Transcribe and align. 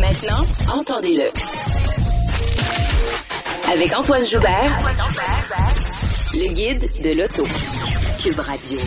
Maintenant, 0.00 0.42
entendez-le. 0.72 1.30
Avec 3.72 3.96
Antoine 3.98 4.24
Joubert, 4.26 4.78
le 6.34 6.52
guide 6.52 6.90
de 7.02 7.10
l'auto. 7.10 7.44
Cube 8.22 8.38
Radio. 8.38 8.78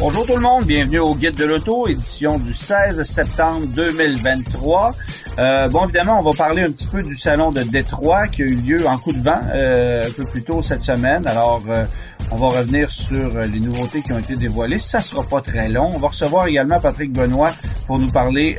Bonjour 0.00 0.26
tout 0.26 0.34
le 0.34 0.40
monde, 0.40 0.64
bienvenue 0.64 0.98
au 0.98 1.14
Guide 1.14 1.34
de 1.34 1.44
l'auto, 1.44 1.86
édition 1.86 2.38
du 2.38 2.52
16 2.52 3.02
septembre 3.02 3.66
2023. 3.68 4.94
Euh, 5.38 5.68
bon, 5.68 5.84
évidemment, 5.84 6.20
on 6.20 6.22
va 6.22 6.32
parler 6.32 6.62
un 6.62 6.70
petit 6.70 6.86
peu 6.86 7.02
du 7.02 7.14
salon 7.14 7.50
de 7.50 7.62
Détroit 7.62 8.28
qui 8.28 8.42
a 8.42 8.46
eu 8.46 8.54
lieu 8.54 8.86
en 8.86 8.98
coup 8.98 9.12
de 9.12 9.18
vent 9.18 9.40
euh, 9.52 10.06
un 10.06 10.10
peu 10.10 10.24
plus 10.24 10.42
tôt 10.42 10.62
cette 10.62 10.84
semaine. 10.84 11.26
Alors, 11.26 11.62
euh, 11.68 11.84
on 12.30 12.36
va 12.36 12.48
revenir 12.48 12.90
sur 12.90 13.38
les 13.38 13.60
nouveautés 13.60 14.02
qui 14.02 14.12
ont 14.12 14.18
été 14.18 14.34
dévoilées. 14.34 14.78
Ça 14.78 15.00
sera 15.00 15.22
pas 15.22 15.40
très 15.40 15.68
long. 15.68 15.90
On 15.94 15.98
va 15.98 16.08
recevoir 16.08 16.46
également 16.46 16.80
Patrick 16.80 17.12
Benoît 17.12 17.50
pour 17.86 17.98
nous 17.98 18.10
parler 18.10 18.56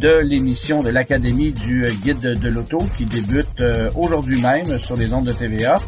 de 0.00 0.18
l'émission 0.18 0.82
de 0.82 0.90
l'Académie 0.90 1.52
du 1.52 1.86
Guide 2.02 2.38
de, 2.40 2.48
l'auto 2.48 2.78
qui 2.96 3.04
débute 3.04 3.62
aujourd'hui 3.96 4.40
même 4.40 4.78
sur 4.78 4.96
les 4.96 5.12
ondes 5.12 5.26
de 5.26 5.32
TVA. 5.32 5.80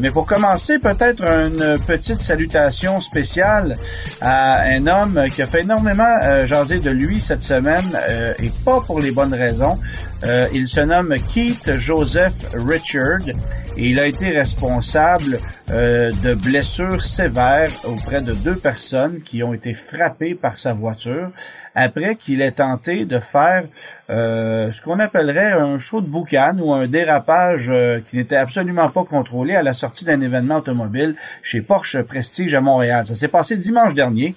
mais 0.00 0.10
pour 0.10 0.26
commencer, 0.26 0.78
peut-être 0.78 1.24
une 1.24 1.78
petite 1.86 2.20
salutation 2.20 3.00
spéciale 3.00 3.76
à 4.20 4.62
un 4.62 4.86
homme 4.86 5.24
qui 5.34 5.42
a 5.42 5.46
fait 5.46 5.62
énormément 5.62 6.46
jaser 6.46 6.78
de 6.78 6.90
lui 6.90 7.20
cette 7.20 7.42
semaine 7.42 7.98
et 8.38 8.50
pas 8.64 8.80
pour 8.80 9.00
les 9.00 9.10
bonnes 9.10 9.34
raisons 9.34 9.78
euh, 10.24 10.48
il 10.52 10.66
se 10.66 10.80
nomme 10.80 11.14
Keith 11.32 11.76
Joseph 11.76 12.46
Richard 12.54 13.28
et 13.76 13.90
il 13.90 14.00
a 14.00 14.06
été 14.06 14.30
responsable 14.30 15.38
euh, 15.70 16.10
de 16.24 16.34
blessures 16.34 17.02
sévères 17.02 17.70
auprès 17.84 18.22
de 18.22 18.32
deux 18.32 18.56
personnes 18.56 19.20
qui 19.22 19.42
ont 19.42 19.52
été 19.52 19.74
frappées 19.74 20.34
par 20.34 20.56
sa 20.56 20.72
voiture 20.72 21.30
après 21.74 22.16
qu'il 22.16 22.40
ait 22.40 22.52
tenté 22.52 23.04
de 23.04 23.18
faire 23.18 23.64
euh, 24.08 24.70
ce 24.70 24.80
qu'on 24.80 24.98
appellerait 25.00 25.52
un 25.52 25.76
show 25.76 26.00
de 26.00 26.06
boucan 26.06 26.56
ou 26.60 26.72
un 26.72 26.88
dérapage 26.88 27.70
qui 28.08 28.16
n'était 28.16 28.36
absolument 28.36 28.88
pas 28.88 29.04
contrôlé 29.04 29.54
à 29.54 29.62
la 29.62 29.74
sortie 29.74 30.06
d'un 30.06 30.22
événement 30.22 30.56
automobile 30.56 31.14
chez 31.42 31.60
Porsche 31.60 32.00
Prestige 32.00 32.54
à 32.54 32.62
Montréal. 32.62 33.06
Ça 33.06 33.14
s'est 33.14 33.28
passé 33.28 33.58
dimanche 33.58 33.92
dernier. 33.92 34.34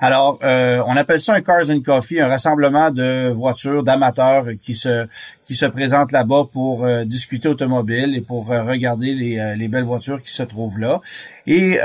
Alors, 0.00 0.38
euh, 0.44 0.80
on 0.86 0.96
appelle 0.96 1.18
ça 1.18 1.34
un 1.34 1.40
Cars 1.40 1.70
and 1.70 1.80
Coffee, 1.84 2.20
un 2.20 2.28
rassemblement 2.28 2.92
de 2.92 3.30
voitures, 3.30 3.82
d'amateurs 3.82 4.44
qui 4.62 4.76
se 4.76 5.08
qui 5.48 5.54
se 5.54 5.64
présentent 5.64 6.12
là-bas 6.12 6.44
pour 6.52 6.84
euh, 6.84 7.06
discuter 7.06 7.48
automobile 7.48 8.14
et 8.14 8.20
pour 8.20 8.52
euh, 8.52 8.62
regarder 8.64 9.14
les, 9.14 9.54
les, 9.56 9.68
belles 9.68 9.84
voitures 9.84 10.22
qui 10.22 10.30
se 10.30 10.42
trouvent 10.42 10.78
là. 10.78 11.00
Et 11.46 11.78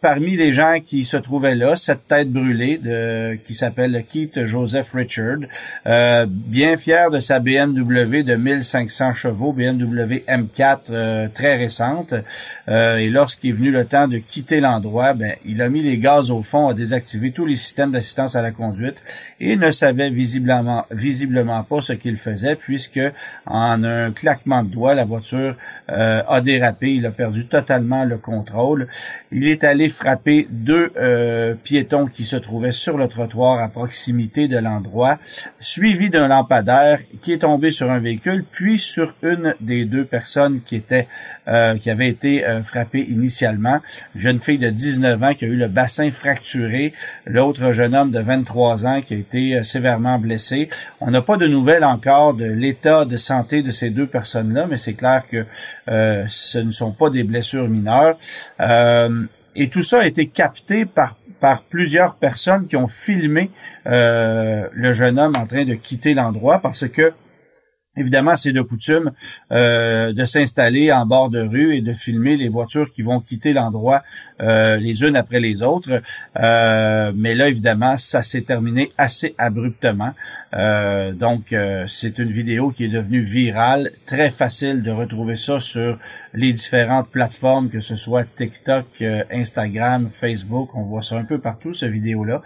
parmi 0.00 0.36
les 0.36 0.50
gens 0.50 0.78
qui 0.84 1.04
se 1.04 1.16
trouvaient 1.16 1.54
là, 1.54 1.76
cette 1.76 2.08
tête 2.08 2.32
brûlée 2.32 2.78
de, 2.78 3.36
qui 3.46 3.54
s'appelle 3.54 4.04
Keith 4.10 4.44
Joseph 4.44 4.90
Richard, 4.92 5.38
bien 6.26 6.76
fier 6.76 7.08
de 7.12 7.20
sa 7.20 7.38
BMW 7.38 8.24
de 8.24 8.34
1500 8.34 9.12
chevaux, 9.12 9.52
BMW 9.52 10.24
M4 10.26 11.30
très 11.32 11.54
récente. 11.54 12.12
et 12.66 13.08
lorsqu'il 13.08 13.50
est 13.50 13.52
venu 13.52 13.70
le 13.70 13.84
temps 13.84 14.08
de 14.08 14.18
quitter 14.18 14.60
l'endroit, 14.60 15.14
ben, 15.14 15.34
il 15.44 15.62
a 15.62 15.68
mis 15.68 15.84
les 15.84 15.98
gaz 15.98 16.32
au 16.32 16.42
fond, 16.42 16.66
a 16.66 16.74
désactivé 16.74 17.30
tous 17.30 17.46
les 17.46 17.54
systèmes 17.54 17.92
d'assistance 17.92 18.34
à 18.34 18.42
la 18.42 18.50
conduite 18.50 19.04
et 19.38 19.54
ne 19.54 19.70
savait 19.70 20.10
visiblement, 20.10 20.86
visiblement 20.90 21.62
pas 21.62 21.80
ce 21.80 21.92
qu'il 21.92 22.16
faisait 22.16 22.56
puisque 22.56 22.87
en 23.46 23.84
un 23.84 24.12
claquement 24.12 24.62
de 24.62 24.68
doigts, 24.68 24.94
la 24.94 25.04
voiture 25.04 25.56
euh, 25.90 26.22
a 26.26 26.40
dérapé, 26.40 26.94
il 26.94 27.06
a 27.06 27.10
perdu 27.10 27.46
totalement 27.46 28.04
le 28.04 28.18
contrôle? 28.18 28.88
Il 29.30 29.46
est 29.46 29.64
allé 29.64 29.88
frapper 29.88 30.46
deux 30.50 30.90
euh, 30.96 31.54
piétons 31.54 32.06
qui 32.06 32.24
se 32.24 32.36
trouvaient 32.36 32.72
sur 32.72 32.96
le 32.96 33.08
trottoir 33.08 33.60
à 33.60 33.68
proximité 33.68 34.48
de 34.48 34.58
l'endroit, 34.58 35.18
suivi 35.60 36.10
d'un 36.10 36.28
lampadaire 36.28 36.98
qui 37.22 37.32
est 37.32 37.38
tombé 37.38 37.70
sur 37.70 37.90
un 37.90 37.98
véhicule, 37.98 38.44
puis 38.50 38.78
sur 38.78 39.14
une 39.22 39.54
des 39.60 39.84
deux 39.84 40.04
personnes 40.04 40.60
qui 40.64 40.76
étaient 40.76 41.08
euh, 41.48 41.76
qui 41.78 41.90
avait 41.90 42.08
été 42.08 42.44
frappée 42.62 43.00
initialement, 43.00 43.80
jeune 44.14 44.40
fille 44.40 44.58
de 44.58 44.70
19 44.70 45.22
ans 45.22 45.34
qui 45.34 45.44
a 45.44 45.48
eu 45.48 45.56
le 45.56 45.68
bassin 45.68 46.10
fracturé, 46.10 46.92
l'autre 47.24 47.72
jeune 47.72 47.94
homme 47.94 48.10
de 48.10 48.20
23 48.20 48.86
ans 48.86 49.00
qui 49.02 49.14
a 49.14 49.16
été 49.16 49.62
sévèrement 49.62 50.18
blessé. 50.18 50.68
On 51.00 51.10
n'a 51.10 51.22
pas 51.22 51.36
de 51.36 51.46
nouvelles 51.46 51.84
encore 51.84 52.34
de 52.34 52.44
l'état 52.44 52.77
de 52.82 53.16
santé 53.16 53.62
de 53.62 53.70
ces 53.70 53.90
deux 53.90 54.06
personnes-là, 54.06 54.66
mais 54.66 54.76
c'est 54.76 54.94
clair 54.94 55.26
que 55.28 55.44
euh, 55.88 56.24
ce 56.28 56.58
ne 56.58 56.70
sont 56.70 56.92
pas 56.92 57.10
des 57.10 57.24
blessures 57.24 57.68
mineures. 57.68 58.16
Euh, 58.60 59.24
et 59.54 59.68
tout 59.68 59.82
ça 59.82 60.00
a 60.00 60.06
été 60.06 60.28
capté 60.28 60.84
par 60.84 61.16
par 61.40 61.62
plusieurs 61.62 62.16
personnes 62.16 62.66
qui 62.66 62.74
ont 62.74 62.88
filmé 62.88 63.52
le 63.84 64.92
jeune 64.92 65.20
homme 65.20 65.36
en 65.36 65.46
train 65.46 65.64
de 65.64 65.74
quitter 65.74 66.12
l'endroit 66.12 66.58
parce 66.60 66.88
que 66.88 67.12
Évidemment, 67.98 68.36
c'est 68.36 68.52
de 68.52 68.62
coutume 68.62 69.10
euh, 69.50 70.12
de 70.12 70.24
s'installer 70.24 70.92
en 70.92 71.04
bord 71.04 71.30
de 71.30 71.40
rue 71.40 71.74
et 71.74 71.80
de 71.80 71.92
filmer 71.92 72.36
les 72.36 72.48
voitures 72.48 72.92
qui 72.92 73.02
vont 73.02 73.20
quitter 73.20 73.52
l'endroit 73.52 74.02
euh, 74.40 74.76
les 74.76 75.02
unes 75.04 75.16
après 75.16 75.40
les 75.40 75.62
autres. 75.62 76.00
Euh, 76.38 77.12
mais 77.14 77.34
là, 77.34 77.48
évidemment, 77.48 77.96
ça 77.96 78.22
s'est 78.22 78.42
terminé 78.42 78.92
assez 78.98 79.34
abruptement. 79.36 80.12
Euh, 80.54 81.12
donc, 81.12 81.52
euh, 81.52 81.84
c'est 81.86 82.18
une 82.18 82.30
vidéo 82.30 82.70
qui 82.70 82.84
est 82.84 82.88
devenue 82.88 83.20
virale, 83.20 83.90
très 84.06 84.30
facile 84.30 84.82
de 84.82 84.90
retrouver 84.90 85.36
ça 85.36 85.60
sur 85.60 85.98
les 86.32 86.52
différentes 86.52 87.10
plateformes, 87.10 87.68
que 87.68 87.80
ce 87.80 87.94
soit 87.94 88.24
TikTok, 88.24 88.86
euh, 89.02 89.24
Instagram, 89.30 90.08
Facebook. 90.08 90.74
On 90.74 90.82
voit 90.82 91.02
ça 91.02 91.16
un 91.16 91.24
peu 91.24 91.38
partout, 91.38 91.72
cette 91.72 91.90
vidéo-là. 91.90 92.42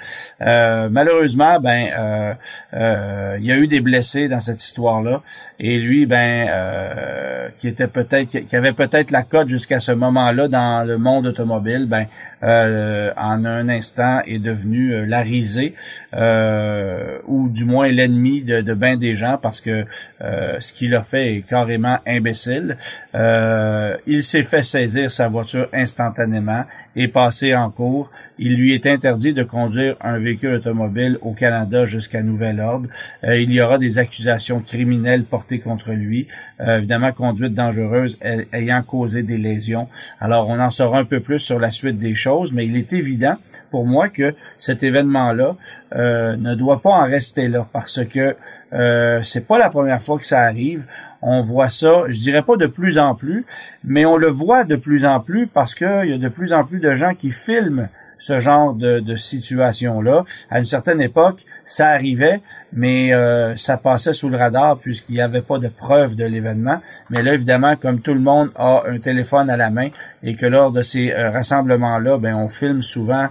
malheureusement, 0.89 1.61
ben, 1.61 2.37
il 2.73 3.45
y 3.45 3.53
a 3.53 3.57
eu 3.57 3.69
des 3.69 3.81
blessés 3.81 4.29
dans 4.29 4.41
cette 4.41 4.63
histoire-là, 4.63 5.23
et 5.59 5.79
lui, 5.79 6.07
ben, 6.07 7.51
qui 7.59 7.69
était 7.69 7.89
peut-être, 7.89 8.29
qui 8.29 8.57
avait 8.57 8.73
peut-être 8.73 9.11
la 9.11 9.23
cote 9.23 9.49
jusqu'à 9.49 9.81
ce 9.81 9.93
moment-là 9.93 10.49
dans 10.49 10.87
le 10.87 10.99
monde 10.99 11.27
automobile, 11.27 11.87
ben, 11.87 12.07
en 12.43 13.45
un 13.45 13.69
instant 13.69 14.21
est 14.27 14.39
devenu 14.39 15.07
la 15.07 15.21
risée, 15.21 15.75
ou 16.13 17.49
du 17.49 17.65
moins 17.65 17.89
l'ennemi 17.89 18.43
de, 18.45 18.61
de 18.61 18.75
bien 18.75 18.97
des 18.97 19.15
gens 19.15 19.39
parce 19.41 19.61
que 19.61 19.85
euh, 20.21 20.61
ce 20.61 20.73
qu'il 20.73 20.95
a 20.95 21.03
fait 21.03 21.37
est 21.37 21.43
carrément 21.43 21.99
imbécile. 22.07 22.77
Euh, 23.15 23.97
il 24.07 24.23
s'est 24.23 24.45
fait 24.45 24.63
saisir 24.63 25.11
sa 25.11 25.29
voiture 25.29 25.69
instantanément 25.73 26.65
et 26.97 27.09
passer 27.09 27.55
en 27.55 27.71
cours. 27.71 28.11
Il 28.39 28.57
lui 28.57 28.75
est 28.75 28.87
interdit 28.87 29.35
de 29.35 29.43
conduire 29.43 29.97
un 30.01 30.19
véhicule 30.19 30.55
automobile 30.55 31.19
au 31.23 31.33
Canada 31.33 31.85
jusqu'à 31.85 32.23
nouvel 32.23 32.61
ordre. 32.61 32.89
Euh, 33.25 33.41
il 33.41 33.51
y 33.53 33.61
aura 33.61 33.79
des 33.79 33.99
accusations 33.99 34.61
criminelles 34.61 35.25
portées 35.25 35.59
contre 35.59 35.93
lui. 35.93 36.27
évidemment, 36.61 37.13
conduite 37.13 37.55
dangereuse 37.55 38.19
ayant 38.53 38.83
causé 38.83 39.23
des 39.23 39.39
lésions. 39.39 39.89
Alors, 40.21 40.49
on 40.49 40.59
en 40.59 40.71
saura 40.71 40.99
un 40.99 41.05
peu 41.05 41.21
plus 41.21 41.39
sur 41.39 41.59
la 41.59 41.71
suite 41.71 41.99
des 41.99 42.15
choses, 42.15 42.53
mais 42.53 42.67
il 42.67 42.77
est 42.77 42.93
évident 42.93 43.37
pour 43.71 43.87
moi 43.87 44.09
que 44.09 44.35
cet 44.59 44.83
événement-là 44.83 45.57
ne 45.95 46.55
doit 46.55 46.81
pas 46.81 46.91
en 46.91 47.05
rester 47.05 47.49
là 47.49 47.67
parce 47.73 48.05
que 48.05 48.37
euh, 48.73 49.23
c'est 49.23 49.47
pas 49.47 49.59
la 49.59 49.71
première 49.71 50.03
fois 50.03 50.19
que 50.19 50.25
ça 50.25 50.41
arrive. 50.41 50.87
On 51.21 51.43
voit 51.43 51.69
ça, 51.69 52.05
je 52.09 52.21
dirais 52.21 52.43
pas 52.43 52.57
de 52.57 52.67
plus 52.67 52.99
en 52.99 53.15
plus, 53.15 53.45
mais 53.85 54.05
on 54.05 54.17
le 54.17 54.29
voit 54.29 54.65
de 54.65 54.77
plus 54.77 55.05
en 55.05 55.21
plus 55.21 55.47
parce 55.47 55.75
qu'il 55.75 56.07
y 56.07 56.13
a 56.13 56.19
de 56.19 56.29
plus 56.29 56.53
en 56.53 56.65
plus 56.65 56.81
de 56.81 56.95
gens 56.95 57.15
qui 57.15 57.31
filment 57.31 57.89
ce 58.23 58.39
genre 58.39 58.73
de, 58.73 59.17
situation-là. 59.17 60.25
À 60.49 60.59
une 60.59 60.65
certaine 60.65 61.01
époque, 61.01 61.41
ça 61.65 61.89
arrivait, 61.89 62.41
mais 62.73 63.13
euh, 63.13 63.57
ça 63.57 63.77
passait 63.77 64.13
sous 64.13 64.29
le 64.29 64.37
radar 64.37 64.79
puisqu'il 64.79 65.17
n'y 65.17 65.21
avait 65.21 65.43
pas 65.43 65.59
de 65.59 65.69
preuve 65.69 66.15
de 66.15 66.25
l'événement. 66.25 66.81
Mais 67.11 67.23
là, 67.23 67.35
évidemment, 67.35 67.75
comme 67.75 68.01
tout 68.01 68.15
le 68.15 68.21
monde 68.21 68.51
a 68.55 68.85
un 68.87 68.99
téléphone 68.99 69.51
à 69.51 69.57
la 69.57 69.71
main 69.71 69.89
et 70.23 70.37
que 70.37 70.47
lors 70.47 70.71
de 70.71 70.83
ces 70.83 71.11
euh, 71.11 71.31
rassemblements-là, 71.31 72.19
ben 72.19 72.35
on 72.35 72.49
filme 72.49 72.81
souvent 72.81 73.29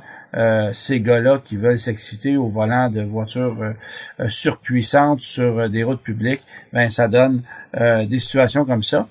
ces 0.73 1.01
gars-là 1.01 1.41
qui 1.43 1.57
veulent 1.57 1.79
s'exciter 1.79 2.37
au 2.37 2.47
volant 2.47 2.89
de 2.89 3.01
voitures 3.01 3.57
euh, 3.61 3.73
euh, 4.19 4.27
surpuissantes 4.29 5.19
sur 5.19 5.69
des 5.69 5.83
routes 5.83 6.01
publiques, 6.01 6.41
ben 6.73 6.89
ça 6.89 7.07
donne 7.07 7.43
des 7.73 8.19
situations 8.19 8.65
comme 8.65 8.83
ça. 8.83 9.07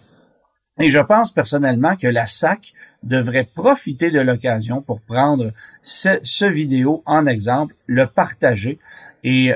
Et 0.79 0.91
je 0.91 0.99
pense 0.99 1.33
personnellement 1.33 1.97
que 1.97 2.07
la 2.07 2.27
SAC 2.27 2.75
devrait 3.03 3.45
profiter 3.55 4.11
de 4.11 4.21
l'occasion 4.21 4.83
pour 4.83 5.01
prendre 5.01 5.53
ce, 5.81 6.19
ce, 6.23 6.45
vidéo 6.45 7.03
en 7.07 7.27
exemple, 7.27 7.75
le 7.87 8.07
partager 8.07 8.79
et 9.25 9.53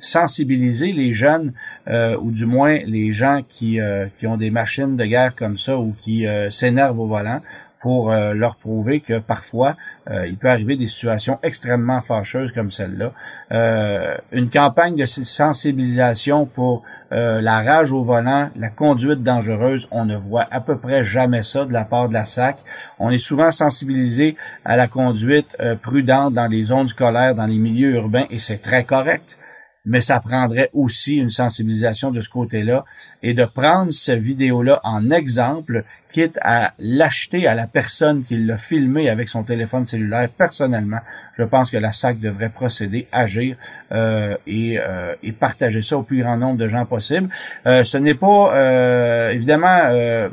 sensibiliser 0.00 0.92
les 0.92 1.12
jeunes 1.14 1.54
ou 1.86 2.30
du 2.30 2.44
moins 2.44 2.78
les 2.84 3.12
gens 3.12 3.40
qui, 3.48 3.78
qui 4.18 4.26
ont 4.26 4.36
des 4.36 4.50
machines 4.50 4.98
de 4.98 5.04
guerre 5.06 5.34
comme 5.34 5.56
ça 5.56 5.78
ou 5.78 5.94
qui 6.02 6.26
s'énervent 6.50 7.00
au 7.00 7.06
volant 7.06 7.40
pour 7.80 8.12
euh, 8.12 8.34
leur 8.34 8.56
prouver 8.56 9.00
que 9.00 9.18
parfois 9.18 9.76
euh, 10.10 10.26
il 10.26 10.36
peut 10.36 10.50
arriver 10.50 10.76
des 10.76 10.86
situations 10.86 11.38
extrêmement 11.42 12.00
fâcheuses 12.00 12.52
comme 12.52 12.70
celle-là. 12.70 13.12
Euh, 13.52 14.16
une 14.32 14.50
campagne 14.50 14.96
de 14.96 15.04
sensibilisation 15.04 16.46
pour 16.46 16.82
la 17.12 17.62
rage 17.62 17.90
au 17.90 18.04
volant, 18.04 18.50
la 18.54 18.70
conduite 18.70 19.24
dangereuse, 19.24 19.88
on 19.90 20.04
ne 20.04 20.14
voit 20.14 20.46
à 20.52 20.60
peu 20.60 20.78
près 20.78 21.02
jamais 21.02 21.42
ça 21.42 21.64
de 21.64 21.72
la 21.72 21.84
part 21.84 22.08
de 22.08 22.14
la 22.14 22.24
SAC. 22.24 22.58
On 23.00 23.10
est 23.10 23.18
souvent 23.18 23.50
sensibilisé 23.50 24.36
à 24.64 24.76
la 24.76 24.86
conduite 24.86 25.56
prudente 25.82 26.34
dans 26.34 26.46
les 26.46 26.62
zones 26.62 26.86
scolaires, 26.86 27.34
dans 27.34 27.46
les 27.46 27.58
milieux 27.58 27.96
urbains, 27.96 28.26
et 28.30 28.38
c'est 28.38 28.58
très 28.58 28.84
correct 28.84 29.40
mais 29.84 30.00
ça 30.00 30.20
prendrait 30.20 30.70
aussi 30.72 31.16
une 31.16 31.30
sensibilisation 31.30 32.10
de 32.10 32.20
ce 32.20 32.28
côté-là 32.28 32.84
et 33.22 33.34
de 33.34 33.44
prendre 33.44 33.92
cette 33.92 34.20
vidéo-là 34.20 34.80
en 34.84 35.10
exemple 35.10 35.84
quitte 36.10 36.38
à 36.42 36.72
l'acheter 36.78 37.46
à 37.46 37.54
la 37.54 37.66
personne 37.66 38.24
qui 38.24 38.36
l'a 38.36 38.56
filmé 38.56 39.08
avec 39.08 39.28
son 39.28 39.42
téléphone 39.42 39.86
cellulaire 39.86 40.28
personnellement, 40.28 41.00
je 41.40 41.44
pense 41.44 41.70
que 41.70 41.78
la 41.78 41.92
SAC 41.92 42.20
devrait 42.20 42.50
procéder, 42.50 43.08
agir 43.12 43.56
euh, 43.92 44.36
et, 44.46 44.78
euh, 44.78 45.14
et, 45.22 45.32
partager 45.32 45.80
ça 45.80 45.96
au 45.96 46.02
plus 46.02 46.20
grand 46.20 46.36
nombre 46.36 46.58
de 46.58 46.68
gens 46.68 46.84
possible. 46.84 47.28
Euh, 47.66 47.82
ce 47.82 47.96
n'est 47.96 48.14
pas 48.14 48.54
euh, 48.54 49.30
évidemment 49.30 49.80
euh, 49.84 50.28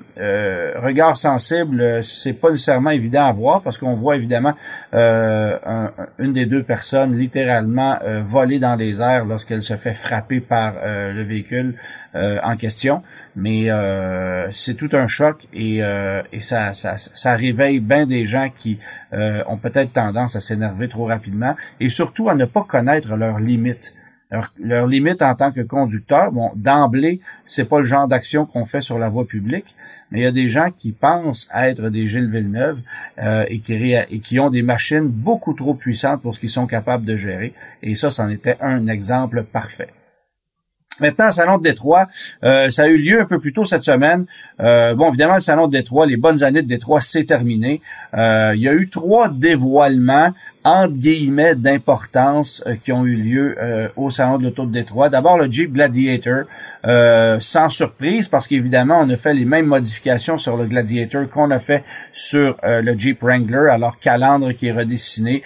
regard 0.83 1.15
sensible, 1.15 2.03
c'est 2.03 2.33
pas 2.33 2.49
nécessairement 2.49 2.89
évident 2.89 3.25
à 3.25 3.31
voir 3.31 3.61
parce 3.61 3.77
qu'on 3.77 3.93
voit 3.93 4.17
évidemment 4.17 4.53
une 4.93 6.33
des 6.33 6.45
deux 6.45 6.63
personnes 6.63 7.17
littéralement 7.17 7.97
voler 8.23 8.59
dans 8.59 8.75
les 8.75 9.01
airs 9.01 9.25
lorsqu'elle 9.25 9.63
se 9.63 9.75
fait 9.75 9.93
frapper 9.93 10.39
par 10.39 10.73
le 10.83 11.23
véhicule 11.23 11.75
en 12.15 12.55
question 12.55 13.03
mais 13.37 13.69
euh, 13.69 14.47
c'est 14.49 14.73
tout 14.73 14.89
un 14.93 15.05
choc 15.05 15.47
et, 15.53 15.83
euh, 15.83 16.23
et 16.33 16.39
ça, 16.39 16.73
ça, 16.73 17.35
réveille 17.35 17.79
bien 17.79 18.07
des 18.07 18.25
gens 18.25 18.49
qui 18.57 18.79
euh, 19.13 19.43
ont 19.47 19.57
peut-être 19.57 19.93
tendance 19.93 20.35
à 20.35 20.39
s'énerver 20.39 20.87
trop 20.87 21.05
rapidement 21.05 21.55
et 21.79 21.87
surtout 21.87 22.29
à 22.29 22.35
ne 22.35 22.45
pas 22.45 22.63
connaître 22.63 23.15
leurs 23.15 23.39
limites. 23.39 23.93
Leurs 24.31 24.51
leur 24.59 24.87
limites 24.87 25.21
en 25.21 25.35
tant 25.35 25.51
que 25.51 25.61
conducteur, 25.61 26.31
bon, 26.31 26.51
d'emblée, 26.55 27.21
c'est 27.45 27.69
pas 27.69 27.77
le 27.77 27.85
genre 27.85 28.07
d'action 28.07 28.47
qu'on 28.47 28.65
fait 28.65 28.81
sur 28.81 28.97
la 28.97 29.07
voie 29.07 29.25
publique, 29.25 29.75
mais 30.09 30.21
il 30.21 30.23
y 30.23 30.27
a 30.27 30.31
des 30.31 30.49
gens 30.49 30.71
qui 30.75 30.91
pensent 30.91 31.47
être 31.53 31.89
des 31.89 32.07
Gilles 32.07 32.29
Villeneuve 32.29 32.81
et, 33.47 33.59
qui, 33.59 33.93
et 33.93 34.19
qui 34.19 34.39
ont 34.39 34.49
des 34.49 34.63
machines 34.63 35.07
beaucoup 35.07 35.53
trop 35.53 35.75
puissantes 35.75 36.23
pour 36.23 36.35
ce 36.35 36.41
qu'ils 36.41 36.49
sont 36.49 36.67
capables 36.67 37.05
de 37.05 37.15
gérer. 37.15 37.53
Et 37.81 37.95
ça, 37.95 38.09
c'en 38.09 38.27
était 38.27 38.57
un 38.59 38.87
exemple 38.87 39.43
parfait. 39.43 39.87
Maintenant, 40.99 41.25
le 41.25 41.31
Salon 41.31 41.57
de 41.57 41.63
Détroit, 41.63 42.07
euh, 42.43 42.69
ça 42.69 42.83
a 42.83 42.87
eu 42.87 42.97
lieu 42.97 43.21
un 43.21 43.25
peu 43.25 43.39
plus 43.39 43.53
tôt 43.53 43.63
cette 43.63 43.83
semaine. 43.83 44.25
Euh, 44.59 44.95
bon, 44.95 45.09
évidemment, 45.09 45.35
le 45.35 45.41
Salon 45.41 45.67
de 45.67 45.73
Détroit, 45.73 46.05
les 46.05 46.17
bonnes 46.17 46.43
années 46.43 46.61
de 46.61 46.67
Détroit, 46.67 47.01
c'est 47.01 47.25
terminé. 47.25 47.81
Euh, 48.13 48.53
il 48.55 48.61
y 48.61 48.67
a 48.67 48.73
eu 48.73 48.89
trois 48.89 49.29
dévoilements 49.29 50.31
entre 50.67 50.95
guillemets 50.95 51.55
d'importance 51.55 52.61
euh, 52.67 52.75
qui 52.75 52.91
ont 52.91 53.05
eu 53.05 53.15
lieu 53.15 53.55
euh, 53.57 53.87
au 53.95 54.09
salon 54.09 54.37
de 54.37 54.43
l'auto 54.43 54.65
de 54.65 54.71
Détroit. 54.73 55.07
D'abord 55.07 55.37
le 55.37 55.49
Jeep 55.49 55.71
Gladiator, 55.71 56.43
euh, 56.85 57.37
sans 57.39 57.69
surprise 57.69 58.27
parce 58.27 58.47
qu'évidemment 58.47 58.99
on 58.99 59.09
a 59.09 59.15
fait 59.15 59.33
les 59.33 59.45
mêmes 59.45 59.67
modifications 59.67 60.37
sur 60.37 60.57
le 60.57 60.65
Gladiator 60.65 61.29
qu'on 61.29 61.51
a 61.51 61.59
fait 61.59 61.85
sur 62.11 62.57
le 62.63 62.97
Jeep 62.97 63.21
Wrangler. 63.21 63.69
Alors 63.71 63.97
calandre 63.99 64.53
qui 64.53 64.67
est 64.67 64.71
redessiné, 64.73 65.43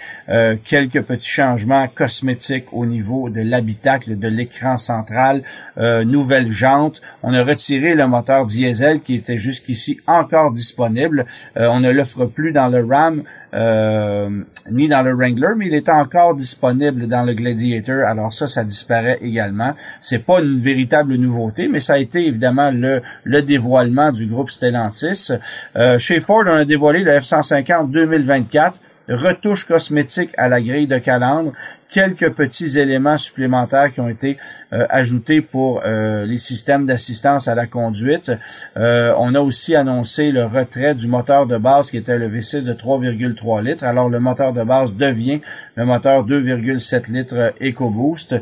quelques 0.64 1.02
petits 1.02 1.28
changements 1.28 1.86
cosmétiques 1.88 2.72
au 2.72 2.86
niveau 2.86 3.30
de 3.30 3.40
l'habitacle, 3.42 4.18
de 4.18 4.28
l'écran 4.28 4.76
central, 4.76 5.42
nouvelle 5.76 6.50
jante. 6.50 7.00
On 7.22 7.34
a 7.34 7.44
retiré 7.44 7.94
le 7.94 8.06
moteur 8.06 8.46
diesel 8.46 9.00
qui 9.00 9.14
était 9.14 9.36
jusqu'ici 9.36 10.00
encore 10.06 10.52
disponible. 10.52 11.26
on 11.56 11.80
ne 11.80 11.90
l'offre 11.90 12.26
plus 12.26 12.52
dans 12.52 12.68
le 12.68 12.84
Ram. 12.84 13.22
Euh, 13.54 14.30
ni 14.70 14.88
dans 14.88 15.02
le 15.02 15.14
Wrangler, 15.14 15.54
mais 15.56 15.66
il 15.66 15.74
est 15.74 15.90
encore 15.90 16.34
disponible 16.34 17.06
dans 17.06 17.22
le 17.22 17.34
Gladiator. 17.34 18.06
Alors 18.06 18.32
ça, 18.32 18.48
ça 18.48 18.64
disparaît 18.64 19.18
également. 19.20 19.74
C'est 20.00 20.24
pas 20.24 20.40
une 20.40 20.58
véritable 20.58 21.16
nouveauté, 21.16 21.68
mais 21.68 21.80
ça 21.80 21.94
a 21.94 21.98
été 21.98 22.26
évidemment 22.26 22.70
le, 22.70 23.02
le 23.24 23.42
dévoilement 23.42 24.10
du 24.10 24.26
groupe 24.26 24.50
Stellantis. 24.50 25.32
Euh, 25.76 25.98
chez 25.98 26.18
Ford, 26.20 26.44
on 26.46 26.56
a 26.56 26.64
dévoilé 26.64 27.00
le 27.00 27.12
F-150 27.12 27.90
2024 27.90 28.80
retouches 29.08 29.64
cosmétiques 29.64 30.32
à 30.36 30.48
la 30.48 30.60
grille 30.60 30.86
de 30.86 30.98
calandre, 30.98 31.52
quelques 31.92 32.32
petits 32.32 32.78
éléments 32.78 33.18
supplémentaires 33.18 33.92
qui 33.92 34.00
ont 34.00 34.08
été 34.08 34.38
euh, 34.72 34.86
ajoutés 34.88 35.42
pour 35.42 35.82
euh, 35.84 36.24
les 36.24 36.38
systèmes 36.38 36.86
d'assistance 36.86 37.48
à 37.48 37.54
la 37.54 37.66
conduite. 37.66 38.32
Euh, 38.76 39.14
on 39.18 39.34
a 39.34 39.40
aussi 39.40 39.76
annoncé 39.76 40.32
le 40.32 40.46
retrait 40.46 40.94
du 40.94 41.06
moteur 41.06 41.46
de 41.46 41.58
base 41.58 41.90
qui 41.90 41.98
était 41.98 42.18
le 42.18 42.28
V6 42.28 42.62
de 42.62 42.72
3,3 42.72 43.62
litres. 43.62 43.84
Alors 43.84 44.08
le 44.08 44.20
moteur 44.20 44.54
de 44.54 44.62
base 44.62 44.96
devient 44.96 45.42
le 45.74 45.84
moteur 45.84 46.26
2,7 46.26 47.12
litres 47.12 47.52
EcoBoost. 47.60 48.36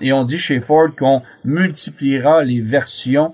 et 0.00 0.12
on 0.12 0.24
dit 0.24 0.38
chez 0.38 0.60
Ford 0.60 0.88
qu'on 0.96 1.22
multipliera 1.44 2.44
les 2.44 2.60
versions 2.60 3.32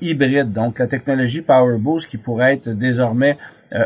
hybrides, 0.00 0.52
donc 0.52 0.78
la 0.78 0.86
technologie 0.86 1.42
PowerBoost 1.42 2.08
qui 2.08 2.16
pourrait 2.16 2.54
être 2.54 2.70
désormais 2.70 3.38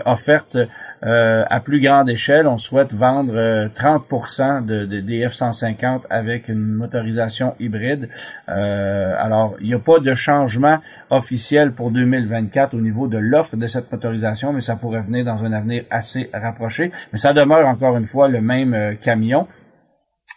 offerte 0.05 0.57
euh, 1.05 1.45
à 1.51 1.61
plus 1.61 1.81
grande 1.81 2.09
échelle, 2.09 2.47
on 2.47 2.59
souhaite 2.59 2.95
vendre 2.95 3.35
30% 3.69 4.43
euh, 4.43 4.61
de, 4.61 4.87
de, 4.87 5.01
des 5.01 5.27
F-150 5.27 6.03
avec 6.11 6.49
une 6.49 6.65
motorisation 6.65 7.55
hybride. 7.59 8.09
Euh, 8.49 9.15
alors, 9.19 9.55
il 9.61 9.67
n'y 9.67 9.75
a 9.75 9.81
pas 9.81 9.99
de 9.99 10.15
changement 10.15 10.79
officiel 11.11 11.73
pour 11.73 11.91
2024 11.91 12.75
au 12.75 12.81
niveau 12.81 13.09
de 13.09 13.19
l'offre 13.19 13.57
de 13.57 13.67
cette 13.67 13.91
motorisation, 13.91 14.53
mais 14.53 14.61
ça 14.61 14.77
pourrait 14.77 15.03
venir 15.03 15.25
dans 15.25 15.45
un 15.45 15.53
avenir 15.53 15.85
assez 15.91 16.31
rapproché. 16.33 16.93
Mais 17.13 17.19
ça 17.19 17.33
demeure 17.33 17.67
encore 17.67 17.97
une 17.97 18.07
fois 18.07 18.29
le 18.29 18.41
même 18.41 18.97
camion. 19.01 19.49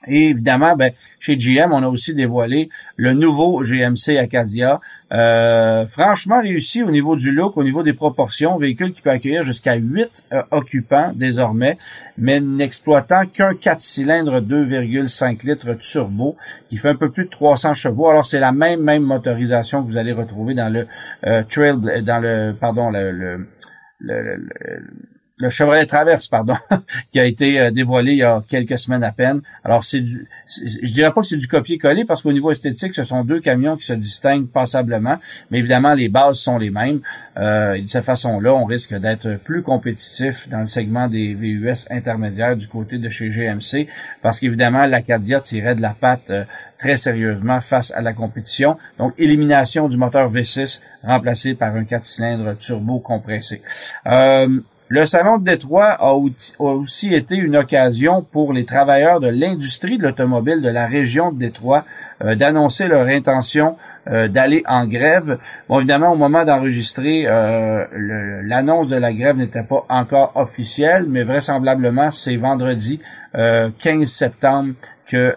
Et 0.07 0.29
évidemment, 0.29 0.75
ben, 0.75 0.91
chez 1.19 1.35
GM, 1.35 1.71
on 1.73 1.81
a 1.83 1.88
aussi 1.88 2.13
dévoilé 2.13 2.69
le 2.95 3.13
nouveau 3.13 3.63
GMC 3.63 4.18
Acadia. 4.18 4.79
Euh, 5.15 5.85
franchement 5.85 6.41
réussi 6.41 6.83
au 6.83 6.91
niveau 6.91 7.15
du 7.15 7.31
look, 7.31 7.56
au 7.56 7.63
niveau 7.63 7.83
des 7.83 7.94
proportions, 7.94 8.57
véhicule 8.57 8.91
qui 8.91 9.01
peut 9.01 9.12
accueillir 9.12 9.44
jusqu'à 9.44 9.75
8 9.75 10.25
euh, 10.33 10.44
occupants 10.51 11.13
désormais, 11.15 11.77
mais 12.17 12.41
n'exploitant 12.41 13.25
qu'un 13.25 13.53
4 13.53 13.79
cylindres 13.79 14.41
2,5 14.41 15.47
litres 15.47 15.73
turbo 15.75 16.35
qui 16.67 16.75
fait 16.75 16.89
un 16.89 16.95
peu 16.95 17.12
plus 17.12 17.25
de 17.25 17.29
300 17.29 17.75
chevaux. 17.75 18.09
Alors 18.09 18.25
c'est 18.25 18.41
la 18.41 18.51
même 18.51 18.81
même 18.81 19.03
motorisation 19.03 19.83
que 19.83 19.88
vous 19.88 19.97
allez 19.97 20.11
retrouver 20.11 20.54
dans 20.54 20.69
le 20.69 20.85
euh, 21.25 21.44
Trail, 21.44 21.78
dans 22.04 22.21
le 22.21 22.54
pardon 22.59 22.90
le, 22.92 23.47
Chevrolet 25.49 25.85
Traverse, 25.85 26.30
pardon, 26.30 26.56
qui 27.11 27.19
a 27.19 27.25
été 27.25 27.59
euh, 27.59 27.69
dévoilé 27.69 28.13
il 28.13 28.18
y 28.19 28.23
a 28.23 28.42
quelques 28.47 28.80
semaines 28.80 29.04
à 29.04 29.11
peine. 29.11 29.42
Alors 29.65 29.83
c'est 29.83 29.99
du, 29.99 30.30
je 30.47 30.94
dirais 30.94 31.11
pas 31.11 31.21
que 31.21 31.27
c'est 31.27 31.35
du 31.35 31.49
copier-coller 31.49 32.06
parce 32.06 32.21
qu'au 32.21 32.31
niveau 32.31 32.51
esthétique, 32.51 32.95
ce 32.95 33.04
sont 33.04 33.25
deux 33.25 33.42
camions 33.42 33.75
qui 33.75 33.83
se 33.85 33.94
distinguent 33.94 34.47
passablement, 34.47 35.18
mais 35.51 35.59
évidemment 35.59 35.94
les 35.94 36.07
bases 36.07 36.39
sont 36.39 36.57
les 36.57 36.69
mêmes. 36.69 37.01
Euh, 37.37 37.73
et 37.73 37.81
de 37.81 37.89
cette 37.89 38.06
façon-là, 38.06 38.54
on 38.54 38.63
risque 38.63 38.97
d'être 38.97 39.35
plus 39.44 39.61
compétitif 39.61 40.47
dans 40.47 40.61
le 40.61 40.68
segment 40.68 41.09
des 41.09 41.33
VUS 41.33 41.85
intermédiaires 41.89 42.56
du 42.56 42.69
côté 42.69 42.97
de 42.97 43.09
chez 43.09 43.27
GMC, 43.27 43.89
parce 44.21 44.39
qu'évidemment 44.39 44.85
l'Acadia 44.85 45.42
tirait 45.42 45.75
de 45.75 45.81
la 45.81 45.94
patte 45.99 46.30
euh, 46.30 46.45
très 46.77 46.95
sérieusement 46.95 47.59
face 47.59 47.92
à 47.92 47.99
la 47.99 48.13
compétition. 48.13 48.77
Donc 48.97 49.13
élimination 49.18 49.89
du 49.89 49.97
moteur 49.97 50.31
V6 50.31 50.80
remplacé 51.04 51.56
par 51.56 51.75
un 51.75 51.83
4 51.83 52.04
cylindres 52.06 52.56
turbo 52.56 52.99
compressé. 52.99 53.61
Euh, 54.07 54.61
le 54.87 55.04
Salon 55.04 55.39
de 55.39 55.45
Détroit 55.45 55.97
a 55.99 56.13
aussi 56.13 57.15
été 57.15 57.35
une 57.35 57.56
occasion 57.56 58.21
pour 58.21 58.54
les 58.54 58.65
travailleurs 58.65 59.19
de 59.19 59.30
l'industrie 59.30 59.97
de 59.97 60.04
l'automobile 60.04 60.61
de 60.61 60.69
la 60.69 60.85
région 60.85 61.31
de 61.31 61.39
Détroit 61.39 61.85
euh, 62.23 62.35
d'annoncer 62.35 62.87
leur 62.87 63.07
intention 63.07 63.77
euh, 64.07 64.27
d'aller 64.27 64.61
en 64.68 64.85
grève. 64.85 65.39
Bon, 65.68 65.80
évidemment, 65.80 66.11
au 66.11 66.15
moment 66.15 66.45
d'enregistrer, 66.45 67.23
euh, 67.25 67.85
l'annonce 68.44 68.87
de 68.87 68.95
la 68.95 69.11
grève 69.11 69.37
n'était 69.37 69.63
pas 69.63 69.85
encore 69.89 70.33
officielle, 70.35 71.06
mais 71.09 71.23
vraisemblablement, 71.23 72.11
c'est 72.11 72.35
vendredi 72.35 73.01
15 73.33 74.07
septembre 74.07 74.75
que 75.09 75.35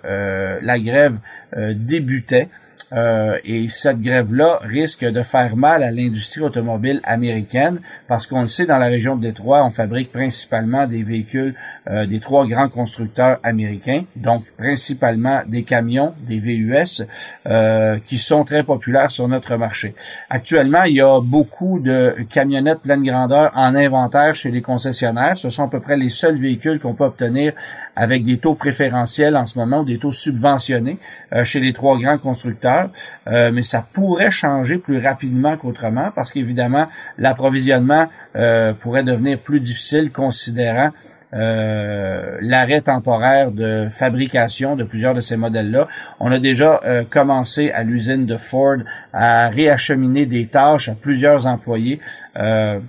la 0.62 0.78
grève 0.78 1.18
débutait. 1.56 2.48
Euh, 2.92 3.38
et 3.44 3.68
cette 3.68 4.00
grève-là 4.00 4.60
risque 4.62 5.04
de 5.04 5.22
faire 5.22 5.56
mal 5.56 5.82
à 5.82 5.90
l'industrie 5.90 6.40
automobile 6.40 7.00
américaine 7.04 7.80
parce 8.06 8.26
qu'on 8.26 8.40
le 8.40 8.46
sait, 8.46 8.66
dans 8.66 8.78
la 8.78 8.86
région 8.86 9.16
de 9.16 9.22
Détroit, 9.22 9.64
on 9.64 9.70
fabrique 9.70 10.10
principalement 10.10 10.86
des 10.86 11.02
véhicules 11.02 11.54
euh, 11.90 12.06
des 12.06 12.20
trois 12.20 12.46
grands 12.46 12.68
constructeurs 12.68 13.38
américains, 13.42 14.04
donc 14.16 14.44
principalement 14.56 15.42
des 15.46 15.64
camions, 15.64 16.14
des 16.26 16.38
VUS, 16.38 17.04
euh, 17.46 17.98
qui 18.06 18.16
sont 18.16 18.44
très 18.44 18.62
populaires 18.62 19.10
sur 19.10 19.28
notre 19.28 19.56
marché. 19.56 19.94
Actuellement, 20.30 20.84
il 20.84 20.94
y 20.94 21.00
a 21.00 21.20
beaucoup 21.20 21.78
de 21.80 22.16
camionnettes 22.30 22.80
pleine 22.80 23.02
grandeur 23.02 23.50
en 23.54 23.74
inventaire 23.74 24.34
chez 24.34 24.50
les 24.50 24.62
concessionnaires. 24.62 25.36
Ce 25.36 25.50
sont 25.50 25.64
à 25.64 25.68
peu 25.68 25.80
près 25.80 25.96
les 25.96 26.08
seuls 26.08 26.38
véhicules 26.38 26.80
qu'on 26.80 26.94
peut 26.94 27.04
obtenir 27.04 27.52
avec 27.96 28.24
des 28.24 28.38
taux 28.38 28.54
préférentiels 28.54 29.36
en 29.36 29.46
ce 29.46 29.58
moment, 29.58 29.82
des 29.82 29.98
taux 29.98 30.10
subventionnés 30.10 30.98
chez 31.42 31.60
les 31.60 31.72
trois 31.72 31.98
grands 31.98 32.18
constructeurs. 32.18 32.77
Euh, 33.26 33.50
mais 33.52 33.62
ça 33.62 33.84
pourrait 33.92 34.30
changer 34.30 34.78
plus 34.78 34.98
rapidement 34.98 35.56
qu'autrement 35.56 36.10
parce 36.14 36.32
qu'évidemment, 36.32 36.88
l'approvisionnement 37.18 38.08
euh, 38.36 38.72
pourrait 38.74 39.04
devenir 39.04 39.40
plus 39.40 39.60
difficile 39.60 40.10
considérant 40.12 40.90
euh, 41.34 42.38
l'arrêt 42.40 42.80
temporaire 42.80 43.50
de 43.50 43.88
fabrication 43.90 44.76
de 44.76 44.84
plusieurs 44.84 45.14
de 45.14 45.20
ces 45.20 45.36
modèles-là. 45.36 45.86
On 46.20 46.32
a 46.32 46.38
déjà 46.38 46.80
commencé 47.10 47.70
à 47.70 47.82
l'usine 47.82 48.24
de 48.24 48.36
Ford 48.36 48.78
à 49.12 49.48
réacheminer 49.48 50.24
des 50.24 50.46
tâches 50.46 50.88
à 50.88 50.94
plusieurs 50.94 51.46
employés. 51.46 52.00
Euh, 52.36 52.80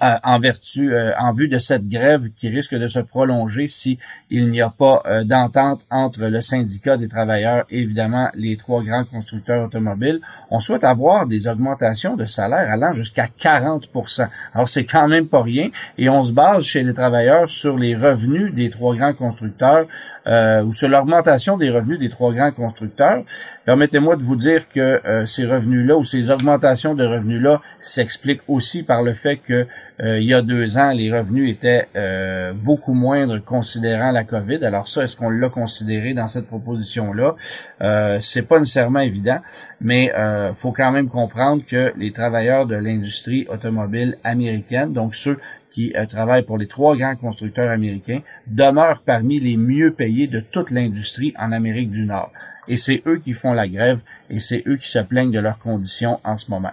en 0.00 0.38
vertu, 0.38 0.92
euh, 0.92 1.12
en 1.18 1.32
vue 1.32 1.48
de 1.48 1.58
cette 1.58 1.88
grève 1.88 2.22
qui 2.36 2.48
risque 2.48 2.74
de 2.74 2.86
se 2.86 3.00
prolonger 3.00 3.66
si 3.66 3.98
il 4.30 4.50
n'y 4.50 4.60
a 4.60 4.70
pas 4.70 5.02
euh, 5.06 5.24
d'entente 5.24 5.86
entre 5.90 6.24
le 6.26 6.40
syndicat 6.40 6.96
des 6.96 7.08
travailleurs 7.08 7.64
et 7.70 7.80
évidemment 7.80 8.28
les 8.34 8.56
trois 8.56 8.82
grands 8.82 9.04
constructeurs 9.04 9.64
automobiles. 9.64 10.20
On 10.50 10.58
souhaite 10.58 10.84
avoir 10.84 11.26
des 11.26 11.48
augmentations 11.48 12.16
de 12.16 12.24
salaire 12.24 12.70
allant 12.70 12.92
jusqu'à 12.92 13.26
40% 13.26 14.28
Alors 14.54 14.68
c'est 14.68 14.84
quand 14.84 15.08
même 15.08 15.28
pas 15.28 15.42
rien 15.42 15.70
et 15.98 16.08
on 16.08 16.22
se 16.22 16.32
base 16.32 16.64
chez 16.64 16.82
les 16.82 16.94
travailleurs 16.94 17.48
sur 17.48 17.76
les 17.78 17.94
revenus 17.94 18.52
des 18.54 18.70
trois 18.70 18.94
grands 18.94 19.14
constructeurs 19.14 19.86
ou 20.26 20.72
sur 20.72 20.88
l'augmentation 20.88 21.56
des 21.56 21.70
revenus 21.70 21.98
des 21.98 22.08
trois 22.08 22.32
grands 22.32 22.52
constructeurs. 22.52 23.22
Permettez-moi 23.64 24.16
de 24.16 24.22
vous 24.22 24.36
dire 24.36 24.68
que 24.68 25.00
ces 25.26 25.44
revenus-là 25.46 25.96
ou 25.96 26.04
ces 26.04 26.30
augmentations 26.30 26.94
de 26.94 27.04
revenus-là 27.04 27.60
s'expliquent 27.78 28.42
aussi 28.48 28.82
par 28.82 29.02
le 29.02 29.12
fait 29.12 29.36
que 29.36 29.66
euh, 30.00 30.18
il 30.18 30.26
y 30.26 30.34
a 30.34 30.42
deux 30.42 30.76
ans, 30.76 30.90
les 30.90 31.12
revenus 31.12 31.50
étaient 31.50 31.86
euh, 31.94 32.52
beaucoup 32.52 32.94
moindres 32.94 33.42
considérant 33.44 34.10
la 34.10 34.24
COVID. 34.24 34.64
Alors 34.64 34.88
ça, 34.88 35.04
est-ce 35.04 35.16
qu'on 35.16 35.30
l'a 35.30 35.48
considéré 35.48 36.14
dans 36.14 36.26
cette 36.26 36.46
proposition-là? 36.46 37.36
Euh, 37.80 38.18
c'est 38.20 38.42
pas 38.42 38.58
nécessairement 38.58 39.00
évident, 39.00 39.38
mais 39.80 40.12
euh, 40.16 40.52
faut 40.54 40.72
quand 40.72 40.90
même 40.90 41.08
comprendre 41.08 41.62
que 41.64 41.92
les 41.96 42.12
travailleurs 42.12 42.66
de 42.66 42.74
l'industrie 42.74 43.46
automobile 43.48 44.18
américaine, 44.24 44.92
donc 44.92 45.14
ceux 45.14 45.38
qui 45.74 45.92
travaillent 46.08 46.44
pour 46.44 46.56
les 46.56 46.68
trois 46.68 46.96
grands 46.96 47.16
constructeurs 47.16 47.70
américains, 47.70 48.20
demeurent 48.46 49.02
parmi 49.02 49.40
les 49.40 49.56
mieux 49.56 49.92
payés 49.92 50.28
de 50.28 50.40
toute 50.40 50.70
l'industrie 50.70 51.34
en 51.36 51.50
Amérique 51.50 51.90
du 51.90 52.06
Nord. 52.06 52.30
Et 52.68 52.76
c'est 52.76 53.02
eux 53.06 53.18
qui 53.18 53.32
font 53.32 53.52
la 53.52 53.68
grève 53.68 54.00
et 54.30 54.38
c'est 54.38 54.62
eux 54.66 54.76
qui 54.76 54.88
se 54.88 55.00
plaignent 55.00 55.32
de 55.32 55.40
leurs 55.40 55.58
conditions 55.58 56.20
en 56.24 56.36
ce 56.36 56.50
moment. 56.50 56.72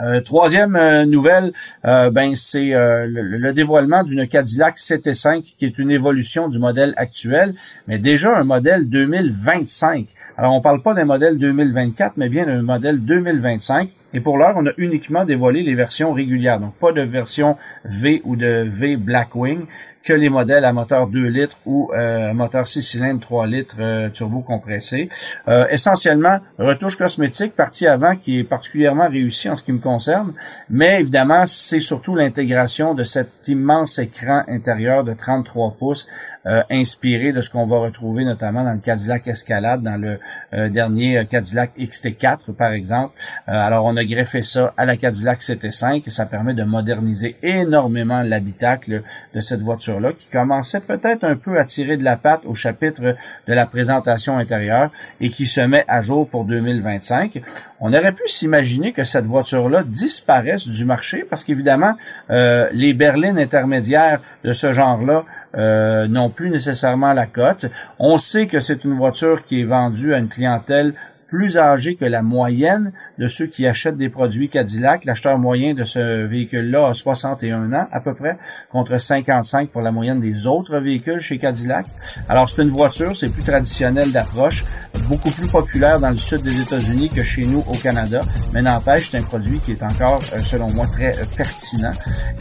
Euh, 0.00 0.20
troisième 0.20 0.74
euh, 0.74 1.04
nouvelle, 1.04 1.52
euh, 1.84 2.10
ben 2.10 2.34
c'est 2.34 2.70
le, 2.72 3.52
dévoilement 3.52 4.02
d'une 4.02 4.26
Cadillac 4.26 4.76
CT5 4.76 5.42
qui 5.42 5.66
est 5.66 5.78
une 5.78 5.90
évolution 5.90 6.48
du 6.48 6.58
modèle 6.58 6.94
actuel, 6.96 7.54
mais 7.86 7.98
déjà 7.98 8.36
un 8.36 8.44
modèle 8.44 8.88
2025. 8.88 10.08
Alors 10.38 10.54
on 10.54 10.62
parle 10.62 10.82
pas 10.82 10.94
d'un 10.94 11.04
modèle 11.04 11.36
2024, 11.38 12.14
mais 12.16 12.28
bien 12.28 12.46
d'un 12.46 12.62
modèle 12.62 13.04
2025. 13.04 13.90
Et 14.14 14.20
pour 14.20 14.38
l'heure, 14.38 14.54
on 14.56 14.66
a 14.66 14.72
uniquement 14.76 15.24
dévoilé 15.24 15.62
les 15.62 15.74
versions 15.74 16.12
régulières, 16.12 16.60
donc 16.60 16.74
pas 16.74 16.92
de 16.92 17.00
version 17.02 17.56
V 17.84 18.20
ou 18.24 18.36
de 18.36 18.64
V 18.68 18.96
Blackwing 18.96 19.66
que 20.04 20.12
les 20.12 20.28
modèles 20.28 20.64
à 20.64 20.72
moteur 20.72 21.06
2 21.06 21.26
litres 21.28 21.58
ou 21.66 21.90
euh, 21.94 22.32
moteur 22.34 22.66
6 22.66 22.82
cylindres 22.82 23.20
3 23.20 23.46
litres 23.46 23.76
euh, 23.78 24.08
turbo 24.10 24.40
compressé. 24.40 25.08
Euh, 25.48 25.66
essentiellement, 25.70 26.38
retouche 26.58 26.96
cosmétique 26.96 27.54
partie 27.54 27.86
avant 27.86 28.16
qui 28.16 28.40
est 28.40 28.44
particulièrement 28.44 29.08
réussie 29.08 29.48
en 29.48 29.56
ce 29.56 29.62
qui 29.62 29.72
me 29.72 29.78
concerne, 29.78 30.32
mais 30.68 31.00
évidemment, 31.00 31.44
c'est 31.46 31.80
surtout 31.80 32.14
l'intégration 32.14 32.94
de 32.94 33.04
cet 33.04 33.30
immense 33.48 33.98
écran 33.98 34.42
intérieur 34.48 35.04
de 35.04 35.12
33 35.12 35.76
pouces 35.78 36.08
euh, 36.44 36.62
inspiré 36.70 37.32
de 37.32 37.40
ce 37.40 37.50
qu'on 37.50 37.66
va 37.66 37.78
retrouver 37.78 38.24
notamment 38.24 38.64
dans 38.64 38.72
le 38.72 38.80
Cadillac 38.80 39.28
Escalade, 39.28 39.82
dans 39.82 40.00
le 40.00 40.18
euh, 40.54 40.68
dernier 40.68 41.24
Cadillac 41.30 41.70
XT4 41.78 42.52
par 42.52 42.72
exemple. 42.72 43.14
alors 43.46 43.84
on 43.84 43.96
a 43.96 44.04
greffé 44.04 44.42
ça 44.42 44.74
à 44.76 44.84
la 44.84 44.96
Cadillac 44.96 45.38
CT5 45.38 46.02
et 46.04 46.10
ça 46.10 46.26
permet 46.26 46.54
de 46.54 46.64
moderniser 46.64 47.36
énormément 47.42 48.22
l'habitacle 48.22 49.02
de 49.34 49.40
cette 49.40 49.60
voiture 49.60 49.91
qui 50.16 50.28
commençait 50.28 50.80
peut-être 50.80 51.24
un 51.24 51.36
peu 51.36 51.58
à 51.58 51.64
tirer 51.64 51.96
de 51.96 52.04
la 52.04 52.16
patte 52.16 52.42
au 52.44 52.54
chapitre 52.54 53.16
de 53.46 53.52
la 53.52 53.66
présentation 53.66 54.38
intérieure 54.38 54.90
et 55.20 55.30
qui 55.30 55.46
se 55.46 55.60
met 55.60 55.84
à 55.88 56.00
jour 56.02 56.28
pour 56.28 56.44
2025. 56.44 57.42
On 57.80 57.92
aurait 57.92 58.12
pu 58.12 58.26
s'imaginer 58.26 58.92
que 58.92 59.04
cette 59.04 59.26
voiture-là 59.26 59.82
disparaisse 59.84 60.68
du 60.68 60.84
marché 60.84 61.24
parce 61.28 61.44
qu'évidemment, 61.44 61.94
euh, 62.30 62.68
les 62.72 62.94
berlines 62.94 63.38
intermédiaires 63.38 64.20
de 64.44 64.52
ce 64.52 64.72
genre-là 64.72 65.24
euh, 65.54 66.08
n'ont 66.08 66.30
plus 66.30 66.50
nécessairement 66.50 67.12
la 67.12 67.26
cote. 67.26 67.66
On 67.98 68.16
sait 68.16 68.46
que 68.46 68.60
c'est 68.60 68.84
une 68.84 68.94
voiture 68.94 69.44
qui 69.44 69.60
est 69.60 69.64
vendue 69.64 70.14
à 70.14 70.18
une 70.18 70.28
clientèle 70.28 70.94
plus 71.32 71.56
âgé 71.56 71.94
que 71.94 72.04
la 72.04 72.20
moyenne 72.20 72.92
de 73.18 73.26
ceux 73.26 73.46
qui 73.46 73.66
achètent 73.66 73.96
des 73.96 74.08
produits 74.08 74.48
Cadillac. 74.48 75.04
L'acheteur 75.04 75.38
moyen 75.38 75.74
de 75.74 75.84
ce 75.84 76.24
véhicule-là 76.24 76.88
a 76.88 76.94
61 76.94 77.72
ans 77.72 77.86
à 77.90 78.00
peu 78.00 78.14
près, 78.14 78.38
contre 78.70 78.98
55 78.98 79.70
pour 79.70 79.82
la 79.82 79.92
moyenne 79.92 80.20
des 80.20 80.46
autres 80.46 80.78
véhicules 80.78 81.20
chez 81.20 81.38
Cadillac. 81.38 81.86
Alors 82.28 82.48
c'est 82.48 82.62
une 82.62 82.70
voiture, 82.70 83.16
c'est 83.16 83.28
plus 83.28 83.42
traditionnel 83.42 84.12
d'approche, 84.12 84.64
beaucoup 85.08 85.30
plus 85.30 85.48
populaire 85.48 86.00
dans 86.00 86.10
le 86.10 86.16
sud 86.16 86.42
des 86.42 86.60
États-Unis 86.60 87.08
que 87.08 87.22
chez 87.22 87.44
nous 87.44 87.64
au 87.68 87.74
Canada, 87.74 88.22
mais 88.52 88.62
n'empêche, 88.62 89.10
c'est 89.10 89.18
un 89.18 89.22
produit 89.22 89.58
qui 89.58 89.72
est 89.72 89.82
encore, 89.82 90.20
euh, 90.34 90.42
selon 90.42 90.70
moi, 90.70 90.86
très 90.86 91.14
euh, 91.18 91.24
pertinent. 91.36 91.90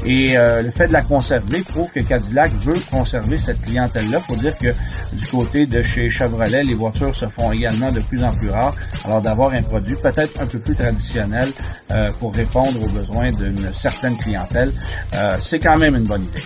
Et 0.06 0.38
euh, 0.38 0.62
le 0.62 0.72
fait 0.72 0.88
de 0.88 0.94
la 0.94 1.02
conserver 1.02 1.62
prouve 1.62 1.92
que 1.92 2.00
Cadillac 2.00 2.52
veut 2.54 2.80
conserver 2.90 3.38
cette 3.38 3.62
clientèle-là. 3.62 4.20
faut 4.20 4.36
dire 4.36 4.58
que 4.58 4.74
du 5.14 5.26
côté 5.26 5.66
de 5.66 5.82
chez 5.84 6.10
Chevrolet, 6.10 6.64
les 6.64 6.74
voitures 6.74 7.14
se 7.14 7.26
font 7.28 7.52
également 7.52 7.92
de 7.92 8.00
plus 8.00 8.24
en 8.24 8.32
plus 8.32 8.50
rares. 8.50 8.76
Alors 9.06 9.22
d'avoir 9.22 9.54
un 9.54 9.62
produit 9.62 9.96
peut-être 9.96 10.42
un 10.42 10.46
peu 10.46 10.60
plus 10.62 10.76
traditionnel 10.76 11.50
euh, 11.92 12.12
pour 12.20 12.34
répondre 12.34 12.82
aux 12.84 12.90
besoins 12.90 13.32
d'une 13.32 13.72
certaine 13.74 14.18
clientèle, 14.18 14.72
euh, 15.14 15.38
c'est 15.40 15.60
quand 15.60 15.78
même 15.78 15.96
une 15.96 16.06
bonne 16.06 16.24
idée. 16.24 16.44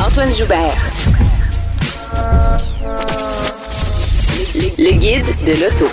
Antoine 0.00 0.32
Joubert. 0.32 0.76
Le 4.78 4.92
guide 4.92 5.26
de 5.44 5.52
l'auto. 5.60 5.86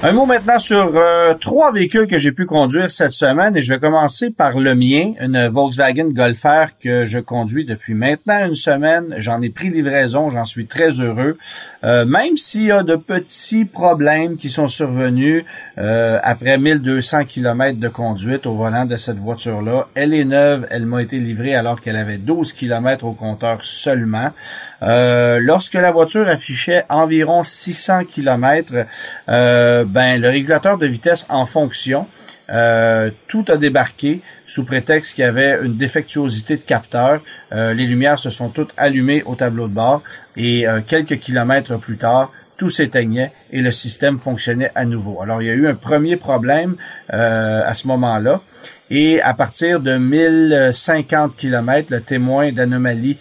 Un 0.00 0.12
mot 0.12 0.26
maintenant 0.26 0.60
sur 0.60 0.92
euh, 0.94 1.34
trois 1.34 1.72
véhicules 1.72 2.06
que 2.06 2.18
j'ai 2.18 2.30
pu 2.30 2.46
conduire 2.46 2.88
cette 2.88 3.10
semaine 3.10 3.56
et 3.56 3.62
je 3.62 3.74
vais 3.74 3.80
commencer 3.80 4.30
par 4.30 4.56
le 4.56 4.76
mien, 4.76 5.14
une 5.20 5.48
Volkswagen 5.48 6.10
Golf 6.10 6.44
R 6.44 6.78
que 6.80 7.04
je 7.04 7.18
conduis 7.18 7.64
depuis 7.64 7.94
maintenant 7.94 8.46
une 8.46 8.54
semaine. 8.54 9.16
J'en 9.18 9.42
ai 9.42 9.50
pris 9.50 9.70
livraison, 9.70 10.30
j'en 10.30 10.44
suis 10.44 10.66
très 10.66 11.00
heureux. 11.00 11.36
Euh, 11.82 12.04
même 12.04 12.36
s'il 12.36 12.66
y 12.66 12.70
a 12.70 12.84
de 12.84 12.94
petits 12.94 13.64
problèmes 13.64 14.36
qui 14.36 14.50
sont 14.50 14.68
survenus 14.68 15.44
euh, 15.78 16.18
après 16.22 16.58
1200 16.58 17.24
km 17.24 17.78
de 17.78 17.88
conduite 17.88 18.46
au 18.46 18.54
volant 18.54 18.84
de 18.84 18.96
cette 18.96 19.18
voiture-là. 19.18 19.88
Elle 19.94 20.12
est 20.12 20.24
neuve, 20.24 20.66
elle 20.70 20.86
m'a 20.86 21.02
été 21.02 21.18
livrée 21.18 21.54
alors 21.54 21.80
qu'elle 21.80 21.96
avait 21.96 22.18
12 22.18 22.52
km 22.52 23.04
au 23.04 23.12
compteur 23.12 23.64
seulement. 23.64 24.32
lorsque 24.80 25.74
la 25.74 25.90
voiture 25.90 26.28
affichait 26.28 26.84
environ 26.88 27.42
600 27.42 28.04
km, 28.04 28.86
ben 29.26 30.20
le 30.20 30.28
régulateur 30.28 30.78
de 30.78 30.86
vitesse 30.86 31.26
en 31.28 31.46
fonction, 31.46 32.06
euh, 32.50 33.10
tout 33.26 33.44
a 33.48 33.56
débarqué 33.56 34.20
sous 34.46 34.64
prétexte 34.64 35.14
qu'il 35.14 35.22
y 35.22 35.26
avait 35.26 35.58
une 35.62 35.76
défectuosité 35.76 36.56
de 36.56 36.62
capteur. 36.62 37.20
Euh, 37.52 37.74
les 37.74 37.86
lumières 37.86 38.18
se 38.18 38.30
sont 38.30 38.48
toutes 38.48 38.72
allumées 38.76 39.22
au 39.24 39.34
tableau 39.34 39.68
de 39.68 39.74
bord 39.74 40.02
et 40.36 40.66
euh, 40.66 40.80
quelques 40.86 41.18
kilomètres 41.18 41.78
plus 41.78 41.98
tard, 41.98 42.32
tout 42.58 42.68
s'éteignait 42.68 43.32
et 43.50 43.62
le 43.62 43.72
système 43.72 44.18
fonctionnait 44.18 44.70
à 44.74 44.84
nouveau. 44.84 45.22
Alors 45.22 45.40
il 45.40 45.46
y 45.46 45.50
a 45.50 45.54
eu 45.54 45.66
un 45.66 45.74
premier 45.74 46.16
problème 46.16 46.76
à 47.08 47.72
ce 47.74 47.86
moment-là 47.86 48.42
et 48.90 49.22
à 49.22 49.32
partir 49.32 49.80
de 49.80 49.96
1050 49.96 51.36
km, 51.36 51.90
le 51.90 52.00
témoin 52.00 52.52
d'anomalie 52.52 53.16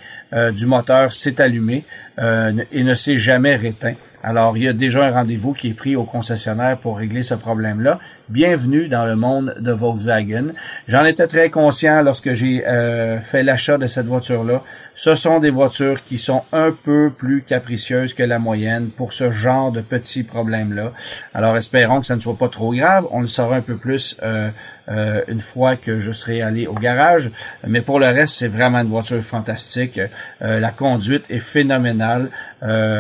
du 0.54 0.66
moteur 0.66 1.14
s'est 1.14 1.40
allumé 1.40 1.86
et 2.20 2.84
ne 2.84 2.94
s'est 2.94 3.18
jamais 3.18 3.56
réteint. 3.56 3.94
Alors, 4.24 4.58
il 4.58 4.64
y 4.64 4.68
a 4.68 4.74
déjà 4.74 5.06
un 5.06 5.12
rendez-vous 5.12 5.54
qui 5.54 5.70
est 5.70 5.74
pris 5.74 5.96
au 5.96 6.04
concessionnaire 6.04 6.78
pour 6.78 6.98
régler 6.98 7.22
ce 7.22 7.36
problème-là, 7.36 8.00
bienvenue 8.30 8.88
dans 8.88 9.06
le 9.06 9.16
monde 9.16 9.56
de 9.60 9.72
Volkswagen. 9.72 10.48
J'en 10.88 11.06
étais 11.06 11.28
très 11.28 11.52
conscient 11.52 12.02
lorsque 12.02 12.34
j'ai 12.34 12.68
euh, 12.68 13.20
fait 13.20 13.44
l'achat 13.44 13.78
de 13.78 13.86
cette 13.86 14.08
voiture-là. 14.08 14.64
Ce 14.96 15.14
sont 15.14 15.40
des 15.40 15.52
voitures 15.52 16.04
qui 16.04 16.18
sont 16.18 16.42
un 16.52 16.72
peu 16.72 17.12
plus 17.16 17.44
capricieuses 17.44 18.16
que 18.16 18.24
la 18.24 18.40
moyenne 18.40 18.90
pour 18.90 19.14
ce 19.14 19.30
genre 19.30 19.72
de 19.72 19.82
petits 19.82 20.24
problèmes-là. 20.24 20.94
Alors 21.36 21.56
espérons 21.56 22.00
que 22.00 22.08
ça 22.08 22.16
ne 22.16 22.20
soit 22.20 22.38
pas 22.38 22.50
trop 22.50 22.74
grave. 22.74 23.06
On 23.12 23.22
le 23.22 23.28
saura 23.28 23.58
un 23.58 23.62
peu 23.62 23.78
plus 23.78 24.18
euh, 24.24 24.50
euh, 24.90 25.22
une 25.28 25.40
fois 25.40 25.76
que 25.76 26.00
je 26.00 26.12
serai 26.12 26.42
allé 26.42 26.68
au 26.68 26.74
garage. 26.74 27.32
Mais 27.68 27.82
pour 27.82 28.00
le 28.00 28.08
reste, 28.08 28.36
c'est 28.36 28.48
vraiment 28.48 28.80
une 28.80 28.88
voiture 28.88 29.24
fantastique. 29.24 30.00
la 30.40 30.70
conduite 30.72 31.24
est 31.30 31.40
phénoménale. 31.40 32.30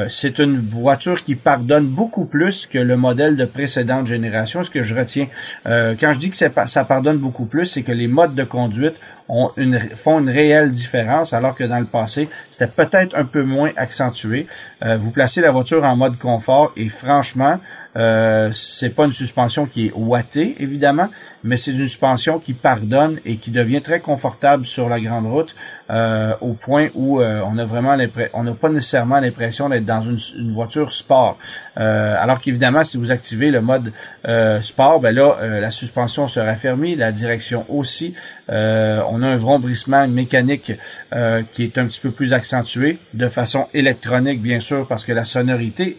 c'est 0.09 0.39
une 0.39 0.57
voiture 0.57 1.23
qui 1.23 1.35
pardonne 1.35 1.87
beaucoup 1.87 2.25
plus 2.25 2.67
que 2.67 2.77
le 2.77 2.97
modèle 2.97 3.35
de 3.35 3.45
précédente 3.45 4.07
génération. 4.07 4.63
Ce 4.63 4.69
que 4.69 4.83
je 4.83 4.95
retiens, 4.95 5.27
quand 5.65 6.13
je 6.13 6.19
dis 6.19 6.29
que 6.29 6.37
ça 6.37 6.85
pardonne 6.85 7.17
beaucoup 7.17 7.45
plus, 7.45 7.65
c'est 7.65 7.83
que 7.83 7.91
les 7.91 8.07
modes 8.07 8.35
de 8.35 8.43
conduite 8.43 8.95
ont 9.29 9.51
une, 9.57 9.79
font 9.79 10.19
une 10.19 10.29
réelle 10.29 10.71
différence, 10.71 11.33
alors 11.33 11.55
que 11.55 11.63
dans 11.63 11.79
le 11.79 11.85
passé, 11.85 12.29
c'était 12.49 12.71
peut-être 12.71 13.17
un 13.17 13.25
peu 13.25 13.43
moins 13.43 13.71
accentué. 13.75 14.47
Euh, 14.83 14.97
vous 14.97 15.11
placez 15.11 15.41
la 15.41 15.51
voiture 15.51 15.83
en 15.83 15.95
mode 15.95 16.17
confort 16.17 16.71
et 16.77 16.89
franchement, 16.89 17.59
euh, 17.97 18.49
c'est 18.53 18.89
pas 18.89 19.05
une 19.05 19.11
suspension 19.11 19.65
qui 19.65 19.87
est 19.87 19.91
ouatée, 19.95 20.55
évidemment, 20.59 21.09
mais 21.47 21.57
c'est 21.57 21.71
une 21.71 21.79
suspension 21.79 22.39
qui 22.39 22.53
pardonne 22.53 23.19
et 23.25 23.37
qui 23.37 23.51
devient 23.51 23.81
très 23.81 23.99
confortable 23.99 24.65
sur 24.65 24.89
la 24.89 24.99
grande 24.99 25.25
route 25.25 25.55
euh, 25.89 26.33
au 26.41 26.51
point 26.51 26.89
où 26.95 27.21
euh, 27.21 27.41
on 27.45 27.57
a 27.57 27.63
vraiment 27.63 27.95
on 28.33 28.43
n'a 28.43 28.53
pas 28.53 28.67
nécessairement 28.67 29.21
l'impression 29.21 29.69
d'être 29.69 29.85
dans 29.85 30.01
une, 30.01 30.17
voiture 30.53 30.91
sport. 30.91 31.37
Euh, 31.77 32.15
alors 32.19 32.41
qu'évidemment, 32.41 32.83
si 32.83 32.97
vous 32.97 33.11
activez 33.11 33.51
le 33.51 33.61
mode 33.61 33.91
sport, 34.61 34.99
ben 34.99 35.15
là, 35.15 35.37
la 35.61 35.71
suspension 35.71 36.27
se 36.27 36.39
raffermit, 36.39 36.95
la 36.95 37.11
direction 37.11 37.65
aussi. 37.69 38.13
on 38.49 39.21
a 39.23 39.27
un 39.27 39.37
vrombrissement 39.37 40.07
mécanique 40.07 40.73
qui 41.53 41.63
est 41.63 41.77
un 41.77 41.85
petit 41.85 42.01
peu 42.01 42.11
plus 42.11 42.33
accentué, 42.33 42.99
de 43.13 43.29
façon 43.29 43.67
électronique, 43.73 44.41
bien 44.41 44.59
sûr, 44.59 44.85
parce 44.87 45.05
que 45.05 45.13
la 45.13 45.23
sonorité 45.23 45.97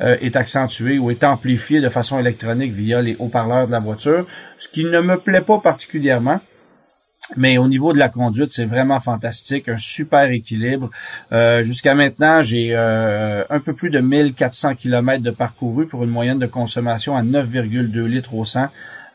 est 0.00 0.36
accentuée 0.36 0.98
ou 0.98 1.10
est 1.10 1.24
amplifiée 1.24 1.80
de 1.80 1.88
façon 1.90 2.18
électronique 2.18 2.72
via 2.72 3.02
les 3.02 3.16
haut-parleurs 3.18 3.66
de 3.66 3.72
la 3.72 3.80
voiture, 3.80 4.26
ce 4.58 4.68
qui 4.68 4.84
ne 4.84 5.00
me 5.00 5.16
plaît 5.16 5.40
pas 5.40 5.58
particulièrement. 5.58 6.40
Mais 7.36 7.58
au 7.58 7.68
niveau 7.68 7.92
de 7.92 7.98
la 7.98 8.08
conduite, 8.08 8.52
c'est 8.52 8.64
vraiment 8.64 9.00
fantastique, 9.00 9.68
un 9.68 9.76
super 9.76 10.30
équilibre. 10.30 10.90
Euh, 11.32 11.62
jusqu'à 11.62 11.94
maintenant, 11.94 12.40
j'ai 12.40 12.70
euh, 12.72 13.44
un 13.50 13.60
peu 13.60 13.74
plus 13.74 13.90
de 13.90 14.00
1400 14.00 14.76
km 14.76 15.22
de 15.22 15.30
parcouru 15.30 15.86
pour 15.86 16.04
une 16.04 16.10
moyenne 16.10 16.38
de 16.38 16.46
consommation 16.46 17.16
à 17.16 17.22
9,2 17.22 18.04
litres 18.06 18.34
au 18.34 18.46
100. 18.46 18.68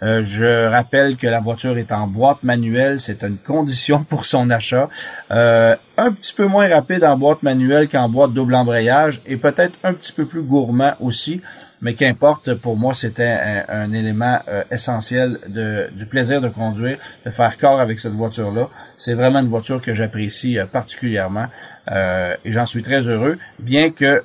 Euh, 0.04 0.22
je 0.24 0.68
rappelle 0.68 1.18
que 1.18 1.28
la 1.28 1.40
voiture 1.40 1.78
est 1.78 1.92
en 1.92 2.08
boîte 2.08 2.44
manuelle, 2.44 3.00
c'est 3.00 3.24
une 3.24 3.38
condition 3.38 4.04
pour 4.10 4.26
son 4.26 4.50
achat. 4.50 4.90
un 5.30 6.12
petit 6.12 6.34
peu 6.34 6.46
moins 6.46 6.68
rapide 6.68 7.04
en 7.04 7.18
boîte 7.18 7.42
manuelle 7.44 7.88
qu'en 7.88 8.10
boîte 8.10 8.34
double 8.34 8.56
embrayage 8.56 9.22
et 9.26 9.38
peut-être 9.38 9.78
un 9.84 9.94
petit 9.94 10.12
peu 10.12 10.26
plus 10.26 10.44
gourmand 10.44 10.94
aussi 11.00 11.42
mais 11.84 11.96
qu'importe, 11.96 12.56
pour 12.56 12.78
moi, 12.78 12.94
c'était 12.94 13.38
un, 13.68 13.92
élément 13.92 14.40
euh, 14.48 14.64
essentiel 14.72 15.38
du 15.94 16.06
plaisir 16.06 16.40
de 16.40 16.48
conduire, 16.48 16.98
de 17.26 17.30
faire 17.30 17.58
corps 17.58 17.82
avec 17.82 18.00
cette 18.00 18.14
voiture-là. 18.14 18.70
C'est 18.98 19.14
vraiment 19.14 19.40
une 19.40 19.50
voiture 19.50 19.82
que 19.82 19.94
j'apprécie 19.94 20.58
euh, 20.58 20.66
particulièrement 20.66 21.48
euh, 21.92 22.36
et 22.46 22.52
j'en 22.52 22.66
suis 22.66 22.82
très 22.84 23.10
heureux, 23.10 23.38
bien 23.60 23.90
que 23.92 24.24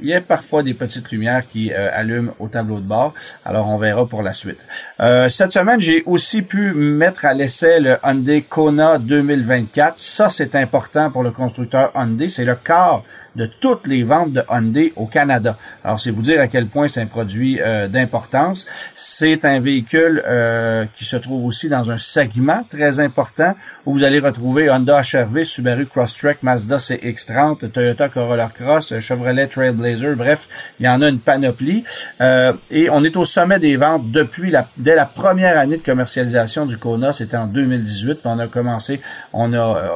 il 0.00 0.06
y 0.06 0.12
ait 0.12 0.20
parfois 0.20 0.62
des 0.62 0.74
petites 0.74 1.10
lumières 1.10 1.48
qui 1.48 1.72
allument 1.72 2.32
au 2.38 2.48
tableau 2.48 2.76
de 2.76 2.86
bord. 2.86 3.14
Alors, 3.44 3.68
on 3.68 3.78
verra 3.78 4.06
pour 4.06 4.22
la 4.22 4.32
suite. 4.32 4.64
cette 4.98 5.52
semaine, 5.52 5.80
j'ai 5.80 6.02
aussi 6.06 6.42
pu 6.42 6.72
mettre 6.72 7.24
à 7.24 7.34
l'essai 7.34 7.80
le 7.80 7.96
Hyundai 8.04 8.42
Kona 8.42 8.98
2024. 8.98 9.98
Ça, 9.98 10.28
c'est 10.28 10.54
important 10.54 11.10
pour 11.10 11.22
le 11.22 11.30
constructeur 11.30 11.92
Hyundai. 11.94 12.28
C'est 12.28 12.44
le 12.44 12.54
quart 12.54 13.02
de 13.36 13.46
toutes 13.46 13.86
les 13.86 14.02
ventes 14.02 14.32
de 14.32 14.42
Hyundai 14.50 14.92
au 14.96 15.06
Canada. 15.06 15.56
Alors, 15.84 16.00
c'est 16.00 16.10
vous 16.10 16.22
dire 16.22 16.40
à 16.40 16.48
quel 16.48 16.66
point 16.66 16.88
c'est 16.88 17.00
un 17.00 17.06
produit 17.06 17.60
euh, 17.60 17.88
d'importance. 17.88 18.66
C'est 18.94 19.44
un 19.44 19.60
véhicule 19.60 20.22
euh, 20.26 20.84
qui 20.96 21.04
se 21.04 21.16
trouve 21.16 21.44
aussi 21.44 21.68
dans 21.68 21.90
un 21.90 21.98
segment 21.98 22.62
très 22.68 23.00
important 23.00 23.54
où 23.86 23.92
vous 23.92 24.04
allez 24.04 24.18
retrouver 24.18 24.70
Honda 24.70 25.00
HRV, 25.00 25.44
Subaru 25.44 25.86
Crosstrek, 25.86 26.42
Mazda 26.42 26.78
CX-30, 26.78 27.70
Toyota 27.70 28.08
Corolla 28.08 28.50
Cross, 28.52 28.98
Chevrolet 29.00 29.46
Trailblazer, 29.46 30.16
bref, 30.16 30.48
il 30.78 30.86
y 30.86 30.88
en 30.88 31.00
a 31.02 31.08
une 31.08 31.20
panoplie. 31.20 31.84
Euh, 32.20 32.52
et 32.70 32.90
on 32.90 33.04
est 33.04 33.16
au 33.16 33.24
sommet 33.24 33.58
des 33.58 33.76
ventes 33.76 34.10
depuis 34.10 34.50
la, 34.50 34.66
dès 34.76 34.94
la 34.94 35.06
première 35.06 35.58
année 35.58 35.78
de 35.78 35.82
commercialisation 35.82 36.66
du 36.66 36.78
Kona, 36.78 37.12
c'était 37.12 37.36
en 37.36 37.46
2018, 37.46 38.20
on 38.24 38.38
a 38.38 38.46
commencé, 38.46 39.00
on 39.32 39.52
a, 39.52 39.92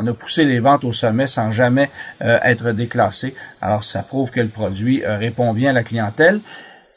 on 0.00 0.06
a 0.06 0.12
poussé 0.12 0.44
les 0.44 0.60
ventes 0.60 0.84
au 0.84 0.92
sommet 0.92 1.26
sans 1.26 1.52
jamais 1.52 1.90
être 2.20 2.72
déclassé. 2.78 3.34
Alors, 3.60 3.84
ça 3.84 4.02
prouve 4.02 4.30
que 4.30 4.40
le 4.40 4.48
produit 4.48 5.04
euh, 5.04 5.18
répond 5.18 5.52
bien 5.52 5.70
à 5.70 5.74
la 5.74 5.82
clientèle. 5.82 6.40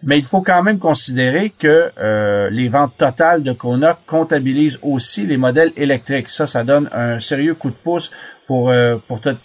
Mais 0.03 0.17
il 0.17 0.25
faut 0.25 0.41
quand 0.41 0.63
même 0.63 0.79
considérer 0.79 1.53
que 1.59 1.91
euh, 1.99 2.49
les 2.49 2.69
ventes 2.69 2.93
totales 2.97 3.43
de 3.43 3.51
Kona 3.51 3.99
comptabilisent 4.07 4.79
aussi 4.81 5.27
les 5.27 5.37
modèles 5.37 5.71
électriques. 5.77 6.27
Ça, 6.27 6.47
ça 6.47 6.63
donne 6.63 6.89
un 6.91 7.19
sérieux 7.19 7.53
coup 7.53 7.69
de 7.69 7.75
pouce 7.75 8.09
pour, 8.47 8.71
euh, 8.71 8.97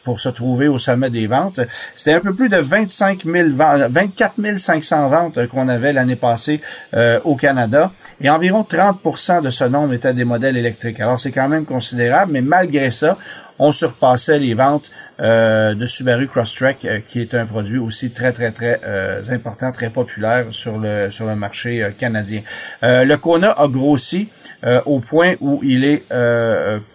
pour, 0.02 0.18
se 0.18 0.28
trouver 0.30 0.66
au 0.68 0.78
sommet 0.78 1.10
des 1.10 1.26
ventes. 1.26 1.60
C'était 1.94 2.14
un 2.14 2.20
peu 2.20 2.32
plus 2.32 2.48
de 2.48 2.56
25 2.56 3.24
000 3.26 3.48
24 3.50 4.56
500 4.56 5.08
ventes 5.10 5.46
qu'on 5.48 5.68
avait 5.68 5.92
l'année 5.92 6.16
passée 6.16 6.62
au 7.24 7.36
Canada 7.36 7.92
et 8.22 8.30
environ 8.30 8.62
30% 8.62 9.42
de 9.42 9.50
ce 9.50 9.64
nombre 9.64 9.92
étaient 9.92 10.14
des 10.14 10.24
modèles 10.24 10.56
électriques. 10.56 11.00
Alors 11.00 11.20
c'est 11.20 11.32
quand 11.32 11.50
même 11.50 11.66
considérable, 11.66 12.32
mais 12.32 12.40
malgré 12.40 12.90
ça, 12.90 13.18
on 13.58 13.72
surpassait 13.72 14.38
les 14.38 14.54
ventes 14.54 14.90
euh, 15.20 15.74
de 15.74 15.86
Subaru 15.86 16.28
Crosstrek, 16.28 16.86
qui 17.08 17.20
est 17.20 17.34
un 17.34 17.46
produit 17.46 17.78
aussi 17.78 18.10
très 18.10 18.32
très 18.32 18.50
très 18.50 18.80
important, 19.30 19.72
très 19.72 19.90
populaire 19.90 20.46
sur 20.50 20.78
le 20.78 21.10
sur 21.10 21.26
le 21.26 21.36
marché 21.36 21.86
canadien. 21.98 22.42
le 22.82 23.14
Kona 23.16 23.52
a 23.52 23.68
grossi 23.68 24.28
au 24.84 25.00
point 25.00 25.34
où 25.40 25.60
il 25.62 25.84
est 25.84 26.04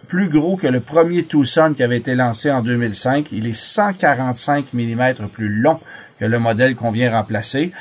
plus 0.08 0.28
gros 0.28 0.56
que 0.56 0.66
le 0.66 0.80
premier 0.80 1.24
Tucson 1.24 1.72
qui 1.76 1.82
avait 1.82 1.96
été 1.98 2.14
lancé 2.14 2.50
en 2.50 2.62
2005. 2.62 3.28
Il 3.32 3.46
est 3.46 3.52
145 3.52 4.66
mm 4.72 5.14
plus 5.32 5.48
long 5.48 5.80
que 6.20 6.24
le 6.24 6.38
modèle 6.38 6.74
qu'on 6.74 6.90
vient 6.90 7.10
remplacer. 7.10 7.72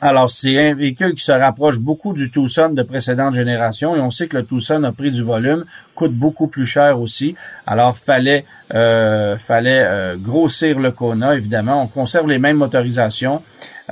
Alors, 0.00 0.28
c'est 0.28 0.58
un 0.58 0.74
véhicule 0.74 1.14
qui 1.14 1.22
se 1.22 1.30
rapproche 1.30 1.78
beaucoup 1.78 2.14
du 2.14 2.28
Tucson 2.28 2.70
de 2.70 2.82
précédente 2.82 3.32
génération 3.32 3.94
et 3.94 4.00
on 4.00 4.10
sait 4.10 4.26
que 4.26 4.36
le 4.36 4.44
Tucson 4.44 4.82
a 4.82 4.90
pris 4.90 5.12
du 5.12 5.22
volume, 5.22 5.64
coûte 5.94 6.12
beaucoup 6.12 6.48
plus 6.48 6.66
cher 6.66 7.00
aussi. 7.00 7.36
Alors, 7.64 7.96
fallait 7.96 8.44
euh, 8.74 9.38
fallait 9.38 9.84
euh, 9.84 10.16
grossir 10.16 10.80
le 10.80 10.90
Kona, 10.90 11.36
évidemment. 11.36 11.80
On 11.80 11.86
conserve 11.86 12.28
les 12.28 12.38
mêmes 12.38 12.56
motorisations. 12.56 13.40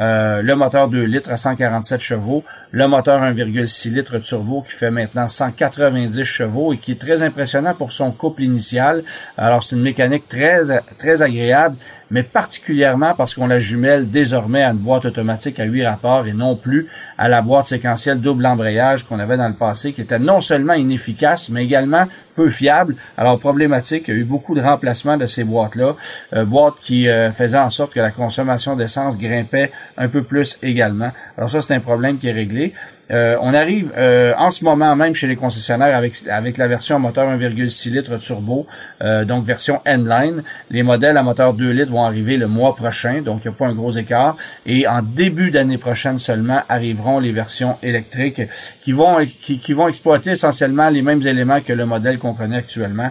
Euh, 0.00 0.40
le 0.40 0.56
moteur 0.56 0.88
2 0.88 1.04
litres 1.04 1.30
à 1.30 1.36
147 1.36 2.00
chevaux, 2.00 2.42
le 2.70 2.88
moteur 2.88 3.20
1,6 3.20 3.90
litres 3.90 4.18
turbo 4.18 4.62
qui 4.62 4.72
fait 4.72 4.90
maintenant 4.90 5.28
190 5.28 6.24
chevaux 6.24 6.72
et 6.72 6.78
qui 6.78 6.92
est 6.92 7.00
très 7.00 7.22
impressionnant 7.22 7.74
pour 7.74 7.92
son 7.92 8.10
couple 8.10 8.42
initial. 8.42 9.04
Alors 9.36 9.62
c'est 9.62 9.76
une 9.76 9.82
mécanique 9.82 10.26
très 10.30 10.62
très 10.98 11.20
agréable, 11.20 11.76
mais 12.12 12.22
particulièrement 12.22 13.14
parce 13.16 13.34
qu'on 13.34 13.46
la 13.46 13.58
jumelle 13.58 14.08
désormais 14.08 14.62
à 14.62 14.70
une 14.70 14.76
boîte 14.76 15.06
automatique 15.06 15.58
à 15.58 15.64
8 15.64 15.86
rapports 15.86 16.26
et 16.26 16.34
non 16.34 16.54
plus 16.54 16.86
à 17.18 17.28
la 17.28 17.40
boîte 17.40 17.66
séquentielle 17.66 18.20
double 18.20 18.44
embrayage 18.46 19.04
qu'on 19.04 19.18
avait 19.18 19.38
dans 19.38 19.48
le 19.48 19.54
passé, 19.54 19.92
qui 19.94 20.02
était 20.02 20.18
non 20.18 20.42
seulement 20.42 20.74
inefficace, 20.74 21.48
mais 21.48 21.64
également 21.64 22.06
peu 22.34 22.50
fiable. 22.50 22.96
Alors 23.16 23.38
problématique, 23.38 24.04
il 24.08 24.14
y 24.14 24.16
a 24.16 24.20
eu 24.20 24.24
beaucoup 24.24 24.54
de 24.54 24.60
remplacements 24.60 25.16
de 25.16 25.26
ces 25.26 25.44
boîtes-là, 25.44 25.94
euh, 26.34 26.44
boîtes 26.44 26.74
qui 26.80 27.08
euh, 27.08 27.30
faisaient 27.30 27.58
en 27.58 27.70
sorte 27.70 27.94
que 27.94 28.00
la 28.00 28.10
consommation 28.10 28.76
d'essence 28.76 29.18
grimpait 29.18 29.72
un 29.96 30.08
peu 30.08 30.22
plus 30.22 30.58
également. 30.62 31.10
Alors 31.38 31.50
ça, 31.50 31.62
c'est 31.62 31.74
un 31.74 31.80
problème 31.80 32.18
qui 32.18 32.28
est 32.28 32.32
réglé. 32.32 32.74
Euh, 33.12 33.36
on 33.40 33.52
arrive 33.52 33.92
euh, 33.96 34.32
en 34.38 34.50
ce 34.50 34.64
moment 34.64 34.96
même 34.96 35.14
chez 35.14 35.26
les 35.26 35.36
concessionnaires 35.36 35.96
avec, 35.96 36.14
avec 36.30 36.56
la 36.56 36.66
version 36.66 36.98
moteur 36.98 37.28
1,6 37.28 37.90
litres 37.90 38.16
turbo, 38.18 38.66
euh, 39.02 39.24
donc 39.24 39.44
version 39.44 39.80
N-Line. 39.84 40.42
Les 40.70 40.82
modèles 40.82 41.16
à 41.16 41.22
moteur 41.22 41.52
2 41.52 41.70
litres 41.70 41.92
vont 41.92 42.04
arriver 42.04 42.36
le 42.36 42.48
mois 42.48 42.74
prochain, 42.74 43.20
donc 43.22 43.44
il 43.44 43.48
n'y 43.48 43.54
a 43.54 43.58
pas 43.58 43.66
un 43.66 43.74
gros 43.74 43.92
écart. 43.92 44.36
Et 44.66 44.86
en 44.86 45.02
début 45.02 45.50
d'année 45.50 45.78
prochaine 45.78 46.18
seulement 46.18 46.62
arriveront 46.68 47.18
les 47.18 47.32
versions 47.32 47.76
électriques 47.82 48.42
qui 48.80 48.92
vont, 48.92 49.18
qui, 49.24 49.58
qui 49.58 49.72
vont 49.72 49.88
exploiter 49.88 50.30
essentiellement 50.30 50.88
les 50.88 51.02
mêmes 51.02 51.26
éléments 51.26 51.60
que 51.60 51.72
le 51.72 51.84
modèle 51.84 52.18
qu'on 52.18 52.34
connaît 52.34 52.58
actuellement 52.58 53.10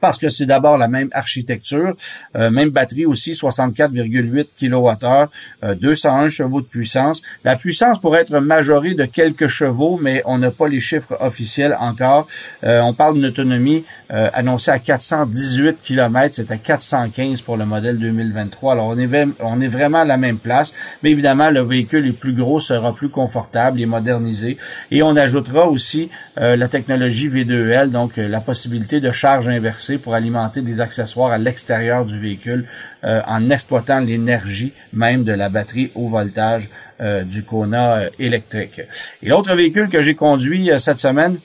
parce 0.00 0.18
que 0.18 0.28
c'est 0.28 0.46
d'abord 0.46 0.78
la 0.78 0.88
même 0.88 1.10
architecture, 1.12 1.94
euh, 2.36 2.50
même 2.50 2.70
batterie 2.70 3.06
aussi, 3.06 3.32
64,8 3.32 4.46
kWh, 4.58 5.74
201 5.76 6.28
chevaux 6.28 6.60
de 6.60 6.66
puissance. 6.66 7.22
La 7.44 7.56
puissance 7.56 7.98
pourrait 7.98 8.22
être 8.22 8.38
majorée 8.40 8.94
de 8.94 9.04
quelques 9.04 9.48
chevaux, 9.48 9.98
mais 10.02 10.22
on 10.24 10.38
n'a 10.38 10.50
pas 10.50 10.68
les 10.68 10.80
chiffres 10.80 11.16
officiels 11.20 11.76
encore. 11.78 12.26
Euh, 12.64 12.80
on 12.80 12.94
parle 12.94 13.14
d'une 13.14 13.26
autonomie 13.26 13.84
euh, 14.12 14.30
annoncée 14.32 14.70
à 14.70 14.78
418 14.78 15.78
km, 15.82 16.34
c'est 16.34 16.50
à 16.50 16.56
415 16.56 17.42
pour 17.42 17.56
le 17.56 17.66
modèle 17.66 17.98
2023. 17.98 18.72
Alors 18.72 18.86
on 18.86 18.98
est, 18.98 19.28
on 19.40 19.60
est 19.60 19.68
vraiment 19.68 19.98
à 19.98 20.04
la 20.04 20.16
même 20.16 20.38
place, 20.38 20.72
mais 21.02 21.10
évidemment 21.10 21.50
le 21.50 21.60
véhicule 21.60 22.06
est 22.06 22.12
plus 22.12 22.32
gros, 22.32 22.58
sera 22.58 22.94
plus 22.94 23.10
confortable 23.10 23.80
et 23.80 23.86
modernisé. 23.86 24.56
Et 24.90 25.02
on 25.02 25.14
ajoutera 25.16 25.68
aussi 25.68 26.10
la 26.36 26.68
technologie 26.68 27.28
V2L, 27.28 27.90
donc 27.90 28.16
la 28.16 28.40
possibilité 28.40 29.00
de 29.00 29.12
charge 29.12 29.48
inversée 29.48 29.89
pour 29.98 30.14
alimenter 30.14 30.62
des 30.62 30.80
accessoires 30.80 31.32
à 31.32 31.38
l'extérieur 31.38 32.04
du 32.04 32.18
véhicule 32.18 32.66
euh, 33.04 33.20
en 33.26 33.50
exploitant 33.50 34.00
l'énergie 34.00 34.72
même 34.92 35.24
de 35.24 35.32
la 35.32 35.48
batterie 35.48 35.90
au 35.94 36.06
voltage 36.06 36.68
euh, 37.00 37.22
du 37.22 37.44
Kona 37.44 37.94
euh, 37.94 38.10
électrique. 38.18 38.80
Et 39.22 39.28
l'autre 39.28 39.54
véhicule 39.54 39.88
que 39.88 40.02
j'ai 40.02 40.14
conduit 40.14 40.70
cette 40.78 40.98
semaine, 40.98 41.38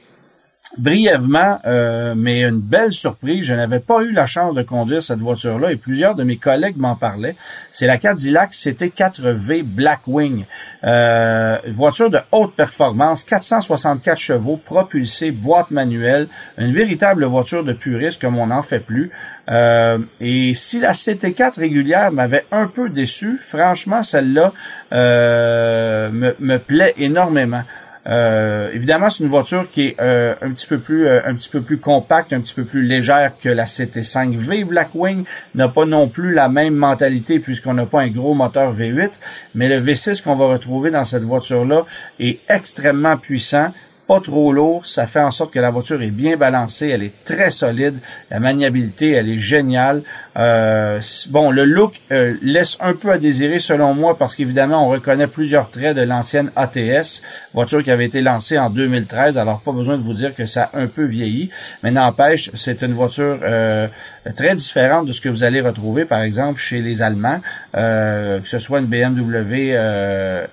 brièvement, 0.78 1.60
euh, 1.66 2.14
mais 2.16 2.44
une 2.44 2.60
belle 2.60 2.94
surprise. 2.94 3.46
Je 3.46 3.54
n'avais 3.54 3.80
pas 3.80 4.02
eu 4.02 4.12
la 4.12 4.26
chance 4.26 4.56
de 4.56 4.62
conduire 4.62 5.04
cette 5.04 5.20
voiture-là 5.20 5.72
et 5.72 5.76
plusieurs 5.76 6.16
de 6.16 6.24
mes 6.24 6.38
collègues 6.38 6.78
m'en 6.78 6.96
parlaient. 6.96 7.36
C'est 7.72 7.88
la 7.88 7.98
Cadillac 7.98 8.52
CT4V 8.52 9.64
Blackwing. 9.64 10.46
Euh, 10.84 11.58
voiture 11.70 12.10
de 12.10 12.20
haute 12.32 12.56
performance, 12.56 13.24
464 13.24 14.18
chevaux, 14.18 14.58
propulsée, 14.58 15.32
boîte 15.32 15.72
manuelle, 15.72 16.28
une 16.58 16.74
véritable 16.74 17.26
voiture 17.26 17.64
de 17.64 17.74
puriste 17.74 18.22
comme 18.22 18.38
on 18.38 18.48
n'en 18.48 18.62
fait 18.62 18.80
plus. 18.80 19.12
Euh, 19.50 20.00
et 20.20 20.54
si 20.54 20.80
la 20.80 20.92
CT4 20.92 21.60
régulière 21.60 22.12
m'avait 22.12 22.46
un 22.52 22.68
peu 22.68 22.90
déçu, 22.90 23.40
franchement, 23.42 24.04
celle-là 24.04 24.52
euh, 24.94 26.10
me, 26.12 26.36
me 26.40 26.58
plaît 26.58 26.94
énormément. 26.98 27.64
Euh, 28.08 28.70
évidemment, 28.74 29.10
c'est 29.10 29.24
une 29.24 29.30
voiture 29.30 29.68
qui 29.72 29.88
est 29.88 29.96
euh, 30.00 30.36
un 30.42 30.52
petit 30.52 30.68
peu 30.68 30.80
plus 30.80 31.08
euh, 31.08 31.22
un 31.26 31.34
petit 31.34 31.50
peu 31.50 31.62
plus 31.62 31.78
compacte, 31.78 32.34
un 32.34 32.42
petit 32.42 32.54
peu 32.54 32.64
plus 32.64 32.84
légère 32.84 33.32
que 33.42 33.50
la 33.50 33.66
CT5V. 33.66 34.66
Blackwing 34.66 35.24
n'a 35.56 35.70
pas 35.70 35.86
non 35.86 36.08
plus 36.08 36.34
la 36.34 36.48
même 36.48 36.76
mentalité 36.76 37.40
puisqu'on 37.40 37.74
n'a 37.74 37.86
pas 37.86 38.02
un 38.02 38.10
gros 38.10 38.34
moteur 38.34 38.74
V8, 38.74 39.12
mais 39.56 39.68
le 39.68 39.80
V6 39.80 40.22
qu'on 40.22 40.36
va 40.36 40.48
retrouver 40.48 40.92
dans 40.92 41.04
cette 41.04 41.24
voiture-là 41.24 41.86
est 42.20 42.40
extrêmement 42.48 43.18
puissant 43.18 43.72
pas 44.08 44.20
trop 44.20 44.54
lourd, 44.54 44.86
ça 44.86 45.08
fait 45.08 45.22
en 45.22 45.32
sorte 45.32 45.52
que 45.52 45.60
la 45.60 45.72
voiture 45.72 46.02
est 46.02 46.12
bien 46.12 46.38
balancée, 46.38 46.90
elle 46.90 47.02
est 47.02 47.26
très 47.26 47.50
solide, 47.50 47.96
la 48.30 48.40
maniabilité, 48.40 49.12
elle 49.12 49.30
est 49.30 49.40
géniale. 49.40 50.04
Euh, 50.38 51.00
bon, 51.30 51.50
le 51.50 51.66
look 51.66 52.00
laisse 52.12 52.78
un 52.82 52.94
peu 52.94 53.10
à 53.10 53.18
désirer 53.18 53.58
selon 53.58 53.94
moi 53.94 54.16
parce 54.18 54.36
qu'évidemment, 54.36 54.86
on 54.86 54.90
reconnaît 54.90 55.28
plusieurs 55.28 55.72
traits 55.72 55.98
de 55.98 56.04
l'ancienne 56.04 56.52
ATS, 56.56 57.24
voiture 57.56 57.84
qui 57.84 57.90
avait 57.90 58.06
été 58.06 58.22
lancée 58.22 58.60
en 58.60 58.70
2013, 58.70 59.38
alors 59.38 59.62
pas 59.62 59.72
besoin 59.72 59.98
de 59.98 60.04
vous 60.04 60.14
dire 60.14 60.36
que 60.36 60.46
ça 60.46 60.70
a 60.72 60.80
un 60.80 60.88
peu 60.88 61.06
vieilli, 61.06 61.50
mais 61.82 61.92
n'empêche, 61.92 62.52
c'est 62.54 62.84
une 62.84 62.94
voiture 62.94 63.40
euh, 63.42 63.88
très 64.36 64.56
différente 64.56 65.08
de 65.08 65.12
ce 65.12 65.22
que 65.22 65.30
vous 65.30 65.44
allez 65.44 65.62
retrouver, 65.62 66.06
par 66.06 66.22
exemple, 66.22 66.60
chez 66.60 66.82
les 66.82 67.02
Allemands, 67.02 67.42
que 67.74 68.42
ce 68.44 68.60
soit 68.60 68.80
une 68.80 68.86
BMW 68.86 69.74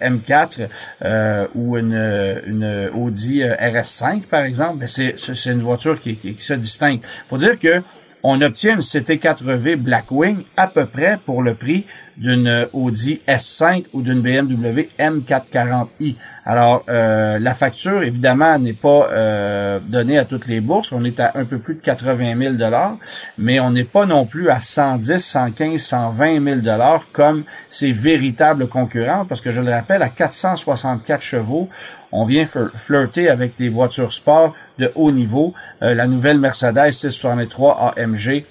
M4 0.00 0.68
ou 1.54 1.76
une, 1.76 2.40
une 2.46 2.90
Audi 2.94 3.42
RS5, 3.42 4.22
par 4.22 4.44
exemple, 4.44 4.78
ben, 4.78 4.88
c'est 4.88 5.50
une 5.50 5.62
voiture 5.62 6.00
qui, 6.00 6.16
qui, 6.16 6.34
qui 6.34 6.42
se 6.42 6.54
distingue. 6.54 7.00
faut 7.28 7.38
dire 7.38 7.58
que 7.58 7.82
on 8.22 8.40
obtient 8.40 8.74
une 8.74 8.80
CT4V 8.80 9.76
Blackwing 9.76 10.44
à 10.56 10.68
peu 10.68 10.86
près 10.86 11.18
pour 11.24 11.42
le 11.42 11.54
prix 11.54 11.84
d'une 12.16 12.66
Audi 12.72 13.20
S5 13.27 13.85
ou 13.92 14.03
d'une 14.03 14.20
BMW 14.20 14.88
M440i. 14.98 16.16
Alors, 16.44 16.85
euh, 16.88 17.38
la 17.38 17.55
facture, 17.55 18.03
évidemment, 18.03 18.59
n'est 18.59 18.72
pas 18.72 19.09
euh, 19.12 19.79
donnée 19.87 20.18
à 20.18 20.25
toutes 20.25 20.46
les 20.46 20.61
bourses. 20.61 20.92
On 20.92 21.05
est 21.05 21.20
à 21.20 21.33
un 21.37 21.44
peu 21.44 21.59
plus 21.59 21.77
de 21.77 21.81
80 21.81 22.37
000 22.37 22.55
mais 23.38 23.61
on 23.61 23.70
n'est 23.70 23.85
pas 23.85 24.07
non 24.07 24.27
plus 24.27 24.51
à 24.51 24.59
110, 24.59 25.18
115, 25.18 25.81
120 25.81 26.62
000 26.64 26.77
comme 27.12 27.44
ses 27.68 27.92
véritables 27.92 28.66
concurrents, 28.66 29.25
parce 29.25 29.40
que 29.40 29.53
je 29.53 29.61
le 29.61 29.70
rappelle, 29.70 30.03
à 30.03 30.09
464 30.09 31.22
chevaux, 31.22 31.68
on 32.11 32.25
vient 32.25 32.44
flirter 32.44 33.29
avec 33.29 33.57
des 33.57 33.68
voitures 33.68 34.12
sport 34.12 34.55
de 34.79 34.90
haut 34.94 35.12
niveau. 35.12 35.55
Euh, 35.83 35.94
la 35.94 36.07
nouvelle 36.07 36.38
Mercedes 36.38 36.90
663 36.90 37.94
AMG 37.96 38.44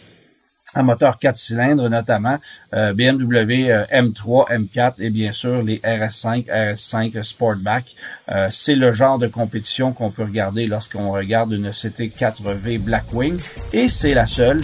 à 0.73 0.83
moteur 0.83 1.19
4 1.19 1.37
cylindres 1.37 1.89
notamment, 1.89 2.37
euh, 2.73 2.93
BMW 2.93 3.69
euh, 3.69 3.83
M3, 3.91 4.49
M4 4.49 4.93
et 4.99 5.09
bien 5.09 5.31
sûr 5.31 5.61
les 5.61 5.77
RS5, 5.77 6.45
RS5 6.47 7.21
Sportback. 7.21 7.85
Euh, 8.31 8.47
c'est 8.49 8.75
le 8.75 8.91
genre 8.91 9.19
de 9.19 9.27
compétition 9.27 9.91
qu'on 9.91 10.11
peut 10.11 10.23
regarder 10.23 10.67
lorsqu'on 10.67 11.11
regarde 11.11 11.51
une 11.51 11.69
CT4V 11.69 12.79
Blackwing 12.79 13.37
et 13.73 13.87
c'est 13.87 14.13
la 14.13 14.27
seule 14.27 14.61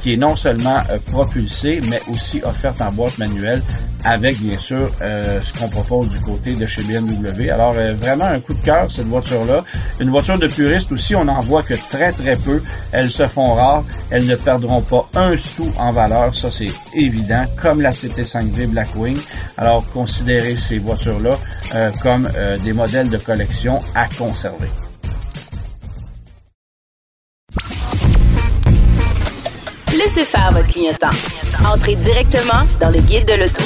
qui 0.00 0.14
est 0.14 0.16
non 0.16 0.36
seulement 0.36 0.82
propulsée 1.10 1.80
mais 1.90 2.00
aussi 2.10 2.40
offerte 2.44 2.80
en 2.80 2.92
boîte 2.92 3.18
manuelle 3.18 3.60
avec 4.04 4.38
bien 4.38 4.58
sûr 4.58 4.90
ce 5.00 5.58
qu'on 5.58 5.68
propose 5.68 6.08
du 6.10 6.20
côté 6.20 6.54
de 6.54 6.64
chez 6.66 6.82
BMW. 6.82 7.50
Alors 7.50 7.72
vraiment 7.72 8.26
un 8.26 8.40
coup 8.40 8.54
de 8.54 8.64
cœur 8.64 8.90
cette 8.90 9.06
voiture-là. 9.06 9.64
Une 10.00 10.10
voiture 10.10 10.38
de 10.38 10.46
puriste 10.46 10.92
aussi, 10.92 11.14
on 11.16 11.24
n'en 11.24 11.40
voit 11.40 11.62
que 11.62 11.74
très 11.74 12.12
très 12.12 12.36
peu. 12.36 12.62
Elles 12.92 13.10
se 13.10 13.26
font 13.26 13.54
rares, 13.54 13.84
elles 14.10 14.26
ne 14.26 14.36
perdront 14.36 14.82
pas 14.82 15.08
un 15.14 15.33
sous 15.36 15.72
en 15.78 15.92
valeur, 15.92 16.34
ça 16.34 16.50
c'est 16.50 16.70
évident, 16.94 17.44
comme 17.60 17.80
la 17.80 17.90
CT5V 17.90 18.66
Blackwing. 18.68 19.18
Alors 19.56 19.84
considérez 19.92 20.56
ces 20.56 20.78
voitures-là 20.78 21.38
euh, 21.74 21.90
comme 22.02 22.28
euh, 22.36 22.58
des 22.58 22.72
modèles 22.72 23.10
de 23.10 23.18
collection 23.18 23.80
à 23.94 24.06
conserver. 24.08 24.68
Laissez 29.96 30.24
faire 30.24 30.52
votre 30.52 30.68
clientèle. 30.68 31.08
Entrez 31.66 31.96
directement 31.96 32.62
dans 32.80 32.90
le 32.90 33.00
guide 33.00 33.26
de 33.26 33.40
l'auto. 33.40 33.64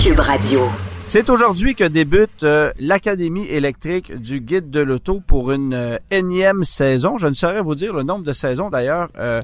Cube 0.00 0.18
Radio. 0.18 0.68
C'est 1.08 1.30
aujourd'hui 1.30 1.74
que 1.74 1.84
débute 1.84 2.42
euh, 2.42 2.70
l'Académie 2.78 3.46
électrique 3.46 4.14
du 4.14 4.40
guide 4.40 4.68
de 4.68 4.80
l'auto 4.80 5.22
pour 5.26 5.52
une 5.52 5.72
euh, 5.72 5.96
énième 6.10 6.64
saison. 6.64 7.16
Je 7.16 7.28
ne 7.28 7.32
saurais 7.32 7.62
vous 7.62 7.74
dire 7.74 7.94
le 7.94 8.02
nombre 8.02 8.24
de 8.24 8.34
saisons 8.34 8.68
d'ailleurs 8.68 9.08
euh, 9.18 9.40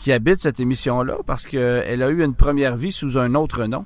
qui 0.00 0.12
habitent 0.12 0.40
cette 0.40 0.60
émission-là 0.60 1.16
parce 1.26 1.44
qu'elle 1.44 2.02
a 2.02 2.08
eu 2.08 2.24
une 2.24 2.32
première 2.32 2.76
vie 2.76 2.90
sous 2.90 3.18
un 3.18 3.34
autre 3.34 3.66
nom. 3.66 3.84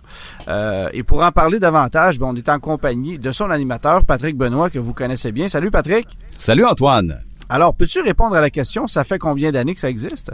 et 0.92 1.02
pour 1.02 1.24
en 1.24 1.32
parler 1.32 1.58
davantage, 1.58 2.18
on 2.20 2.36
est 2.36 2.48
en 2.48 2.60
compagnie 2.60 3.18
de 3.18 3.32
son 3.32 3.50
animateur, 3.50 4.04
Patrick 4.04 4.36
Benoît, 4.36 4.70
que 4.70 4.78
vous 4.78 4.94
connaissez 4.94 5.32
bien. 5.32 5.48
Salut 5.48 5.72
Patrick. 5.72 6.06
Salut 6.36 6.66
Antoine. 6.66 7.27
Alors, 7.50 7.74
peux-tu 7.74 8.00
répondre 8.00 8.34
à 8.36 8.42
la 8.42 8.50
question, 8.50 8.86
ça 8.86 9.04
fait 9.04 9.18
combien 9.18 9.52
d'années 9.52 9.72
que 9.72 9.80
ça 9.80 9.88
existe? 9.88 10.32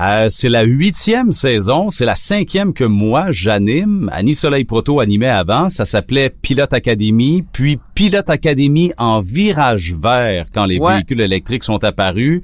Euh, 0.00 0.26
c'est 0.28 0.48
la 0.48 0.62
huitième 0.62 1.30
saison, 1.30 1.90
c'est 1.90 2.04
la 2.04 2.16
cinquième 2.16 2.72
que 2.72 2.82
moi 2.82 3.26
j'anime. 3.30 4.10
Annie 4.12 4.34
Soleil 4.34 4.64
Proto 4.64 4.98
animait 4.98 5.28
avant, 5.28 5.70
ça 5.70 5.84
s'appelait 5.84 6.30
Pilote 6.30 6.72
Academy, 6.72 7.44
puis 7.52 7.78
Pilote 7.94 8.28
Academy 8.28 8.92
en 8.98 9.20
virage 9.20 9.94
vert 9.94 10.46
quand 10.52 10.64
les 10.64 10.80
véhicules 10.80 11.20
électriques 11.20 11.62
sont 11.62 11.84
apparus. 11.84 12.40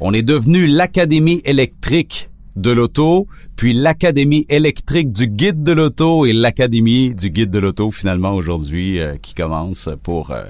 On 0.00 0.14
est 0.14 0.22
devenu 0.22 0.66
l'Académie 0.66 1.42
électrique 1.44 2.30
de 2.56 2.70
l'auto, 2.70 3.26
puis 3.56 3.74
l'Académie 3.74 4.46
électrique 4.48 5.12
du 5.12 5.28
guide 5.28 5.62
de 5.62 5.72
l'auto 5.72 6.24
et 6.24 6.32
l'Académie 6.32 7.14
du 7.14 7.28
guide 7.28 7.50
de 7.50 7.58
l'auto 7.58 7.90
finalement 7.90 8.34
aujourd'hui 8.34 8.98
euh, 8.98 9.16
qui 9.20 9.34
commence 9.34 9.90
pour, 10.02 10.30
euh, 10.30 10.44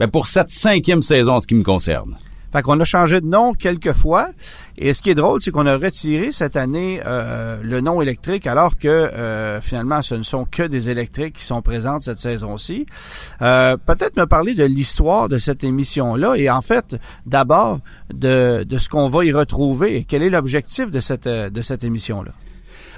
ben 0.00 0.08
pour 0.08 0.26
cette 0.26 0.50
cinquième 0.50 1.02
saison 1.02 1.34
en 1.34 1.40
ce 1.40 1.46
qui 1.46 1.54
me 1.54 1.62
concerne. 1.62 2.16
Fait 2.52 2.62
qu'on 2.62 2.80
a 2.80 2.84
changé 2.84 3.20
de 3.20 3.26
nom 3.26 3.52
quelques 3.52 3.92
fois. 3.92 4.30
Et 4.78 4.94
ce 4.94 5.02
qui 5.02 5.10
est 5.10 5.14
drôle, 5.14 5.40
c'est 5.42 5.50
qu'on 5.50 5.66
a 5.66 5.76
retiré 5.76 6.32
cette 6.32 6.56
année 6.56 7.00
euh, 7.04 7.58
le 7.62 7.80
nom 7.80 8.00
électrique, 8.00 8.46
alors 8.46 8.78
que 8.78 8.88
euh, 8.88 9.60
finalement, 9.60 10.00
ce 10.02 10.14
ne 10.14 10.22
sont 10.22 10.44
que 10.44 10.62
des 10.62 10.88
électriques 10.88 11.36
qui 11.36 11.44
sont 11.44 11.60
présentes 11.60 12.02
cette 12.02 12.20
saison-ci. 12.20 12.86
Euh, 13.42 13.76
peut-être 13.76 14.16
me 14.16 14.26
parler 14.26 14.54
de 14.54 14.64
l'histoire 14.64 15.28
de 15.28 15.38
cette 15.38 15.62
émission-là 15.62 16.34
et 16.36 16.48
en 16.48 16.60
fait, 16.60 16.96
d'abord, 17.26 17.80
de, 18.14 18.64
de 18.64 18.78
ce 18.78 18.88
qu'on 18.88 19.08
va 19.08 19.24
y 19.24 19.32
retrouver 19.32 19.96
et 19.96 20.04
quel 20.04 20.22
est 20.22 20.30
l'objectif 20.30 20.90
de 20.90 21.00
cette, 21.00 21.28
de 21.28 21.60
cette 21.60 21.84
émission-là? 21.84 22.32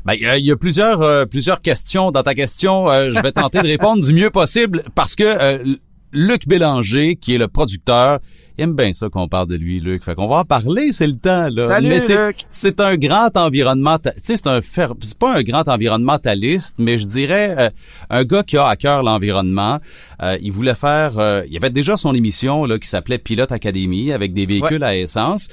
Ben, 0.04 0.14
il 0.14 0.46
y, 0.46 0.50
a 0.50 0.56
plusieurs 0.56 1.28
plusieurs 1.28 1.60
questions 1.60 2.10
dans 2.10 2.22
ta 2.22 2.34
question. 2.34 2.86
je 2.88 3.20
vais 3.20 3.32
tenter 3.32 3.60
de 3.60 3.66
répondre 3.66 4.02
du 4.02 4.14
mieux 4.14 4.30
possible 4.30 4.82
parce 4.94 5.14
que 5.14 5.76
Luc 6.12 6.48
Bélanger, 6.48 7.16
qui 7.16 7.34
est 7.34 7.38
le 7.38 7.48
producteur, 7.48 8.18
aime 8.60 8.74
bien 8.74 8.92
ça 8.92 9.08
qu'on 9.08 9.28
parle 9.28 9.48
de 9.48 9.56
lui, 9.56 9.80
Luc. 9.80 10.04
Fait 10.04 10.14
qu'on 10.14 10.28
va 10.28 10.36
en 10.36 10.44
parler, 10.44 10.92
c'est 10.92 11.06
le 11.06 11.16
temps, 11.16 11.48
là. 11.50 11.66
Salut, 11.66 11.88
mais 11.88 11.98
Luc! 12.26 12.44
C'est 12.50 12.80
un 12.80 12.96
grand 12.96 13.36
environnementaliste. 13.36 14.26
Tu 14.26 14.36
sais, 14.36 14.42
c'est 14.42 14.48
un 14.48 14.60
c'est 15.00 15.18
pas 15.18 15.34
un 15.34 15.42
grand 15.42 15.68
environnementaliste, 15.68 16.76
mais 16.78 16.98
je 16.98 17.06
dirais 17.06 17.54
euh, 17.58 17.70
un 18.10 18.24
gars 18.24 18.42
qui 18.42 18.56
a 18.56 18.66
à 18.66 18.76
cœur 18.76 19.02
l'environnement. 19.02 19.78
Euh, 20.22 20.36
il 20.40 20.52
voulait 20.52 20.74
faire, 20.74 21.18
euh, 21.18 21.42
il 21.48 21.56
avait 21.56 21.70
déjà 21.70 21.96
son 21.96 22.14
émission 22.14 22.64
là 22.64 22.78
qui 22.78 22.88
s'appelait 22.88 23.18
Pilote 23.18 23.52
Académie 23.52 24.12
avec 24.12 24.32
des 24.32 24.46
véhicules 24.46 24.84
à 24.84 24.96
essence 24.96 25.48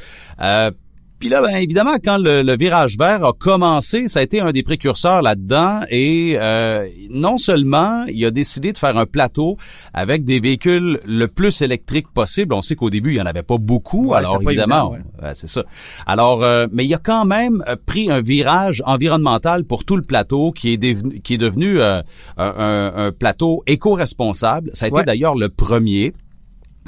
Puis 1.19 1.29
là, 1.29 1.41
ben, 1.41 1.55
évidemment, 1.55 1.95
quand 2.03 2.17
le, 2.19 2.55
virage 2.57 2.97
vert 2.97 3.25
a 3.25 3.33
commencé, 3.33 4.07
ça 4.07 4.19
a 4.19 4.23
été 4.23 4.39
un 4.39 4.51
des 4.51 4.61
précurseurs 4.61 5.21
là-dedans. 5.21 5.81
Et 5.89 6.35
euh, 6.37 6.87
non 7.09 7.37
seulement 7.37 8.05
il 8.07 8.23
a 8.25 8.31
décidé 8.31 8.71
de 8.71 8.77
faire 8.77 8.97
un 8.97 9.05
plateau 9.05 9.57
avec 9.93 10.23
des 10.25 10.39
véhicules 10.39 10.99
le 11.05 11.27
plus 11.27 11.61
électriques 11.61 12.07
possible. 12.13 12.53
On 12.53 12.61
sait 12.61 12.75
qu'au 12.75 12.89
début, 12.89 13.13
il 13.13 13.17
y 13.17 13.21
en 13.21 13.25
avait 13.25 13.43
pas 13.43 13.57
beaucoup. 13.57 14.13
alors 14.13 14.41
évidemment, 14.41 14.95
c'est 15.33 15.47
ça. 15.47 15.63
Alors, 16.05 16.43
euh, 16.43 16.67
mais 16.71 16.85
il 16.85 16.93
a 16.93 16.99
quand 16.99 17.25
même 17.25 17.63
euh, 17.67 17.75
pris 17.83 18.11
un 18.11 18.21
virage 18.21 18.83
environnemental 18.85 19.63
pour 19.63 19.85
tout 19.85 19.95
le 19.97 20.03
plateau, 20.03 20.51
qui 20.51 20.73
est 20.73 20.77
devenu, 20.77 21.19
qui 21.21 21.33
est 21.35 21.39
devenu 21.39 21.81
un, 21.81 22.03
un, 22.37 23.11
plateau 23.11 23.63
éco-responsable. 23.65 24.69
Ça 24.73 24.85
a 24.85 24.89
été 24.89 25.03
d'ailleurs 25.03 25.35
le 25.35 25.49
premier. 25.49 26.13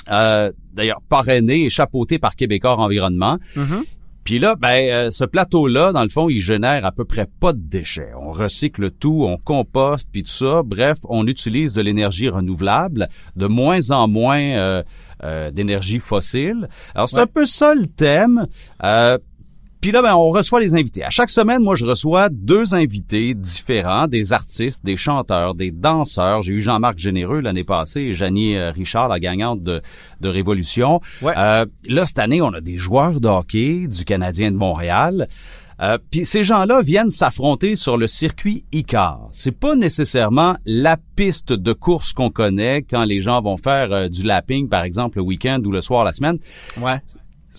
d'ailleurs 0.08 1.02
parrainé 1.10 1.66
et 1.66 1.70
chapeauté 1.70 2.20
par 2.20 2.36
Québécois 2.36 2.78
Environnement. 2.78 3.38
Mm-hmm. 3.56 3.84
Puis 4.30 4.38
là, 4.38 4.54
ben, 4.54 4.92
euh, 4.92 5.10
ce 5.10 5.26
plateau-là, 5.26 5.92
dans 5.92 6.04
le 6.04 6.08
fond, 6.08 6.30
il 6.30 6.40
génère 6.40 6.86
à 6.86 6.92
peu 6.92 7.04
près 7.04 7.26
pas 7.26 7.52
de 7.52 7.58
déchets. 7.58 8.12
On 8.16 8.32
recycle 8.32 8.92
tout, 8.92 9.26
on 9.28 9.38
composte, 9.38 10.10
puis 10.12 10.22
tout 10.22 10.30
ça. 10.30 10.62
Bref, 10.64 11.00
on 11.10 11.26
utilise 11.26 11.74
de 11.74 11.82
l'énergie 11.82 12.30
renouvelable, 12.30 13.08
de 13.36 13.48
moins 13.48 13.90
en 13.90 14.08
moins 14.08 14.40
euh, 14.40 14.84
euh, 15.24 15.50
d'énergie 15.50 15.98
fossile. 15.98 16.70
Alors, 16.94 17.10
c'est 17.10 17.18
un 17.18 17.26
peu 17.26 17.46
ça 17.46 17.74
le 17.74 17.88
thème. 17.88 18.46
Puis 19.82 19.92
là, 19.92 20.02
ben, 20.02 20.16
on 20.16 20.30
reçoit 20.30 20.60
les 20.60 20.76
invités. 20.76 21.04
À 21.04 21.10
chaque 21.10 21.30
semaine, 21.30 21.62
moi, 21.62 21.76
je 21.76 21.86
reçois 21.86 22.30
deux 22.30 22.76
invités 22.76 23.34
différents, 23.34 24.08
des 24.08 24.34
artistes, 24.34 24.84
des 24.84 24.98
chanteurs, 24.98 25.56
des 25.56 25.72
danseurs. 25.72 26.42
J'ai 26.42 26.56
eu 26.56 26.60
Jean-Marc 26.60 26.98
Généreux 26.98 27.40
l'année 27.40 27.64
passée 27.64 28.02
et 28.02 28.14
Janie 28.14 28.58
euh, 28.58 28.72
Richard, 28.72 29.08
la 29.08 29.20
gagnante 29.20 29.64
de, 29.64 29.82
de 30.20 30.30
Révolution. 30.30 31.00
Euh, 31.24 31.66
là, 31.88 32.06
cette 32.06 32.20
année, 32.20 32.42
on 32.42 32.54
a 32.54 32.62
des 32.62 32.78
joueurs 32.78 33.22
de 33.22 33.28
hockey 33.28 33.88
du 33.88 34.04
Canadien 34.04 34.52
de 34.52 34.58
Montréal. 34.58 35.28
Euh, 35.82 35.98
puis 36.12 36.26
ces 36.26 36.44
gens-là 36.44 36.82
viennent 36.82 37.10
s'affronter 37.10 37.76
sur 37.76 37.96
le 37.96 38.08
circuit 38.08 38.66
ICAR. 38.72 39.30
C'est 39.32 39.58
pas 39.58 39.76
nécessairement 39.76 40.58
la 40.66 40.98
piste 41.16 41.54
de 41.54 41.74
course 41.74 42.12
qu'on 42.12 42.30
connaît 42.30 42.82
quand 42.82 43.06
les 43.06 43.22
gens 43.22 43.42
vont 43.42 43.56
faire 43.56 43.94
euh, 43.94 44.08
du 44.10 44.24
lapping, 44.24 44.68
par 44.68 44.84
exemple, 44.84 45.20
le 45.20 45.24
week-end 45.24 45.62
ou 45.66 45.72
le 45.72 45.82
soir 45.82 46.04
la 46.04 46.12
semaine. 46.12 46.38
Ouais 46.82 47.00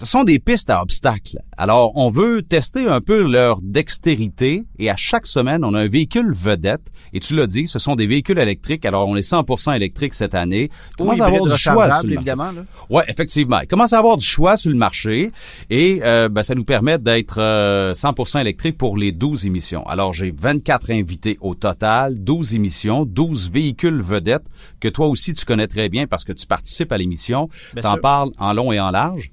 ce 0.01 0.07
sont 0.07 0.25
des 0.25 0.39
pistes 0.39 0.71
à 0.71 0.81
obstacles. 0.81 1.41
Alors, 1.59 1.93
on 1.95 2.09
veut 2.09 2.41
tester 2.41 2.87
un 2.87 3.03
peu 3.03 3.23
leur 3.23 3.59
dextérité 3.61 4.65
et 4.79 4.89
à 4.89 4.97
chaque 4.97 5.27
semaine, 5.27 5.63
on 5.63 5.75
a 5.75 5.81
un 5.81 5.89
véhicule 5.89 6.33
vedette. 6.33 6.91
Et 7.13 7.21
tu 7.21 7.37
l'as 7.37 7.47
dit, 7.47 7.69
ce 7.69 7.79
sont 7.79 7.97
des 7.97 8.07
véhicules 8.07 8.39
électriques. 8.39 8.87
Alors, 8.87 9.07
on 9.07 9.15
est 9.15 9.31
100% 9.31 9.77
électrique 9.77 10.15
cette 10.15 10.35
année. 10.35 10.71
Il 10.93 10.97
commence 10.97 11.21
à 11.21 11.27
avoir 11.27 11.45
du 11.45 11.55
choix 11.55 11.93
sur 11.99 12.07
le 12.07 12.15
évidemment. 12.15 12.51
Ouais, 12.89 13.05
effectivement. 13.09 13.61
Il 13.61 13.67
commence 13.67 13.93
à 13.93 13.99
avoir 13.99 14.17
du 14.17 14.25
choix 14.25 14.57
sur 14.57 14.71
le 14.71 14.79
marché? 14.79 15.33
Et 15.69 16.01
euh, 16.03 16.31
ben, 16.31 16.43
ça 16.43 16.55
nous 16.55 16.65
permet 16.65 16.99
d'être 16.99 17.39
100% 17.39 18.39
euh, 18.39 18.41
électrique 18.41 18.79
pour 18.79 18.97
les 18.97 19.13
12 19.13 19.45
émissions. 19.45 19.87
Alors, 19.87 20.15
j'ai 20.15 20.31
24 20.31 20.93
invités 20.93 21.37
au 21.43 21.55
total, 21.55 22.19
12 22.19 22.55
émissions, 22.55 23.05
12 23.05 23.51
véhicules 23.51 24.01
vedettes 24.01 24.47
que 24.81 24.89
toi 24.89 25.09
aussi 25.09 25.35
tu 25.35 25.45
connais 25.45 25.67
très 25.67 25.91
bien 25.91 26.07
parce 26.07 26.25
que 26.25 26.33
tu 26.33 26.47
participes 26.47 26.91
à 26.91 26.97
l'émission. 26.97 27.51
T'en 27.83 27.99
parles 27.99 28.31
en 28.39 28.55
long 28.55 28.73
et 28.73 28.81
en 28.81 28.89
large? 28.89 29.31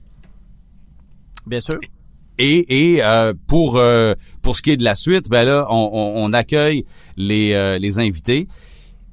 Bien 1.48 1.62
sûr. 1.62 1.80
Et, 2.40 2.94
et 2.96 3.04
euh, 3.04 3.34
pour 3.48 3.78
euh, 3.78 4.14
pour 4.42 4.56
ce 4.56 4.62
qui 4.62 4.72
est 4.72 4.78
de 4.78 4.84
la 4.84 4.96
suite, 4.96 5.30
ben 5.30 5.44
là, 5.44 5.66
on, 5.70 6.14
on, 6.16 6.34
accueille 6.34 6.86
les, 7.16 7.54
euh, 7.54 7.80
les 7.80 7.98
invités. 8.00 8.48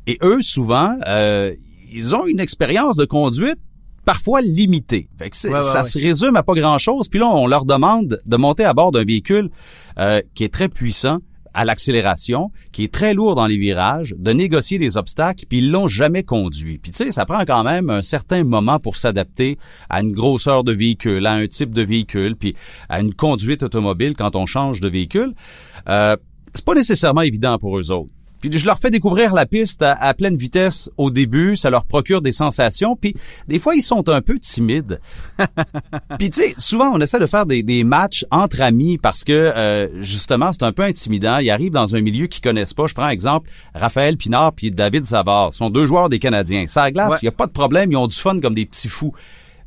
Et 0.07 0.19
eux, 0.23 0.43
souvent, 0.43 0.99
ils 1.91 2.15
ont 2.15 2.27
une 2.27 2.41
expérience 2.41 2.97
de 2.97 3.07
conduite 3.07 3.59
parfois 4.05 4.43
limitée. 4.43 5.09
Fait 5.19 5.31
que 5.31 5.37
ça 5.37 5.85
se 5.85 5.99
résume 5.99 6.37
à 6.37 6.43
pas 6.43 6.53
grand-chose. 6.53 7.09
Puis 7.09 7.19
là, 7.19 7.27
on 7.27 7.47
leur 7.47 7.65
demande 7.65 8.21
de 8.27 8.37
monter 8.37 8.65
à 8.65 8.75
bord 8.75 8.93
d'un 8.93 9.05
véhicule 9.05 9.49
qui 10.35 10.45
est 10.45 10.53
très 10.53 10.69
puissant, 10.69 11.21
à 11.55 11.65
l'accélération, 11.65 12.51
qui 12.73 12.85
est 12.85 12.93
très 12.93 13.15
lourd 13.15 13.35
dans 13.35 13.47
les 13.47 13.57
virages, 13.57 14.15
de 14.19 14.33
négocier 14.33 14.79
les 14.79 14.97
obstacles, 14.97 15.47
puis 15.49 15.59
ils 15.59 15.71
l'ont 15.71 15.89
jamais 15.89 16.25
conduit. 16.25 16.79
Puis 16.79 16.93
tu 16.93 17.05
sais, 17.05 17.11
ça 17.11 17.25
prend 17.25 17.45
quand 17.45 17.65
même 17.65 17.91
un 17.91 18.03
certain 18.03 18.45
moment 18.45 18.79
pour 18.79 18.97
s'adapter 18.97 19.57
à 19.89 20.03
une 20.03 20.13
grosseur 20.13 20.65
de 20.65 20.73
véhicule, 20.73 21.27
à 21.27 21.33
un 21.33 21.47
type 21.47 21.73
de 21.73 21.83
véhicule, 21.83 22.37
puis 22.37 22.55
à 22.89 23.01
une 23.01 23.15
conduite 23.15 23.63
automobile 23.63 24.15
quand 24.17 24.37
on 24.37 24.47
change 24.47 24.81
de 24.81 24.89
véhicule. 24.89 25.33
Euh, 25.89 26.17
c'est 26.55 26.65
pas 26.65 26.75
nécessairement 26.75 27.23
évident 27.23 27.59
pour 27.59 27.79
eux 27.79 27.91
autres. 27.91 28.14
Puis 28.51 28.59
je 28.59 28.67
leur 28.67 28.79
fais 28.79 28.91
découvrir 28.91 29.33
la 29.33 29.47
piste 29.47 29.83
à, 29.83 30.13
pleine 30.15 30.37
vitesse 30.37 30.91
au 30.99 31.11
début, 31.11 31.57
ça 31.57 31.71
leur 31.71 31.85
procure 31.87 32.21
des 32.21 32.33
sensations, 32.33 32.95
puis 32.95 33.15
des 33.49 33.59
fois 33.59 33.75
ils 33.75 33.83
sont 33.83 34.09
un 34.09 34.21
peu 34.21 34.39
timides. 34.39 35.01
puis 36.19 36.29
tu 36.29 36.43
sais, 36.43 36.55
souvent 36.59 36.91
on 36.93 37.01
essaie 37.01 37.19
de 37.19 37.27
faire 37.27 37.47
des, 37.47 37.85
matchs 37.85 38.27
entre 38.31 38.61
amis 38.61 38.99
parce 38.99 39.25
que 39.25 39.33
euh, 39.33 40.03
justement 40.03 40.53
c'est 40.53 40.63
un 40.63 40.73
peu 40.73 40.83
intimidant. 40.83 41.39
Ils 41.39 41.51
arrivent 41.51 41.73
dans 41.73 41.97
un 41.97 42.01
milieu 42.01 42.27
qu'ils 42.27 42.43
connaissent 42.43 42.75
pas. 42.75 42.87
Je 42.87 42.95
prends 42.95 43.09
exemple 43.09 43.51
Raphaël 43.75 44.17
Pinard 44.17 44.53
puis 44.53 44.71
David 44.71 45.05
Savard, 45.05 45.55
sont 45.55 45.71
deux 45.71 45.87
joueurs 45.87 46.09
des 46.09 46.19
Canadiens. 46.19 46.67
Ça 46.67 46.91
glace, 46.91 47.19
il 47.23 47.25
y 47.25 47.29
a 47.29 47.33
pas 47.33 47.47
de 47.47 47.53
problème, 47.53 47.91
ils 47.93 47.97
ont 47.97 48.07
du 48.07 48.17
fun 48.17 48.39
comme 48.41 48.55
des 48.55 48.67
petits 48.67 48.89
fous. 48.89 49.15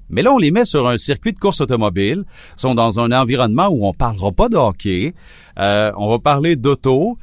Mais 0.09 0.21
là, 0.21 0.31
on 0.31 0.37
les 0.37 0.51
met 0.51 0.65
sur 0.65 0.87
un 0.87 0.97
circuit 0.97 1.33
de 1.33 1.39
course 1.39 1.59
automobile, 1.61 2.23
sont 2.55 2.75
dans 2.75 2.99
un 2.99 3.11
environnement 3.11 3.67
où 3.69 3.85
on 3.85 3.93
parlera 3.93 4.31
pas 4.31 4.47
de 4.47 4.55
hockey, 4.55 5.13
euh, 5.59 5.91
on 5.97 6.09
va 6.09 6.19
parler 6.19 6.55
d'auto, 6.55 7.17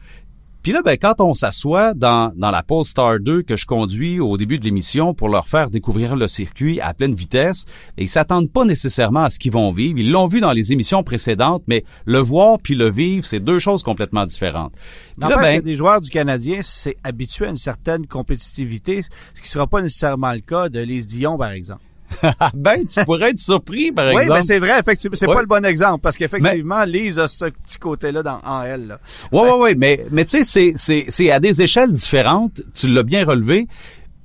puis 0.64 0.72
là, 0.72 0.80
ben, 0.82 0.96
quand 0.96 1.20
on 1.20 1.34
s'assoit 1.34 1.92
dans, 1.92 2.32
dans 2.36 2.50
la 2.50 2.62
Polestar 2.62 3.20
2 3.20 3.42
que 3.42 3.54
je 3.54 3.66
conduis 3.66 4.18
au 4.18 4.38
début 4.38 4.58
de 4.58 4.64
l'émission 4.64 5.12
pour 5.12 5.28
leur 5.28 5.46
faire 5.46 5.68
découvrir 5.68 6.16
le 6.16 6.26
circuit 6.26 6.80
à 6.80 6.94
pleine 6.94 7.14
vitesse, 7.14 7.66
ils 7.98 8.08
s'attendent 8.08 8.50
pas 8.50 8.64
nécessairement 8.64 9.24
à 9.24 9.28
ce 9.28 9.38
qu'ils 9.38 9.52
vont 9.52 9.70
vivre. 9.72 9.98
Ils 9.98 10.10
l'ont 10.10 10.26
vu 10.26 10.40
dans 10.40 10.52
les 10.52 10.72
émissions 10.72 11.02
précédentes, 11.02 11.64
mais 11.66 11.84
le 12.06 12.18
voir 12.18 12.58
puis 12.62 12.74
le 12.74 12.88
vivre, 12.88 13.26
c'est 13.26 13.40
deux 13.40 13.58
choses 13.58 13.82
complètement 13.82 14.24
différentes. 14.24 14.72
Puis 15.20 15.28
là, 15.28 15.36
ben, 15.36 15.60
que 15.60 15.64
des 15.66 15.74
joueurs 15.74 16.00
du 16.00 16.08
Canadien, 16.08 16.60
c'est 16.62 16.96
habitué 17.04 17.44
à 17.44 17.50
une 17.50 17.56
certaine 17.56 18.06
compétitivité, 18.06 19.02
ce 19.34 19.42
qui 19.42 19.50
sera 19.50 19.66
pas 19.66 19.82
nécessairement 19.82 20.32
le 20.32 20.40
cas 20.40 20.70
de 20.70 20.80
Lise 20.80 21.06
Dion, 21.06 21.36
par 21.36 21.50
exemple. 21.50 21.82
ben, 22.54 22.86
tu 22.86 23.04
pourrais 23.04 23.30
être 23.30 23.38
surpris, 23.38 23.92
par 23.92 24.08
exemple. 24.08 24.28
Oui, 24.28 24.34
ben 24.34 24.42
c'est 24.42 24.58
vrai, 24.58 24.78
effectivement. 24.78 25.16
C'est 25.16 25.26
pas 25.26 25.40
le 25.40 25.46
bon 25.46 25.64
exemple, 25.64 26.00
parce 26.00 26.16
qu'effectivement, 26.16 26.84
Lise 26.84 27.18
a 27.18 27.28
ce 27.28 27.46
petit 27.46 27.78
côté-là 27.78 28.40
en 28.44 28.62
elle. 28.62 28.98
Oui, 29.32 29.42
oui, 29.44 29.58
oui, 29.60 29.74
mais, 29.76 30.00
mais 30.12 30.24
tu 30.24 30.42
sais, 30.42 30.72
c'est, 30.74 31.04
c'est, 31.08 31.30
à 31.30 31.40
des 31.40 31.62
échelles 31.62 31.92
différentes. 31.92 32.62
Tu 32.74 32.90
l'as 32.90 33.02
bien 33.02 33.24
relevé. 33.24 33.66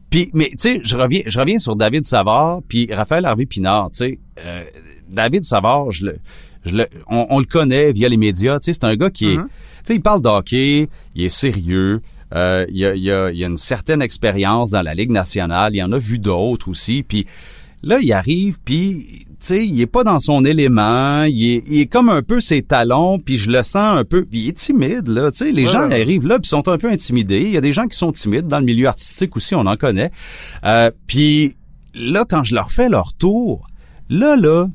Puis, 0.09 0.29
mais 0.33 0.49
tu 0.51 0.57
sais, 0.57 0.81
je 0.83 0.95
reviens, 0.95 1.21
je 1.25 1.39
reviens 1.39 1.59
sur 1.59 1.75
David 1.75 2.05
Savard, 2.05 2.61
puis 2.67 2.89
Raphaël 2.91 3.25
Harvey 3.25 3.45
Pinard. 3.45 3.91
Tu 3.91 3.97
sais, 3.97 4.19
euh, 4.45 4.63
David 5.07 5.43
Savard, 5.43 5.91
je 5.91 6.07
le, 6.07 6.17
je 6.65 6.75
le, 6.75 6.87
on, 7.07 7.39
le 7.39 7.45
connaît 7.45 7.91
via 7.91 8.09
les 8.09 8.17
médias. 8.17 8.59
Tu 8.59 8.65
sais, 8.65 8.73
c'est 8.73 8.85
un 8.85 8.95
gars 8.95 9.11
qui 9.11 9.33
est, 9.33 9.37
mm-hmm. 9.37 9.45
tu 9.45 9.51
sais, 9.83 9.95
il 9.95 10.01
parle 10.01 10.21
d'hockey, 10.21 10.89
il 11.15 11.23
est 11.23 11.29
sérieux. 11.29 12.01
Euh, 12.35 12.65
il, 12.69 12.85
a, 12.85 12.95
il, 12.95 13.11
a, 13.11 13.31
il 13.31 13.43
a 13.43 13.47
une 13.47 13.57
certaine 13.57 14.01
expérience 14.01 14.71
dans 14.71 14.81
la 14.81 14.93
Ligue 14.93 15.11
nationale. 15.11 15.75
Il 15.75 15.83
en 15.83 15.91
a 15.91 15.97
vu 15.97 16.19
d'autres 16.19 16.69
aussi. 16.69 17.03
Puis 17.03 17.25
Là, 17.81 17.99
il 18.01 18.11
arrive, 18.11 18.59
puis 18.63 19.25
tu 19.39 19.45
sais, 19.45 19.65
il 19.65 19.79
est 19.79 19.87
pas 19.87 20.03
dans 20.03 20.19
son 20.19 20.43
élément, 20.43 21.23
il 21.23 21.45
est, 21.45 21.63
il 21.67 21.79
est, 21.79 21.85
comme 21.85 22.09
un 22.09 22.21
peu 22.21 22.41
ses 22.41 22.61
talons, 22.61 23.19
puis 23.19 23.37
je 23.37 23.49
le 23.49 23.63
sens 23.63 23.97
un 23.97 24.03
peu, 24.03 24.27
il 24.33 24.49
est 24.49 24.57
timide 24.57 25.07
là, 25.07 25.31
tu 25.31 25.37
sais, 25.37 25.51
les 25.51 25.65
gens 25.65 25.89
arrivent 25.89 26.27
là 26.27 26.39
puis 26.39 26.49
sont 26.49 26.67
un 26.67 26.77
peu 26.77 26.89
intimidés. 26.89 27.43
Il 27.45 27.51
y 27.51 27.57
a 27.57 27.61
des 27.61 27.71
gens 27.71 27.87
qui 27.87 27.97
sont 27.97 28.11
timides 28.11 28.47
dans 28.47 28.59
le 28.59 28.65
milieu 28.65 28.87
artistique 28.87 29.37
aussi, 29.37 29.55
on 29.55 29.65
en 29.65 29.77
connaît. 29.77 30.11
Euh, 30.65 30.91
puis 31.07 31.55
là, 31.95 32.25
quand 32.29 32.43
je 32.43 32.53
leur 32.53 32.69
fais 32.71 32.89
leur 32.89 33.13
tour, 33.13 33.69
là 34.09 34.35
là, 34.35 34.67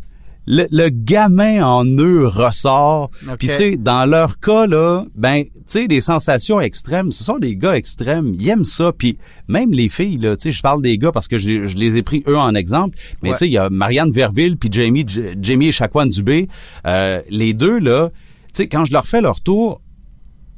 le, 0.47 0.89
gamin 0.89 1.65
en 1.65 1.85
eux 1.85 2.27
ressort. 2.27 3.11
Puis 3.39 3.49
tu 3.49 3.55
sais, 3.55 3.77
dans 3.77 4.05
leur 4.05 4.39
cas 4.41 4.67
là, 4.67 5.05
ben 5.15 5.45
tu 5.45 5.51
sais, 5.67 5.87
les 5.89 6.01
sensations 6.01 6.61
extrêmes, 6.61 7.13
ce 7.13 7.25
sont 7.25 7.39
des 7.39 7.57
gars 7.57 7.77
extrêmes, 7.77 8.35
ils 8.39 8.49
aiment 8.49 8.65
ça. 8.65 8.93
Puis 8.97 9.19
même 9.49 9.73
les 9.73 9.89
filles 9.89 10.19
là, 10.19 10.37
tu 10.37 10.45
sais, 10.45 10.53
je 10.53 10.63
parle 10.63 10.83
des 10.83 10.99
gars 10.99 11.13
parce 11.13 11.29
que 11.29 11.39
je, 11.39 11.77
les 11.77 11.97
ai 11.97 12.03
pris 12.03 12.23
eux 12.27 12.39
en 12.39 12.55
exemple. 12.55 12.99
Mais 13.23 13.33
tu 13.33 13.39
sais, 13.39 13.47
il 13.47 13.53
y 13.53 13.59
a 13.59 13.71
Marianne 13.71 14.11
Verville 14.11 14.57
puis 14.57 14.69
Jamie 14.71 15.07
Jamie 15.41 15.69
et 15.69 16.09
Dubé, 16.09 16.49
euh, 16.87 17.23
les 17.29 17.55
deux 17.55 17.79
là. 17.79 18.11
Tu 18.49 18.63
sais, 18.63 18.69
quand 18.69 18.85
je 18.85 18.93
leur 18.93 19.07
fais 19.07 19.21
leur 19.21 19.41
tour, 19.41 19.81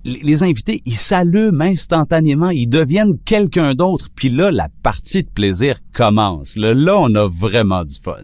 les 0.05 0.45
invités, 0.45 0.83
ils 0.85 0.97
s'allument 0.97 1.63
instantanément, 1.63 2.51
ils 2.51 2.69
deviennent 2.69 3.19
quelqu'un 3.25 3.75
d'autre. 3.75 4.09
Puis 4.15 4.29
là, 4.29 4.51
la 4.51 4.69
partie 4.83 5.25
de 5.25 5.29
plaisir 5.29 5.79
commence. 5.93 6.57
Là, 6.57 6.75
là, 6.75 6.97
on 6.99 7.13
a 7.15 7.29
vraiment 7.29 7.85
du 7.85 7.95
fun. 7.95 8.23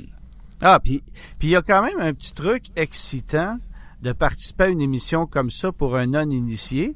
Ah, 0.64 0.79
puis 0.79 1.03
il 1.42 1.48
y 1.48 1.57
a 1.57 1.62
quand 1.62 1.83
même 1.83 1.98
un 1.98 2.14
petit 2.14 2.35
truc 2.35 2.66
excitant 2.77 3.59
de 4.01 4.12
participer 4.12 4.64
à 4.64 4.68
une 4.68 4.81
émission 4.81 5.27
comme 5.27 5.51
ça 5.51 5.72
pour 5.72 5.96
un 5.96 6.07
non-initié. 6.07 6.94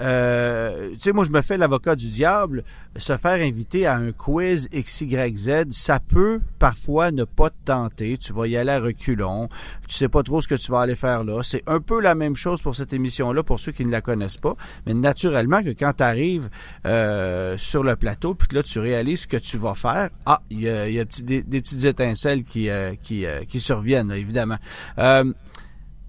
Euh, 0.00 0.90
tu 0.92 1.00
sais, 1.00 1.12
moi, 1.12 1.24
je 1.24 1.30
me 1.30 1.42
fais 1.42 1.58
l'avocat 1.58 1.96
du 1.96 2.10
diable. 2.10 2.64
Se 2.96 3.16
faire 3.16 3.40
inviter 3.40 3.86
à 3.86 3.96
un 3.96 4.12
quiz 4.12 4.68
XYZ, 4.72 5.70
ça 5.70 6.00
peut 6.00 6.40
parfois 6.58 7.10
ne 7.10 7.24
pas 7.24 7.50
te 7.50 7.56
tenter. 7.64 8.18
Tu 8.18 8.32
vas 8.32 8.46
y 8.46 8.56
aller 8.56 8.72
à 8.72 8.80
reculons. 8.80 9.48
Tu 9.88 9.94
sais 9.94 10.08
pas 10.08 10.22
trop 10.22 10.40
ce 10.40 10.48
que 10.48 10.54
tu 10.54 10.70
vas 10.72 10.80
aller 10.80 10.96
faire 10.96 11.24
là. 11.24 11.42
C'est 11.42 11.62
un 11.66 11.80
peu 11.80 12.00
la 12.00 12.14
même 12.14 12.36
chose 12.36 12.62
pour 12.62 12.74
cette 12.74 12.92
émission-là, 12.92 13.42
pour 13.42 13.60
ceux 13.60 13.72
qui 13.72 13.84
ne 13.84 13.90
la 13.90 14.00
connaissent 14.00 14.38
pas. 14.38 14.54
Mais 14.86 14.94
naturellement 14.94 15.62
que 15.62 15.70
quand 15.70 15.92
tu 15.98 16.02
arrives 16.02 16.48
euh, 16.86 17.56
sur 17.58 17.82
le 17.82 17.96
plateau, 17.96 18.34
puis 18.34 18.48
là, 18.52 18.62
tu 18.62 18.78
réalises 18.78 19.22
ce 19.22 19.28
que 19.28 19.36
tu 19.36 19.58
vas 19.58 19.74
faire, 19.74 20.10
ah, 20.26 20.40
il 20.50 20.60
y 20.60 20.68
a, 20.68 21.04
des, 21.22 21.42
petites 21.42 21.84
étincelles 21.84 22.44
qui, 22.44 22.70
euh, 22.70 22.94
qui, 23.02 23.26
qui 23.48 23.60
surviennent, 23.60 24.10
évidemment. 24.10 24.58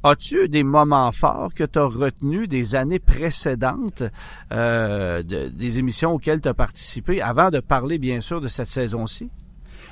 As-tu 0.03 0.49
des 0.49 0.63
moments 0.63 1.11
forts 1.11 1.53
que 1.53 1.63
tu 1.63 1.77
as 1.77 1.85
retenus 1.85 2.47
des 2.49 2.73
années 2.73 2.97
précédentes, 2.97 4.03
euh, 4.51 5.21
de, 5.21 5.49
des 5.49 5.77
émissions 5.77 6.13
auxquelles 6.13 6.41
tu 6.41 6.49
as 6.49 6.55
participé, 6.55 7.21
avant 7.21 7.51
de 7.51 7.59
parler 7.59 7.99
bien 7.99 8.19
sûr 8.19 8.41
de 8.41 8.47
cette 8.47 8.69
saison-ci? 8.69 9.29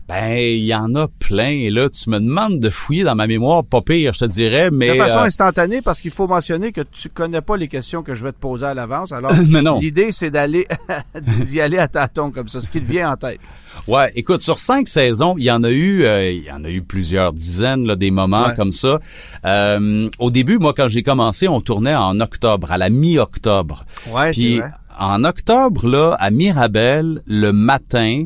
Ben, 0.10 0.38
il 0.40 0.64
y 0.66 0.74
en 0.74 0.96
a 0.96 1.08
plein. 1.08 1.50
Et 1.52 1.70
là, 1.70 1.88
tu 1.88 2.10
me 2.10 2.20
demandes 2.20 2.58
de 2.58 2.72
fouiller 2.72 3.04
dans 3.04 3.14
ma 3.14 3.28
mémoire, 3.28 3.64
pas 3.64 3.82
pire, 3.84 4.12
je 4.14 4.20
te 4.20 4.26
dirais, 4.26 4.72
mais... 4.72 4.94
De 4.98 5.04
façon 5.04 5.20
euh, 5.20 5.26
instantanée, 5.26 5.82
parce 5.84 6.02
qu'il 6.02 6.10
faut 6.10 6.26
mentionner 6.28 6.72
que 6.72 6.82
tu 6.82 7.10
connais 7.10 7.42
pas 7.42 7.58
les 7.58 7.68
questions 7.68 8.02
que 8.02 8.16
je 8.16 8.24
vais 8.24 8.32
te 8.32 8.40
poser 8.40 8.66
à 8.66 8.74
l'avance. 8.74 9.12
Alors, 9.12 9.32
Mais 9.50 9.62
non. 9.62 9.78
l'idée, 9.78 10.12
c'est 10.12 10.32
d'aller, 10.32 10.68
d'y 11.46 11.62
aller 11.62 11.78
à 11.78 11.88
tâtons 11.88 12.32
comme 12.32 12.48
ça, 12.48 12.60
ce 12.60 12.72
qui 12.72 12.82
te 12.82 12.90
vient 12.92 13.12
en 13.12 13.18
tête. 13.18 13.40
Ouais, 13.88 14.12
écoute, 14.16 14.42
sur 14.42 14.58
cinq 14.58 14.88
saisons, 14.88 15.36
il 15.38 15.44
y 15.44 15.52
en 15.52 15.64
a 15.64 15.70
eu, 15.70 16.04
euh, 16.04 16.32
il 16.32 16.44
y 16.44 16.52
en 16.52 16.64
a 16.64 16.72
eu 16.72 16.82
plusieurs 16.82 17.32
dizaines, 17.32 17.86
là, 17.86 17.96
des 17.96 18.10
moments 18.10 18.48
Ouais. 18.48 18.56
comme 18.56 18.72
ça. 18.72 19.00
Euh, 19.46 20.10
au 20.18 20.32
début, 20.32 20.58
moi, 20.58 20.74
quand 20.76 20.88
j'ai 20.90 21.04
commencé, 21.04 21.48
on 21.48 21.62
tournait 21.62 21.94
en 21.96 22.20
octobre, 22.20 22.72
à 22.72 22.80
la 22.80 22.90
mi-octobre. 22.90 23.86
Ouais, 24.12 24.34
c'est 24.34 24.58
vrai. 24.58 24.72
en 25.00 25.24
octobre, 25.24 25.88
là, 25.88 26.18
à 26.20 26.32
Mirabel, 26.32 27.22
le 27.28 27.52
matin, 27.52 28.24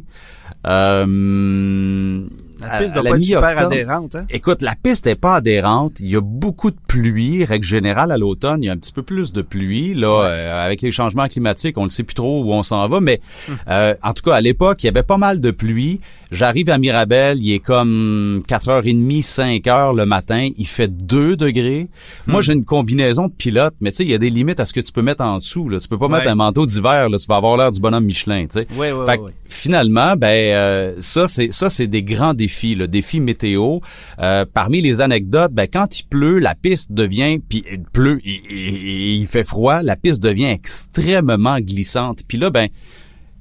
euh, 0.65 2.21
La 2.60 2.80
piste 2.80 2.93
doit 2.93 3.04
pas 3.04 3.10
être 3.10 3.21
super 3.21 3.58
adhérente, 3.67 4.15
hein? 4.15 4.26
Écoute, 4.30 4.62
la 4.62 4.76
piste 4.82 5.06
n'est 5.06 5.15
pas 5.15 5.36
adhérente. 5.36 5.99
Il 5.99 6.08
y 6.10 6.15
a 6.15 6.21
beaucoup 6.21 6.71
de 6.71 6.78
pluie. 6.88 7.43
Règle 7.43 7.65
générale, 7.65 8.12
à 8.12 8.17
l'automne, 8.17 8.63
il 8.63 8.67
y 8.67 8.69
a 8.69 8.73
un 8.73 8.78
petit 8.78 8.93
peu 8.93 9.04
plus 9.04 9.34
de 9.34 9.41
pluie. 9.41 9.93
Là, 9.93 10.23
euh, 10.23 10.65
avec 10.65 10.82
les 10.82 10.91
changements 10.91 11.28
climatiques, 11.28 11.78
on 11.78 11.84
ne 11.86 11.89
sait 11.89 12.04
plus 12.04 12.13
trop 12.15 12.43
où 12.43 12.54
on 12.54 12.63
s'en 12.63 12.88
va. 12.88 12.99
Mais 13.02 13.19
Hum. 13.49 13.58
euh, 13.67 13.93
en 14.04 14.13
tout 14.13 14.23
cas, 14.23 14.36
à 14.36 14.41
l'époque, 14.41 14.84
il 14.84 14.88
y 14.88 14.89
avait 14.89 15.04
pas 15.04 15.17
mal 15.17 15.41
de 15.41 15.52
pluie. 15.52 15.99
J'arrive 16.34 16.69
à 16.69 16.78
Mirabel, 16.78 17.38
il 17.41 17.54
est 17.54 17.60
comme 17.60 18.43
4h30, 18.48 19.22
5h 19.24 19.96
le 19.96 20.06
matin. 20.06 20.50
Il 20.58 20.65
fait 20.67 20.88
2 20.88 21.36
degrés. 21.38 21.88
Moi, 22.28 22.38
Hum. 22.38 22.41
j'ai 22.43 22.54
une 22.54 22.65
combinaison 22.65 23.28
de 23.28 23.34
pilote, 23.34 23.76
mais 23.82 23.91
tu 23.91 23.98
sais, 23.98 24.04
il 24.04 24.10
y 24.12 24.13
a 24.15 24.17
des 24.17 24.30
limites 24.30 24.60
à 24.60 24.65
ce 24.65 24.74
que 24.74 24.80
tu 24.80 24.91
peux 24.91 25.02
mettre 25.04 25.24
en 25.24 25.38
dessous. 25.38 25.69
Là. 25.69 25.80
Tu 25.80 25.88
peux 25.88 25.98
pas 26.00 26.08
Ouais. 26.08 26.17
mettre 26.17 26.30
un 26.30 26.36
manteau 26.36 26.65
d'hiver. 26.65 27.08
Là. 27.10 27.17
Tu 27.19 27.26
vas 27.28 27.36
avoir 27.36 27.56
l'air 27.58 27.72
du 27.72 27.80
bonhomme 27.80 28.06
Michelin. 28.06 28.46
tu 28.48 28.60
sais. 28.60 28.67
Oui, 28.76 28.88
oui, 28.91 29.06
Fait 29.06 29.17
que, 29.17 29.24
finalement, 29.48 30.15
ben 30.17 30.28
euh, 30.56 30.93
ça 31.00 31.28
c'est 31.28 31.54
ça 31.54 31.69
c'est 31.69 31.88
des 31.88 32.02
grands 32.04 32.34
défis, 32.34 32.76
le 32.76 32.88
défi 32.88 33.19
météo. 33.19 33.80
Euh, 34.19 34.46
parmi 34.52 34.82
les 34.82 35.02
anecdotes, 35.02 35.54
ben 35.54 35.67
quand 35.72 36.00
il 36.00 36.04
pleut, 36.06 36.39
la 36.39 36.56
piste 36.56 36.91
devient 36.91 37.38
puis 37.48 37.63
il 37.72 37.84
pleut, 37.84 38.19
il, 38.26 38.41
il- 38.50 39.19
il 39.22 39.28
fait 39.28 39.43
froid, 39.43 39.82
la 39.84 39.96
piste 39.96 40.22
devient 40.24 40.46
extrêmement 40.48 41.60
glissante. 41.60 42.22
Puis 42.28 42.38
là, 42.38 42.50
ben 42.50 42.67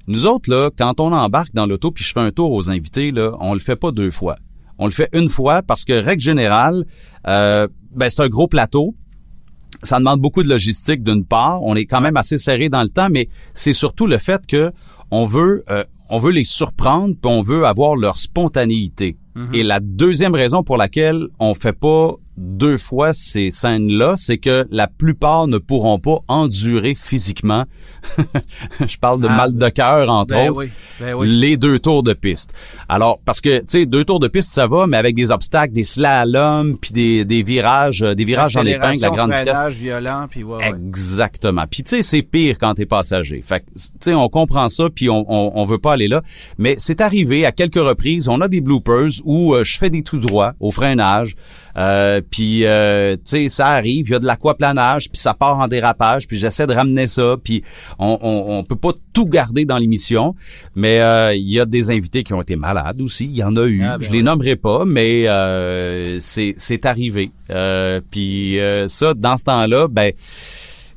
nous 0.07 0.25
autres 0.25 0.49
là, 0.49 0.69
quand 0.77 0.99
on 0.99 1.11
embarque 1.11 1.53
dans 1.53 1.65
l'auto 1.65 1.91
puis 1.91 2.03
je 2.03 2.11
fais 2.11 2.19
un 2.19 2.31
tour 2.31 2.51
aux 2.51 2.69
invités 2.69 3.11
là, 3.11 3.35
on 3.39 3.53
le 3.53 3.59
fait 3.59 3.75
pas 3.75 3.91
deux 3.91 4.11
fois. 4.11 4.37
On 4.77 4.85
le 4.85 4.91
fait 4.91 5.09
une 5.13 5.29
fois 5.29 5.61
parce 5.61 5.85
que 5.85 5.93
règle 5.93 6.21
générale, 6.21 6.85
euh, 7.27 7.67
ben 7.95 8.09
c'est 8.09 8.21
un 8.21 8.29
gros 8.29 8.47
plateau 8.47 8.95
ça 9.81 9.99
demande 9.99 10.19
beaucoup 10.19 10.43
de 10.43 10.49
logistique 10.49 11.03
d'une 11.03 11.25
part. 11.25 11.63
On 11.63 11.75
est 11.75 11.85
quand 11.85 12.01
même 12.01 12.17
assez 12.17 12.37
serré 12.37 12.69
dans 12.69 12.83
le 12.83 12.89
temps, 12.89 13.09
mais 13.09 13.27
c'est 13.53 13.73
surtout 13.73 14.07
le 14.07 14.17
fait 14.17 14.45
que 14.45 14.71
on 15.11 15.25
veut 15.25 15.63
euh, 15.69 15.83
on 16.09 16.17
veut 16.17 16.31
les 16.31 16.43
surprendre 16.43 17.15
puis 17.21 17.31
on 17.31 17.41
veut 17.41 17.65
avoir 17.65 17.95
leur 17.95 18.17
spontanéité. 18.17 19.17
Et 19.51 19.63
la 19.63 19.79
deuxième 19.79 20.35
raison 20.35 20.61
pour 20.61 20.77
laquelle 20.77 21.25
on 21.39 21.55
fait 21.55 21.73
pas 21.73 22.13
deux 22.37 22.77
fois 22.77 23.13
ces 23.13 23.51
scènes-là, 23.51 24.15
c'est 24.17 24.37
que 24.37 24.65
la 24.71 24.87
plupart 24.87 25.47
ne 25.47 25.57
pourront 25.57 25.99
pas 25.99 26.19
endurer 26.27 26.95
physiquement. 26.95 27.65
Je 28.87 28.97
parle 28.97 29.21
de 29.21 29.27
Ah, 29.29 29.37
mal 29.37 29.55
de 29.55 29.69
cœur 29.69 30.09
entre 30.09 30.33
Ben 30.33 30.49
autres 30.49 30.59
oui, 30.59 30.69
ben 30.99 31.13
oui. 31.13 31.27
les 31.27 31.57
deux 31.57 31.79
tours 31.79 32.03
de 32.03 32.13
piste. 32.13 32.53
Alors, 32.89 33.19
parce 33.23 33.39
que, 33.41 33.59
tu 33.59 33.65
sais, 33.67 33.85
deux 33.85 34.03
tours 34.03 34.19
de 34.19 34.27
piste, 34.27 34.51
ça 34.51 34.67
va, 34.67 34.87
mais 34.87 34.97
avec 34.97 35.15
des 35.15 35.31
obstacles, 35.31 35.73
des 35.73 35.83
slaloms, 35.83 36.77
puis 36.77 36.91
des, 36.91 37.25
des 37.25 37.43
virages, 37.43 38.01
euh, 38.03 38.15
des 38.15 38.25
virages 38.25 38.57
en 38.57 38.65
épingle, 38.65 38.99
la 39.01 39.09
grande 39.09 39.31
vitesse. 39.33 39.75
violent, 39.77 40.27
puis 40.29 40.43
ouais, 40.43 40.57
ouais. 40.57 40.69
Exactement. 40.69 41.63
Puis 41.69 41.83
tu 41.83 41.89
sais, 41.97 42.01
c'est 42.01 42.21
pire 42.23 42.57
quand 42.59 42.73
t'es 42.73 42.85
passager. 42.85 43.41
Fait 43.41 43.59
que, 43.61 43.65
tu 43.73 43.79
sais, 44.01 44.13
on 44.13 44.27
comprend 44.29 44.69
ça, 44.69 44.85
puis 44.93 45.09
on, 45.09 45.23
on, 45.29 45.51
on 45.55 45.65
veut 45.65 45.79
pas 45.79 45.93
aller 45.93 46.07
là. 46.07 46.21
Mais 46.57 46.75
c'est 46.79 46.99
arrivé 47.01 47.45
à 47.45 47.51
quelques 47.51 47.75
reprises. 47.75 48.27
On 48.27 48.41
a 48.41 48.47
des 48.47 48.61
bloopers 48.61 49.11
où 49.23 49.53
euh, 49.53 49.63
je 49.63 49.77
fais 49.77 49.89
des 49.89 50.03
tout 50.03 50.17
droits 50.19 50.53
au 50.59 50.71
freinage. 50.71 51.35
Euh, 51.77 52.21
puis 52.29 52.65
euh, 52.65 53.15
tu 53.15 53.21
sais, 53.25 53.49
ça 53.49 53.67
arrive. 53.67 54.07
Il 54.07 54.11
y 54.11 54.15
a 54.15 54.19
de 54.19 54.25
l'aquaplanage, 54.25 55.09
puis 55.09 55.19
ça 55.19 55.33
part 55.33 55.59
en 55.59 55.67
dérapage. 55.67 56.27
Puis 56.27 56.37
j'essaie 56.37 56.67
de 56.67 56.73
ramener 56.73 57.07
ça. 57.07 57.35
Puis 57.43 57.63
on, 57.99 58.17
on, 58.21 58.59
on 58.59 58.63
peut 58.63 58.75
pas 58.75 58.91
tout 59.13 59.25
garder 59.25 59.65
dans 59.65 59.77
l'émission. 59.77 60.35
Mais 60.75 60.99
euh, 60.99 61.33
il 61.33 61.49
y 61.49 61.59
a 61.59 61.65
des 61.65 61.89
invités 61.89 62.23
qui 62.23 62.33
ont 62.33 62.41
été 62.41 62.55
malades 62.55 63.01
aussi. 63.01 63.25
Il 63.25 63.35
y 63.35 63.43
en 63.43 63.55
a 63.55 63.65
eu. 63.65 63.83
Ah, 63.83 63.97
ben 63.97 64.05
je 64.05 64.11
les 64.11 64.23
nommerai 64.23 64.55
pas, 64.55 64.85
mais 64.85 65.27
euh, 65.27 66.19
c'est 66.19 66.55
c'est 66.57 66.85
arrivé. 66.85 67.31
Euh, 67.49 68.01
puis 68.11 68.59
euh, 68.59 68.87
ça, 68.87 69.13
dans 69.13 69.37
ce 69.37 69.43
temps-là, 69.45 69.87
ben 69.87 70.11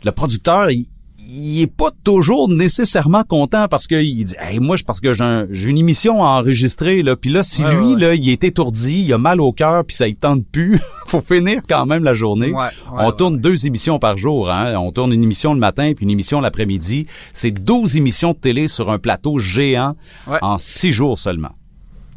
le 0.04 0.12
producteur, 0.12 0.70
il, 0.70 0.86
il 1.28 1.60
est 1.62 1.66
pas 1.66 1.90
toujours 2.04 2.48
nécessairement 2.48 3.24
content 3.24 3.66
parce 3.68 3.86
que 3.88 4.00
il 4.00 4.24
dit 4.24 4.34
hey, 4.38 4.60
moi 4.60 4.76
je 4.76 4.84
parce 4.84 5.00
que 5.00 5.12
j'ai 5.12 5.24
un- 5.24 5.46
j'ai 5.50 5.70
une 5.70 5.78
émission 5.78 6.22
à 6.24 6.28
enregistrer 6.28 7.02
là. 7.02 7.16
Puis 7.16 7.30
là 7.30 7.42
si 7.42 7.64
Ouais, 7.64 7.74
lui 7.74 7.94
ouais, 7.94 8.00
là 8.00 8.14
il 8.14 8.28
est 8.28 8.44
étourdi 8.44 9.02
il 9.06 9.12
a 9.12 9.18
mal 9.18 9.40
au 9.40 9.52
cœur 9.52 9.84
puis 9.84 9.96
ça 9.96 10.06
il 10.06 10.14
tente 10.16 10.44
plus 10.46 10.80
faut 11.06 11.20
finir 11.20 11.62
quand 11.68 11.84
même 11.86 12.04
la 12.04 12.14
journée. 12.14 12.52
Ouais, 12.52 12.68
on 12.92 13.10
tourne 13.10 13.38
deux 13.40 13.66
émissions 13.66 13.98
par 13.98 14.16
jour 14.16 14.50
hein. 14.50 14.74
On 14.76 14.90
tourne 14.92 15.12
une 15.12 15.22
émission 15.24 15.52
le 15.52 15.58
matin 15.60 15.92
puis 15.96 16.04
une 16.04 16.10
émission 16.10 16.40
l'après-midi. 16.40 17.06
C'est 17.32 17.50
12 17.50 17.96
émissions 17.96 18.32
de 18.32 18.38
télé 18.38 18.68
sur 18.68 18.90
un 18.90 18.98
plateau 18.98 19.38
géant 19.38 19.94
Ouais. 20.28 20.38
en 20.42 20.58
six 20.58 20.92
jours 20.92 21.18
seulement 21.18 21.50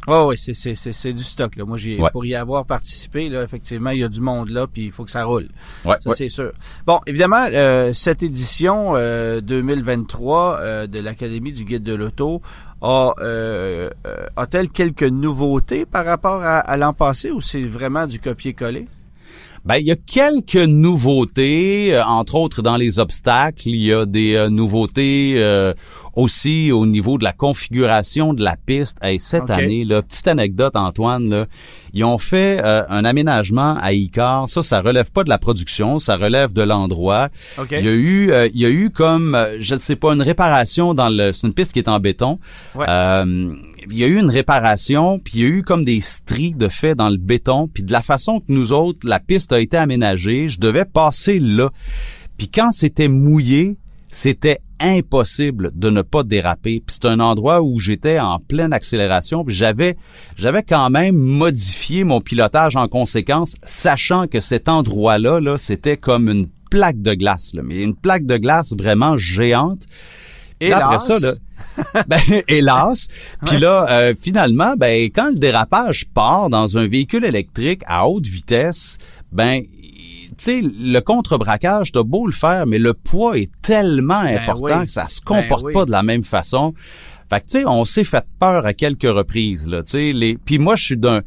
Ouais, 0.08 0.22
ouais, 0.24 0.36
c'est, 0.36 0.54
c'est, 0.54 0.74
c'est, 0.74 0.92
c'est 0.92 1.12
du 1.12 1.22
stock, 1.22 1.56
là. 1.56 1.64
Moi, 1.64 1.76
j'ai, 1.76 2.00
Ouais. 2.00 2.08
pour 2.10 2.24
y 2.24 2.34
avoir 2.34 2.64
participé, 2.64 3.28
là, 3.28 3.42
effectivement, 3.42 3.90
il 3.90 3.98
y 4.00 4.04
a 4.04 4.08
du 4.08 4.20
monde 4.22 4.48
là, 4.48 4.66
puis 4.66 4.84
il 4.86 4.90
faut 4.90 5.04
que 5.04 5.10
ça 5.10 5.24
roule. 5.24 5.48
ouais, 5.84 5.96
Ça, 6.00 6.08
ouais. 6.10 6.16
c'est 6.16 6.28
sûr. 6.30 6.52
Bon, 6.86 7.00
évidemment, 7.06 7.46
euh, 7.52 7.92
cette 7.92 8.22
édition 8.22 8.92
euh, 8.96 9.40
2023 9.42 10.58
euh, 10.60 10.86
de 10.86 10.98
l'Académie 11.00 11.52
du 11.52 11.64
Guide 11.64 11.82
de 11.82 11.94
l'Auto 11.94 12.40
a, 12.80 13.12
euh, 13.20 13.90
euh, 14.06 14.26
a-t-elle 14.36 14.70
quelques 14.70 15.02
nouveautés 15.02 15.84
par 15.84 16.06
rapport 16.06 16.42
à, 16.42 16.58
à 16.60 16.76
l'an 16.78 16.94
passé 16.94 17.30
ou 17.30 17.40
c'est 17.42 17.64
vraiment 17.64 18.06
du 18.06 18.18
copier-coller? 18.20 18.88
Ben, 19.66 19.76
il 19.76 19.84
y 19.86 19.90
a 19.90 19.96
quelques 19.96 20.54
nouveautés, 21.14 21.94
euh, 21.94 22.02
entre 22.04 22.36
autres 22.36 22.62
dans 22.62 22.76
les 22.76 22.98
obstacles. 22.98 23.68
Il 23.68 23.76
y 23.82 23.92
a 23.92 24.06
des 24.06 24.34
euh, 24.34 24.48
nouveautés 24.48 25.34
euh, 25.36 25.74
aussi 26.14 26.72
au 26.72 26.86
niveau 26.86 27.18
de 27.18 27.24
la 27.24 27.32
configuration 27.32 28.32
de 28.32 28.42
la 28.42 28.56
piste. 28.56 28.98
Hey, 29.02 29.18
cette 29.18 29.50
année, 29.50 29.84
là, 29.84 30.02
petite 30.02 30.28
anecdote, 30.28 30.76
Antoine, 30.76 31.28
là, 31.28 31.46
ils 31.92 32.04
ont 32.04 32.18
fait 32.18 32.60
euh, 32.64 32.84
un 32.88 33.04
aménagement 33.04 33.76
à 33.80 33.92
Icar. 33.92 34.48
Ça, 34.48 34.62
ça 34.62 34.80
relève 34.80 35.10
pas 35.10 35.24
de 35.24 35.28
la 35.28 35.38
production, 35.38 35.98
ça 35.98 36.16
relève 36.16 36.52
de 36.52 36.62
l'endroit. 36.62 37.28
OK. 37.58 37.68
Il 37.72 37.84
y 37.84 37.88
a 37.88 37.92
eu, 37.92 38.30
euh, 38.30 38.48
il 38.52 38.60
y 38.60 38.66
a 38.66 38.70
eu 38.70 38.90
comme, 38.90 39.34
euh, 39.34 39.56
je 39.58 39.74
ne 39.74 39.78
sais 39.78 39.96
pas, 39.96 40.12
une 40.12 40.22
réparation 40.22 40.94
dans 40.94 41.08
le, 41.08 41.32
c'est 41.32 41.46
une 41.46 41.54
piste 41.54 41.72
qui 41.72 41.78
est 41.78 41.88
en 41.88 42.00
béton. 42.00 42.38
Ouais. 42.74 42.86
Euh, 42.88 43.54
il 43.90 43.98
y 43.98 44.04
a 44.04 44.06
eu 44.06 44.18
une 44.18 44.30
réparation, 44.30 45.18
puis 45.18 45.34
il 45.36 45.40
y 45.40 45.44
a 45.44 45.48
eu 45.48 45.62
comme 45.62 45.84
des 45.84 46.00
stries 46.00 46.54
de 46.54 46.68
fait 46.68 46.94
dans 46.94 47.08
le 47.08 47.16
béton, 47.16 47.68
puis 47.68 47.82
de 47.82 47.92
la 47.92 48.02
façon 48.02 48.40
que 48.40 48.46
nous 48.48 48.72
autres, 48.72 49.08
la 49.08 49.20
piste 49.20 49.52
a 49.52 49.60
été 49.60 49.76
aménagée, 49.76 50.48
je 50.48 50.60
devais 50.60 50.84
passer 50.84 51.38
là. 51.40 51.70
Puis 52.36 52.48
quand 52.48 52.70
c'était 52.72 53.08
mouillé, 53.08 53.76
c'était 54.10 54.60
impossible 54.80 55.70
de 55.74 55.90
ne 55.90 56.02
pas 56.02 56.22
déraper. 56.22 56.82
Puis 56.84 56.98
c'est 57.00 57.08
un 57.08 57.20
endroit 57.20 57.62
où 57.62 57.78
j'étais 57.78 58.18
en 58.18 58.38
pleine 58.38 58.72
accélération, 58.72 59.44
puis 59.44 59.54
j'avais 59.54 59.96
j'avais 60.36 60.62
quand 60.62 60.90
même 60.90 61.16
modifié 61.16 62.04
mon 62.04 62.20
pilotage 62.20 62.76
en 62.76 62.88
conséquence, 62.88 63.56
sachant 63.64 64.26
que 64.26 64.40
cet 64.40 64.68
endroit-là 64.68 65.40
là, 65.40 65.58
c'était 65.58 65.96
comme 65.96 66.28
une 66.28 66.48
plaque 66.70 67.02
de 67.02 67.14
glace, 67.14 67.52
là, 67.54 67.62
mais 67.64 67.82
une 67.82 67.94
plaque 67.94 68.24
de 68.24 68.36
glace 68.36 68.72
vraiment 68.76 69.16
géante. 69.16 69.82
Et 70.60 70.66
Hélas. 70.66 70.82
après 70.82 70.98
ça, 70.98 71.18
là, 71.18 71.34
ben, 72.08 72.42
hélas. 72.48 73.08
Puis 73.46 73.58
là, 73.58 73.86
euh, 73.90 74.14
finalement, 74.18 74.74
ben, 74.76 75.04
quand 75.04 75.30
le 75.30 75.38
dérapage 75.38 76.06
part 76.12 76.50
dans 76.50 76.78
un 76.78 76.86
véhicule 76.86 77.24
électrique 77.24 77.82
à 77.86 78.06
haute 78.08 78.26
vitesse, 78.26 78.98
ben, 79.32 79.62
tu 80.40 80.46
sais, 80.46 80.60
le 80.62 81.00
contre-braquage, 81.00 81.92
t'as 81.92 82.02
beau 82.02 82.26
le 82.26 82.32
faire, 82.32 82.66
mais 82.66 82.78
le 82.78 82.94
poids 82.94 83.36
est 83.36 83.52
tellement 83.60 84.20
important 84.20 84.66
Ben 84.68 84.80
oui. 84.80 84.86
que 84.86 84.92
ça 84.92 85.06
se 85.06 85.20
Ben 85.20 85.42
comporte 85.42 85.64
oui. 85.66 85.72
pas 85.74 85.84
de 85.84 85.90
la 85.90 86.02
même 86.02 86.24
façon. 86.24 86.72
Fait 87.28 87.40
que, 87.40 87.44
tu 87.44 87.58
sais, 87.58 87.64
on 87.66 87.84
s'est 87.84 88.04
fait 88.04 88.24
peur 88.38 88.64
à 88.64 88.72
quelques 88.72 89.02
reprises, 89.02 89.68
là, 89.68 89.82
tu 89.82 89.90
sais. 89.90 90.12
Les... 90.12 90.38
Puis 90.38 90.58
moi, 90.58 90.76
je 90.76 90.84
suis 90.84 90.96
d'un... 90.96 91.20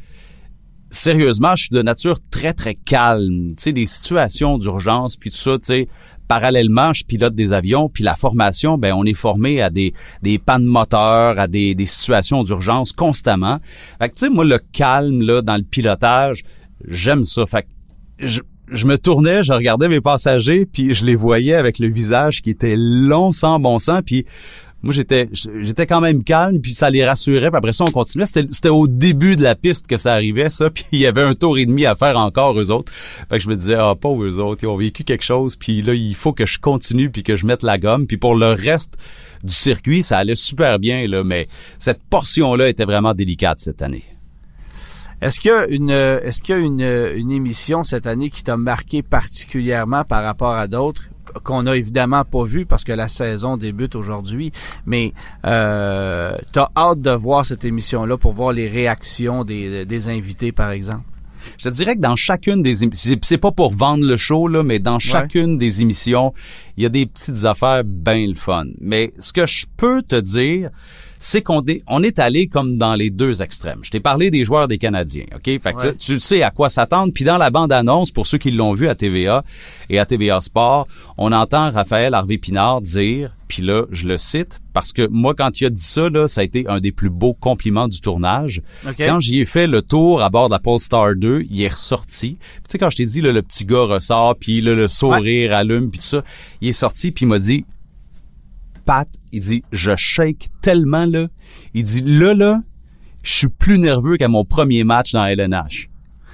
Sérieusement, 0.90 1.56
je 1.56 1.66
suis 1.66 1.76
de 1.76 1.82
nature 1.84 2.18
très, 2.32 2.54
très 2.54 2.74
calme. 2.74 3.50
Tu 3.56 3.64
sais, 3.64 3.72
des 3.72 3.86
situations 3.86 4.58
d'urgence, 4.58 5.16
puis 5.16 5.30
tout 5.30 5.38
ça, 5.38 5.58
tu 5.60 5.66
sais, 5.66 5.86
parallèlement, 6.28 6.94
je 6.94 7.04
pilote 7.04 7.36
des 7.36 7.54
avions, 7.54 7.90
puis 7.90 8.04
la 8.04 8.16
formation, 8.16 8.80
ben, 8.80 8.94
on 8.94 9.04
est 9.06 9.14
formé 9.14 9.62
à 9.62 9.70
des, 9.70 9.94
des 10.24 10.40
pannes 10.40 10.66
moteurs, 10.66 11.38
à 11.38 11.48
des, 11.48 11.76
des 11.76 11.86
situations 11.86 12.44
d'urgence 12.44 12.92
constamment. 12.94 13.60
Fait 14.00 14.10
que, 14.10 14.14
tu 14.16 14.22
sais, 14.22 14.30
moi, 14.30 14.44
le 14.44 14.58
calme, 14.58 15.22
là, 15.22 15.44
dans 15.44 15.56
le 15.56 15.64
pilotage, 15.64 16.42
j'aime 16.88 17.24
ça. 17.26 17.46
Fait 17.46 17.62
que 17.64 17.68
je, 18.20 18.42
je 18.72 18.86
me 18.86 18.98
tournais, 18.98 19.44
je 19.44 19.54
regardais 19.54 19.88
mes 19.88 20.02
passagers, 20.02 20.66
puis 20.66 20.94
je 20.94 21.06
les 21.06 21.16
voyais 21.16 21.56
avec 21.56 21.80
le 21.80 21.88
visage 21.88 22.42
qui 22.42 22.50
était 22.50 22.76
long 22.78 23.32
sans 23.32 23.60
bon 23.60 23.80
sens, 23.80 24.02
puis 24.06 24.26
moi 24.84 24.94
j'étais 24.94 25.30
j'étais 25.32 25.88
quand 25.88 26.02
même 26.02 26.24
calme 26.24 26.60
puis 26.60 26.74
ça 26.74 26.90
les 26.90 27.06
rassurait 27.06 27.50
après 27.54 27.72
ça 27.74 27.86
on 27.88 27.92
continuait. 27.92 28.26
C'était 28.26 28.48
c'était 28.52 28.70
au 28.70 28.88
début 28.88 29.38
de 29.38 29.42
la 29.42 29.56
piste 29.56 29.88
que 29.88 29.98
ça 29.98 30.14
arrivait 30.14 30.50
ça 30.50 30.70
puis 30.74 30.84
il 30.92 31.00
y 31.00 31.08
avait 31.08 31.22
un 31.22 31.34
tour 31.34 31.58
et 31.58 31.66
demi 31.66 31.86
à 31.86 31.96
faire 31.96 32.18
encore 32.18 32.60
eux 32.60 32.70
autres. 32.70 32.92
Fait 33.30 33.38
que 33.38 33.44
je 33.44 33.50
me 33.50 33.56
disais 33.56 33.76
ah 33.80 33.96
pauvres 34.00 34.26
eux 34.26 34.40
autres 34.40 34.64
ils 34.64 34.68
ont 34.68 34.78
vécu 34.78 35.04
quelque 35.06 35.24
chose 35.24 35.56
puis 35.56 35.82
là 35.82 35.94
il 35.94 36.16
faut 36.16 36.34
que 36.34 36.46
je 36.46 36.60
continue 36.60 37.10
puis 37.10 37.24
que 37.24 37.38
je 37.38 37.46
mette 37.46 37.64
la 37.64 37.78
gomme 37.78 38.06
puis 38.08 38.18
pour 38.18 38.36
le 38.36 38.48
reste 38.48 38.98
du 39.44 39.54
circuit 39.54 40.04
ça 40.04 40.18
allait 40.18 40.36
super 40.36 40.80
bien 40.80 41.08
là 41.08 41.24
mais 41.24 41.48
cette 41.80 42.04
portion 42.04 42.54
là 42.56 42.68
était 42.68 42.86
vraiment 42.86 43.14
délicate 43.14 43.60
cette 43.62 43.82
année 43.82 44.04
est-ce 45.24 45.40
qu'il 45.40 45.52
y 45.52 45.54
a 45.54 45.68
une 45.68 45.90
est-ce 45.90 46.42
qu'il 46.42 46.56
y 46.56 46.58
a 46.58 46.62
une, 46.62 46.82
une 46.82 47.32
émission 47.32 47.84
cette 47.84 48.08
année 48.08 48.30
qui 48.30 48.44
t'a 48.44 48.58
marqué 48.58 49.02
particulièrement 49.02 50.04
par 50.04 50.24
rapport 50.24 50.54
à 50.54 50.68
d'autres 50.68 51.04
qu'on 51.44 51.66
a 51.66 51.76
évidemment 51.76 52.24
pas 52.26 52.44
vu 52.44 52.66
parce 52.66 52.84
que 52.84 52.92
la 52.92 53.08
saison 53.08 53.58
débute 53.58 53.96
aujourd'hui, 53.96 54.52
mais 54.86 55.14
euh, 55.46 56.38
t'as 56.52 56.70
hâte 56.76 57.02
de 57.02 57.12
voir 57.12 57.46
cette 57.46 57.66
émission-là 57.66 58.18
pour 58.18 58.34
voir 58.34 58.52
les 58.52 58.68
réactions 58.68 59.44
des, 59.44 59.86
des 59.86 60.08
invités, 60.10 60.52
par 60.52 60.72
exemple? 60.72 61.06
Je 61.58 61.70
te 61.70 61.74
dirais 61.74 61.96
que 61.96 62.02
dans 62.02 62.16
chacune 62.16 62.62
des 62.62 62.84
émissions, 62.84 63.16
c'est 63.22 63.38
pas 63.38 63.52
pour 63.52 63.74
vendre 63.74 64.06
le 64.06 64.16
show, 64.16 64.48
là, 64.48 64.64
mais 64.64 64.80
dans 64.80 65.00
chacune 65.00 65.58
des 65.58 65.82
émissions, 65.82 66.34
il 66.78 66.84
y 66.84 66.86
a 66.86 66.90
des 66.90 67.06
petites 67.06 67.46
affaires 67.46 67.84
bien 67.84 68.28
le 68.28 68.34
fun. 68.34 68.66
Mais 68.80 69.12
ce 69.20 69.34
que 69.34 69.46
je 69.46 69.66
peux 69.76 70.02
te 70.02 70.16
dire, 70.16 70.70
c'est 71.24 71.42
qu'on 71.42 71.64
est, 71.66 71.82
on 71.88 72.04
est 72.04 72.20
allé 72.20 72.48
comme 72.48 72.78
dans 72.78 72.96
les 72.96 73.10
deux 73.10 73.42
extrêmes. 73.42 73.80
Je 73.82 73.90
t'ai 73.90 74.02
parlé 74.02 74.30
des 74.30 74.44
joueurs 74.44 74.68
des 74.68 74.78
Canadiens, 74.78 75.24
OK? 75.34 75.46
Fait 75.46 75.74
que 75.74 75.92
tu 75.92 76.20
sais 76.20 76.44
à 76.44 76.52
quoi 76.52 76.70
s'attendre. 76.70 77.14
Puis 77.14 77.24
dans 77.24 77.38
la 77.38 77.50
bande-annonce, 77.50 78.12
pour 78.12 78.28
ceux 78.28 78.38
qui 78.38 78.52
l'ont 78.52 78.74
vu 78.74 78.90
à 78.90 78.96
TVA 78.96 79.44
et 79.90 80.00
à 80.00 80.06
TVA 80.06 80.42
Sport, 80.42 80.86
on 81.18 81.32
entend 81.32 81.72
Raphaël 81.72 82.14
Harvey-Pinard 82.14 82.82
dire, 82.82 83.38
puis 83.48 83.64
là, 83.64 83.86
je 83.90 84.06
le 84.06 84.18
cite, 84.18 84.60
parce 84.74 84.92
que 84.92 85.08
moi, 85.08 85.34
quand 85.34 85.62
il 85.62 85.66
a 85.68 85.70
dit 85.70 85.82
ça, 85.82 86.10
là, 86.10 86.28
ça 86.28 86.42
a 86.42 86.44
été 86.44 86.66
un 86.68 86.82
des 86.82 86.92
plus 86.92 87.10
beaux 87.10 87.34
compliments 87.34 87.88
du 87.88 88.02
tournage. 88.02 88.62
Quand 88.98 89.22
j'y 89.22 89.40
ai 89.40 89.46
fait 89.46 89.68
le 89.68 89.82
tour 89.82 90.22
à 90.22 90.30
bord 90.30 90.48
de 90.48 90.54
la 90.54 90.60
Polestar 90.60 91.16
2, 91.16 91.46
il 91.50 91.62
est 91.62 91.70
ressorti. 91.70 92.38
Tu 92.38 92.62
sais, 92.68 92.78
quand 92.78 92.90
je 92.90 92.98
t'ai 92.98 93.06
dit, 93.06 93.22
là, 93.22 93.32
le 93.32 93.42
petit 93.42 93.66
gars 93.66 93.86
ressort, 93.86 94.36
puis 94.38 94.60
là, 94.60 94.74
le 94.76 94.90
sourire 94.90 95.54
allume, 95.54 95.90
puis 95.90 96.00
tout 96.00 96.06
ça, 96.06 96.24
il 96.60 96.68
est 96.68 96.74
sorti, 96.74 97.12
puis 97.12 97.26
il 97.26 97.30
m'a 97.30 97.40
dit, 97.40 97.64
Pat, 98.86 99.08
il 99.32 99.40
dit, 99.42 99.64
je 99.72 99.96
shake 99.96 100.48
tellement, 100.62 101.06
là. 101.06 101.28
Il 101.74 101.84
dit, 101.84 102.02
là, 102.02 102.34
là, 102.34 102.62
je 103.24 103.32
suis 103.34 103.48
plus 103.48 103.80
nerveux 103.80 104.18
qu'à 104.18 104.28
mon 104.28 104.46
premier 104.46 104.84
match 104.84 105.14
dans 105.14 105.26
LNH. 105.26 105.90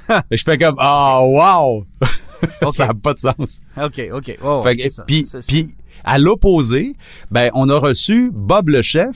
Je 0.31 0.41
fais 0.43 0.57
comme, 0.57 0.75
ah, 0.79 1.19
oh, 1.21 1.37
wow! 1.37 2.71
ça 2.71 2.87
n'a 2.87 2.93
pas 2.95 3.13
de 3.13 3.19
sens. 3.19 3.61
OK, 3.77 4.01
OK. 4.11 4.37
Oh, 4.43 4.63
puis, 5.05 5.25
puis, 5.47 5.67
à 6.03 6.17
l'opposé, 6.17 6.95
ben, 7.29 7.51
on 7.53 7.69
a 7.69 7.77
reçu 7.77 8.31
Bob 8.33 8.69
le 8.69 8.81
chef 8.81 9.15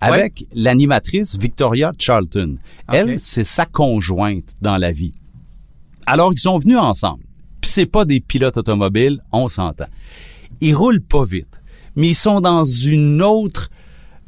avec 0.00 0.44
l'animatrice 0.54 1.36
Victoria 1.36 1.92
Charlton. 1.98 2.54
Elle, 2.92 3.18
c'est 3.18 3.42
sa 3.42 3.66
conjointe 3.66 4.54
dans 4.62 4.76
la 4.76 4.92
vie. 4.92 5.14
Alors, 6.06 6.32
ils 6.32 6.38
sont 6.38 6.58
venus 6.58 6.78
ensemble. 6.78 7.24
Puis 7.60 7.70
c'est 7.70 7.86
pas 7.86 8.04
des 8.04 8.20
pilotes 8.20 8.56
automobiles, 8.56 9.20
on 9.32 9.48
s'entend. 9.48 9.86
Ils 10.60 10.74
roulent 10.74 11.02
pas 11.02 11.24
vite 11.24 11.60
mais 11.96 12.08
ils 12.08 12.14
sont 12.14 12.40
dans 12.40 12.64
une 12.64 13.22
autre 13.22 13.70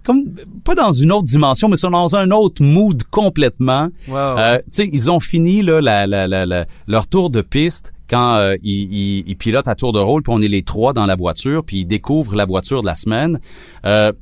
comme 0.04 0.24
pas 0.64 0.74
dans 0.74 0.92
une 0.92 1.12
autre 1.12 1.26
dimension, 1.26 1.68
mais 1.68 1.74
ils 1.74 1.80
sont 1.80 1.90
dans 1.90 2.16
un 2.16 2.30
autre 2.30 2.62
mood 2.62 3.02
complètement. 3.10 3.88
Euh, 4.08 4.58
tu 4.58 4.64
sais, 4.70 4.90
ils 4.92 5.10
ont 5.10 5.20
fini 5.20 5.62
là 5.62 5.80
la, 5.80 6.06
la, 6.06 6.26
la, 6.26 6.66
leur 6.86 7.06
tour 7.06 7.30
de 7.30 7.42
piste 7.42 7.92
quand 8.08 8.36
euh, 8.36 8.56
ils, 8.62 9.28
ils, 9.28 9.36
pilotent 9.36 9.68
à 9.68 9.74
tour 9.74 9.92
de 9.92 10.00
rôle, 10.00 10.22
puis 10.22 10.32
on 10.34 10.42
est 10.42 10.48
les 10.48 10.62
trois 10.62 10.92
dans 10.92 11.06
la 11.06 11.14
voiture, 11.14 11.64
puis 11.64 11.80
ils 11.80 11.84
découvrent 11.84 12.34
la 12.34 12.44
voiture 12.44 12.80
de 12.80 12.86
la 12.86 12.96
semaine. 12.96 13.38
Euh, 13.84 14.12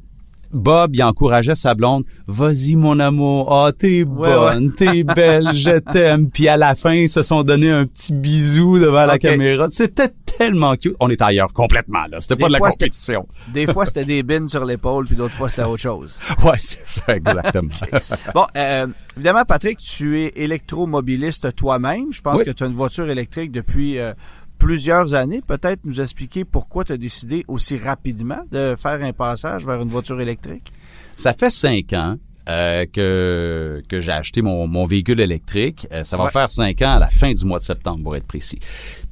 Bob, 0.52 0.94
il 0.94 1.02
encourageait 1.02 1.54
sa 1.54 1.74
blonde. 1.74 2.04
Vas-y, 2.26 2.76
mon 2.76 2.98
amour. 2.98 3.52
Ah, 3.54 3.72
t'es 3.72 4.04
bonne, 4.04 4.72
t'es 4.72 5.04
belle, 5.04 5.50
je 5.54 5.78
t'aime. 5.78 6.30
Puis 6.30 6.48
à 6.48 6.56
la 6.56 6.74
fin, 6.74 6.92
ils 6.92 7.08
se 7.08 7.22
sont 7.22 7.42
donné 7.42 7.70
un 7.70 7.86
petit 7.86 8.14
bisou 8.14 8.78
devant 8.78 9.06
la 9.06 9.18
caméra. 9.18 9.68
C'était 9.70 10.08
tellement 10.38 10.76
cute. 10.76 10.94
On 11.00 11.10
est 11.10 11.20
ailleurs 11.20 11.52
complètement, 11.52 12.06
là. 12.10 12.20
C'était 12.20 12.36
pas 12.36 12.48
de 12.48 12.52
la 12.52 12.60
compétition. 12.60 13.26
Des 13.48 13.66
fois, 13.66 13.86
c'était 13.86 14.04
des 14.04 14.22
bines 14.22 14.46
sur 14.46 14.64
l'épaule, 14.64 15.06
puis 15.06 15.16
d'autres 15.16 15.34
fois, 15.34 15.48
c'était 15.48 15.64
autre 15.64 15.82
chose. 15.82 16.20
Ouais, 16.44 16.54
c'est 16.58 16.86
ça, 16.86 17.16
exactement. 17.16 17.68
Bon, 18.34 18.46
euh, 18.56 18.86
évidemment, 19.16 19.44
Patrick, 19.44 19.78
tu 19.78 20.20
es 20.20 20.32
électromobiliste 20.36 21.54
toi-même. 21.56 22.12
Je 22.12 22.20
pense 22.20 22.42
que 22.42 22.50
tu 22.50 22.62
as 22.62 22.66
une 22.66 22.74
voiture 22.74 23.10
électrique 23.10 23.50
depuis 23.50 23.98
euh, 23.98 24.12
plusieurs 24.58 25.14
années. 25.14 25.40
Peut-être 25.46 25.80
nous 25.84 26.00
expliquer 26.00 26.44
pourquoi 26.44 26.84
tu 26.84 26.92
as 26.92 26.96
décidé 26.96 27.44
aussi 27.48 27.78
rapidement 27.78 28.40
de 28.50 28.74
faire 28.76 29.02
un 29.02 29.12
passage 29.12 29.64
vers 29.64 29.80
une 29.80 29.88
voiture 29.88 30.20
électrique? 30.20 30.72
Ça 31.16 31.32
fait 31.32 31.50
cinq 31.50 31.92
ans. 31.92 32.16
Euh, 32.48 32.86
que 32.90 33.82
que 33.90 34.00
j'ai 34.00 34.12
acheté 34.12 34.40
mon, 34.40 34.66
mon 34.66 34.86
véhicule 34.86 35.20
électrique. 35.20 35.86
Euh, 35.92 36.02
ça 36.02 36.16
va 36.16 36.30
faire 36.30 36.48
cinq 36.48 36.80
ans 36.80 36.92
à 36.92 36.98
la 36.98 37.10
fin 37.10 37.34
du 37.34 37.44
mois 37.44 37.58
de 37.58 37.64
septembre, 37.64 38.02
pour 38.02 38.16
être 38.16 38.26
précis. 38.26 38.58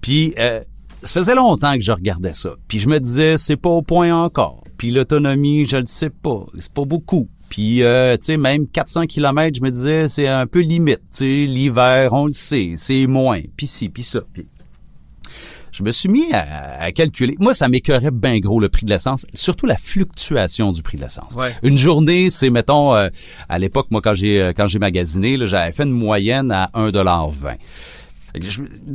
Puis 0.01 0.33
euh, 0.39 0.63
ça 1.03 1.13
faisait 1.13 1.35
longtemps 1.35 1.75
que 1.75 1.81
je 1.83 1.93
regardais 1.93 2.33
ça. 2.33 2.55
Puis 2.67 2.81
je 2.81 2.89
me 2.89 2.99
disais, 2.99 3.37
c'est 3.37 3.57
pas 3.57 3.69
au 3.69 3.83
point 3.83 4.11
encore. 4.15 4.65
Puis 4.79 4.91
l'autonomie, 4.91 5.67
je 5.67 5.77
le 5.77 5.85
sais 5.85 6.09
pas. 6.09 6.47
C'est 6.59 6.73
pas 6.73 6.87
beaucoup. 6.87 7.29
Puis, 7.51 7.83
tu 7.83 8.17
sais, 8.21 8.37
même 8.39 8.67
400 8.67 9.07
km, 9.07 9.57
je 9.57 9.63
me 9.63 9.71
disais, 9.71 10.09
c'est 10.09 10.27
un 10.27 10.47
peu 10.47 10.61
limite. 10.61 11.03
Tu 11.15 11.19
sais, 11.19 11.47
l'hiver, 11.47 12.13
on 12.13 12.27
le 12.27 12.33
sait, 12.33 12.73
c'est 12.77 13.07
moins. 13.07 13.41
Puis 13.57 13.67
ci, 13.67 13.89
puis 13.89 14.03
ça. 14.03 14.21
Puis 14.33 14.47
je 15.77 15.83
me 15.83 15.93
suis 15.93 16.09
mis 16.09 16.33
à, 16.33 16.91
calculer. 16.93 17.37
Moi, 17.39 17.53
ça 17.53 17.69
m'écœurait 17.69 18.11
bien 18.11 18.39
gros 18.39 18.61
le 18.61 18.71
prix 18.71 18.87
de 18.87 18.91
l'essence, 18.91 19.27
surtout 19.35 19.67
la 19.67 19.77
fluctuation 19.77 20.73
du 20.73 20.83
prix 20.83 20.97
de 20.97 21.03
l'essence. 21.03 21.37
Une 21.63 21.77
journée, 21.77 22.31
c'est 22.31 22.49
mettons 22.49 22.95
euh, 22.95 23.09
à 23.49 23.59
l'époque 23.59 23.89
moi 23.91 24.01
quand 24.01 24.15
j'ai 24.15 24.41
euh, 24.41 24.53
quand 24.57 24.69
j'ai 24.69 24.79
magasiné, 24.79 25.37
j'avais 25.47 25.73
fait 25.73 25.83
une 25.83 25.91
moyenne 25.91 26.51
à 26.51 26.71
1,20 26.75 27.57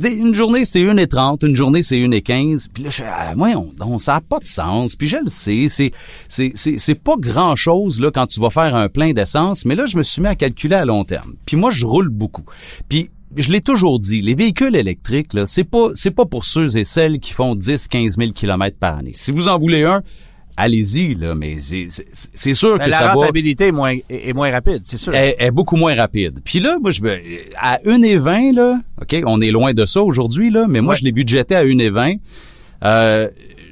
une 0.04 0.34
journée, 0.34 0.64
c'est 0.64 0.80
1,30, 0.80 1.44
une 1.44 1.56
journée, 1.56 1.82
c'est 1.82 1.96
1,15. 1.96 2.68
Puis 2.72 2.84
là, 2.84 2.90
je 2.90 3.02
ah, 3.04 3.34
on, 3.80 3.98
ça 3.98 4.14
n'a 4.14 4.20
pas 4.20 4.38
de 4.38 4.46
sens. 4.46 4.94
Puis 4.94 5.08
je 5.08 5.16
le 5.16 5.28
sais, 5.28 5.66
c'est, 5.68 5.90
c'est, 6.28 6.52
c'est, 6.54 6.78
c'est 6.78 6.94
pas 6.94 7.16
grand-chose 7.18 8.00
là 8.00 8.12
quand 8.12 8.26
tu 8.26 8.38
vas 8.38 8.50
faire 8.50 8.76
un 8.76 8.88
plein 8.88 9.12
d'essence. 9.12 9.64
Mais 9.64 9.74
là, 9.74 9.86
je 9.86 9.96
me 9.96 10.02
suis 10.02 10.22
mis 10.22 10.28
à 10.28 10.36
calculer 10.36 10.76
à 10.76 10.84
long 10.84 11.04
terme. 11.04 11.34
Puis 11.44 11.56
moi, 11.56 11.72
je 11.72 11.84
roule 11.84 12.08
beaucoup. 12.08 12.44
Puis 12.88 13.10
je 13.36 13.52
l'ai 13.52 13.60
toujours 13.60 13.98
dit, 13.98 14.20
les 14.20 14.34
véhicules 14.34 14.76
électriques, 14.76 15.32
là, 15.32 15.46
c'est 15.46 15.64
pas, 15.64 15.88
c'est 15.94 16.10
pas 16.10 16.26
pour 16.26 16.44
ceux 16.44 16.76
et 16.76 16.84
celles 16.84 17.18
qui 17.18 17.32
font 17.32 17.54
10, 17.54 17.88
15 17.88 18.16
000 18.18 18.32
kilomètres 18.32 18.78
par 18.78 18.98
année. 18.98 19.12
Si 19.14 19.32
vous 19.32 19.48
en 19.48 19.58
voulez 19.58 19.84
un, 19.84 20.02
allez-y, 20.56 21.14
là, 21.14 21.34
mais 21.34 21.56
c'est 21.58 22.54
sûr 22.54 22.78
que 22.78 22.90
ça 22.90 22.98
va... 22.98 23.04
La 23.04 23.12
rentabilité 23.12 23.68
est 23.68 23.72
moins, 23.72 23.96
est, 24.08 24.32
moins 24.34 24.50
rapide, 24.50 24.80
c'est 24.84 24.98
sûr. 24.98 25.14
Elle 25.14 25.34
est 25.38 25.50
beaucoup 25.50 25.76
moins 25.76 25.94
rapide. 25.94 26.40
Puis 26.44 26.60
là, 26.60 26.78
moi, 26.80 26.90
je 26.90 27.00
à 27.56 27.78
1,20, 27.78 28.54
là, 28.54 28.80
OK, 29.00 29.16
on 29.26 29.40
est 29.40 29.50
loin 29.50 29.72
de 29.72 29.84
ça 29.86 30.02
aujourd'hui, 30.02 30.50
là, 30.50 30.66
mais 30.68 30.80
moi, 30.80 30.94
je 30.94 31.04
l'ai 31.04 31.12
budgété 31.12 31.54
à 31.54 31.64
1,20. 31.64 32.18
Euh, 32.84 33.28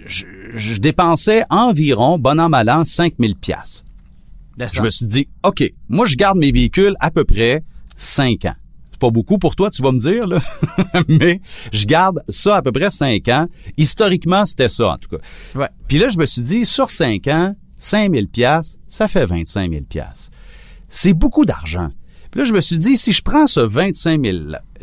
je, 0.07 0.25
je, 0.55 0.79
dépensais 0.79 1.43
environ, 1.51 2.19
bon 2.19 2.41
an, 2.41 2.49
mal 2.49 2.71
an, 2.71 2.85
5 2.85 3.15
000 3.19 3.35
Je 4.59 4.83
me 4.83 4.91
suis 4.91 5.07
dit, 5.07 5.29
OK, 5.43 5.65
moi, 5.89 6.07
je 6.07 6.17
garde 6.17 6.39
mes 6.39 6.53
véhicules 6.53 6.95
à 7.01 7.11
peu 7.11 7.25
près 7.25 7.63
5 7.97 8.47
ans 8.47 8.55
pas 9.01 9.11
beaucoup 9.11 9.39
pour 9.39 9.57
toi, 9.57 9.71
tu 9.71 9.83
vas 9.83 9.91
me 9.91 9.99
dire, 9.99 10.29
là. 10.29 10.39
mais 11.09 11.41
je 11.73 11.87
garde 11.87 12.23
ça 12.29 12.57
à 12.57 12.63
peu 12.63 12.71
près 12.71 12.91
cinq 12.91 13.29
ans. 13.29 13.47
Historiquement, 13.77 14.47
c'était 14.47 14.69
ça, 14.69 14.91
en 14.91 14.99
tout 14.99 15.17
cas. 15.17 15.23
Ouais. 15.59 15.69
Puis 15.89 15.99
là, 15.99 16.09
je 16.09 16.19
me 16.19 16.27
suis 16.27 16.43
dit, 16.43 16.65
sur 16.65 16.91
cinq 16.91 17.27
ans, 17.27 17.55
5000 17.81 18.29
pièces, 18.29 18.79
ça 18.89 19.09
fait 19.09 19.25
25 19.25 19.71
000 19.71 19.85
pièces. 19.85 20.31
C'est 20.89 21.15
beaucoup 21.15 21.45
d'argent. 21.45 21.91
Puis 22.31 22.41
là, 22.41 22.45
je 22.47 22.53
me 22.53 22.61
suis 22.61 22.79
dit, 22.79 22.97
si 22.97 23.13
je 23.13 23.23
prends 23.23 23.47
ce 23.47 23.61
25 23.61 24.25
000, 24.25 24.39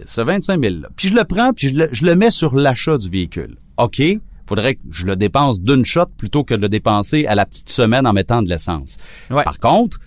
ce 0.06 0.22
25 0.22 0.62
000 0.62 0.76
là, 0.82 0.90
puis 0.96 1.08
je 1.08 1.16
le 1.16 1.24
prends, 1.24 1.54
puis 1.54 1.70
je 1.70 1.78
le, 1.78 1.90
je 1.92 2.06
le 2.06 2.16
mets 2.16 2.32
sur 2.32 2.56
l'achat 2.56 2.98
du 2.98 3.10
véhicule. 3.10 3.58
OK, 3.78 4.02
faudrait 4.48 4.76
que 4.76 4.82
je 4.90 5.06
le 5.06 5.16
dépense 5.16 5.62
d'une 5.62 5.86
shot 5.86 6.08
plutôt 6.18 6.44
que 6.44 6.56
de 6.56 6.62
le 6.62 6.70
dépenser 6.70 7.26
à 7.28 7.36
la 7.36 7.46
petite 7.46 7.70
semaine 7.70 8.06
en 8.06 8.14
mettant 8.14 8.42
de 8.42 8.50
l'essence. 8.50 8.98
Ouais. 9.30 9.44
Par 9.44 9.60
contre, 9.60 10.00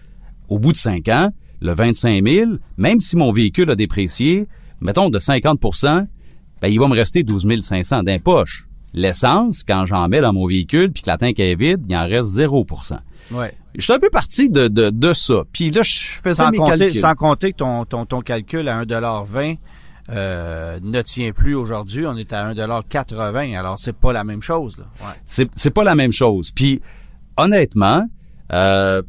au 0.49 0.59
bout 0.59 0.73
de 0.73 0.79
cinq 0.79 1.09
ans, 1.09 1.31
le 1.61 1.75
25 1.75 2.27
000, 2.27 2.53
même 2.79 3.01
si 3.01 3.17
mon 3.17 3.33
véhicule 3.33 3.71
a 3.71 3.75
déprécié, 3.75 4.47
mettons 4.81 5.11
de 5.11 5.19
50% 5.19 6.07
ben, 6.61 6.69
il 6.69 6.79
va 6.79 6.89
me 6.89 6.95
rester 6.95 7.23
12 7.23 7.63
500 7.63 8.03
d'un 8.03 8.19
poche. 8.19 8.67
L'essence, 8.93 9.63
quand 9.63 9.87
j'en 9.87 10.09
mets 10.09 10.21
dans 10.21 10.33
mon 10.33 10.47
véhicule 10.47 10.93
puis 10.93 11.03
que 11.03 11.11
la 11.11 11.17
tank 11.17 11.39
est 11.39 11.55
vide, 11.55 11.85
il 11.89 11.97
en 11.97 12.07
reste 12.07 12.31
0% 12.37 12.99
Ouais. 13.31 13.55
Je 13.77 13.83
suis 13.83 13.93
un 13.93 14.01
peu 14.01 14.11
parti 14.11 14.49
de, 14.49 14.67
de, 14.67 14.91
de 14.91 15.13
ça. 15.13 15.45
Puis 15.53 15.71
là, 15.71 15.83
je 15.83 15.97
faisais 15.97 16.43
sans 16.43 16.51
mes 16.51 16.59
compter, 16.59 16.79
calculs. 16.79 17.01
Sans 17.01 17.15
compter 17.15 17.53
que 17.53 17.59
ton, 17.59 17.85
ton, 17.85 18.05
ton 18.05 18.21
calcul 18.23 18.69
à 18.69 18.85
1,20 18.85 19.59
euh, 20.11 20.81
ne 20.83 21.01
tient 21.03 21.31
plus 21.31 21.55
aujourd'hui. 21.55 22.05
On 22.07 22.17
est 22.17 22.33
à 22.33 22.53
1,80 22.53 23.57
Alors, 23.57 23.79
c'est 23.79 23.93
pas 23.93 24.13
la 24.13 24.25
même 24.25 24.43
chose. 24.43 24.77
Là. 24.79 24.85
Ouais. 25.01 25.15
C'est, 25.27 25.49
c'est 25.55 25.71
pas 25.71 25.85
la 25.85 25.95
même 25.95 26.11
chose. 26.11 26.51
Puis, 26.51 26.81
honnêtement, 27.37 28.05
euh, 28.53 29.03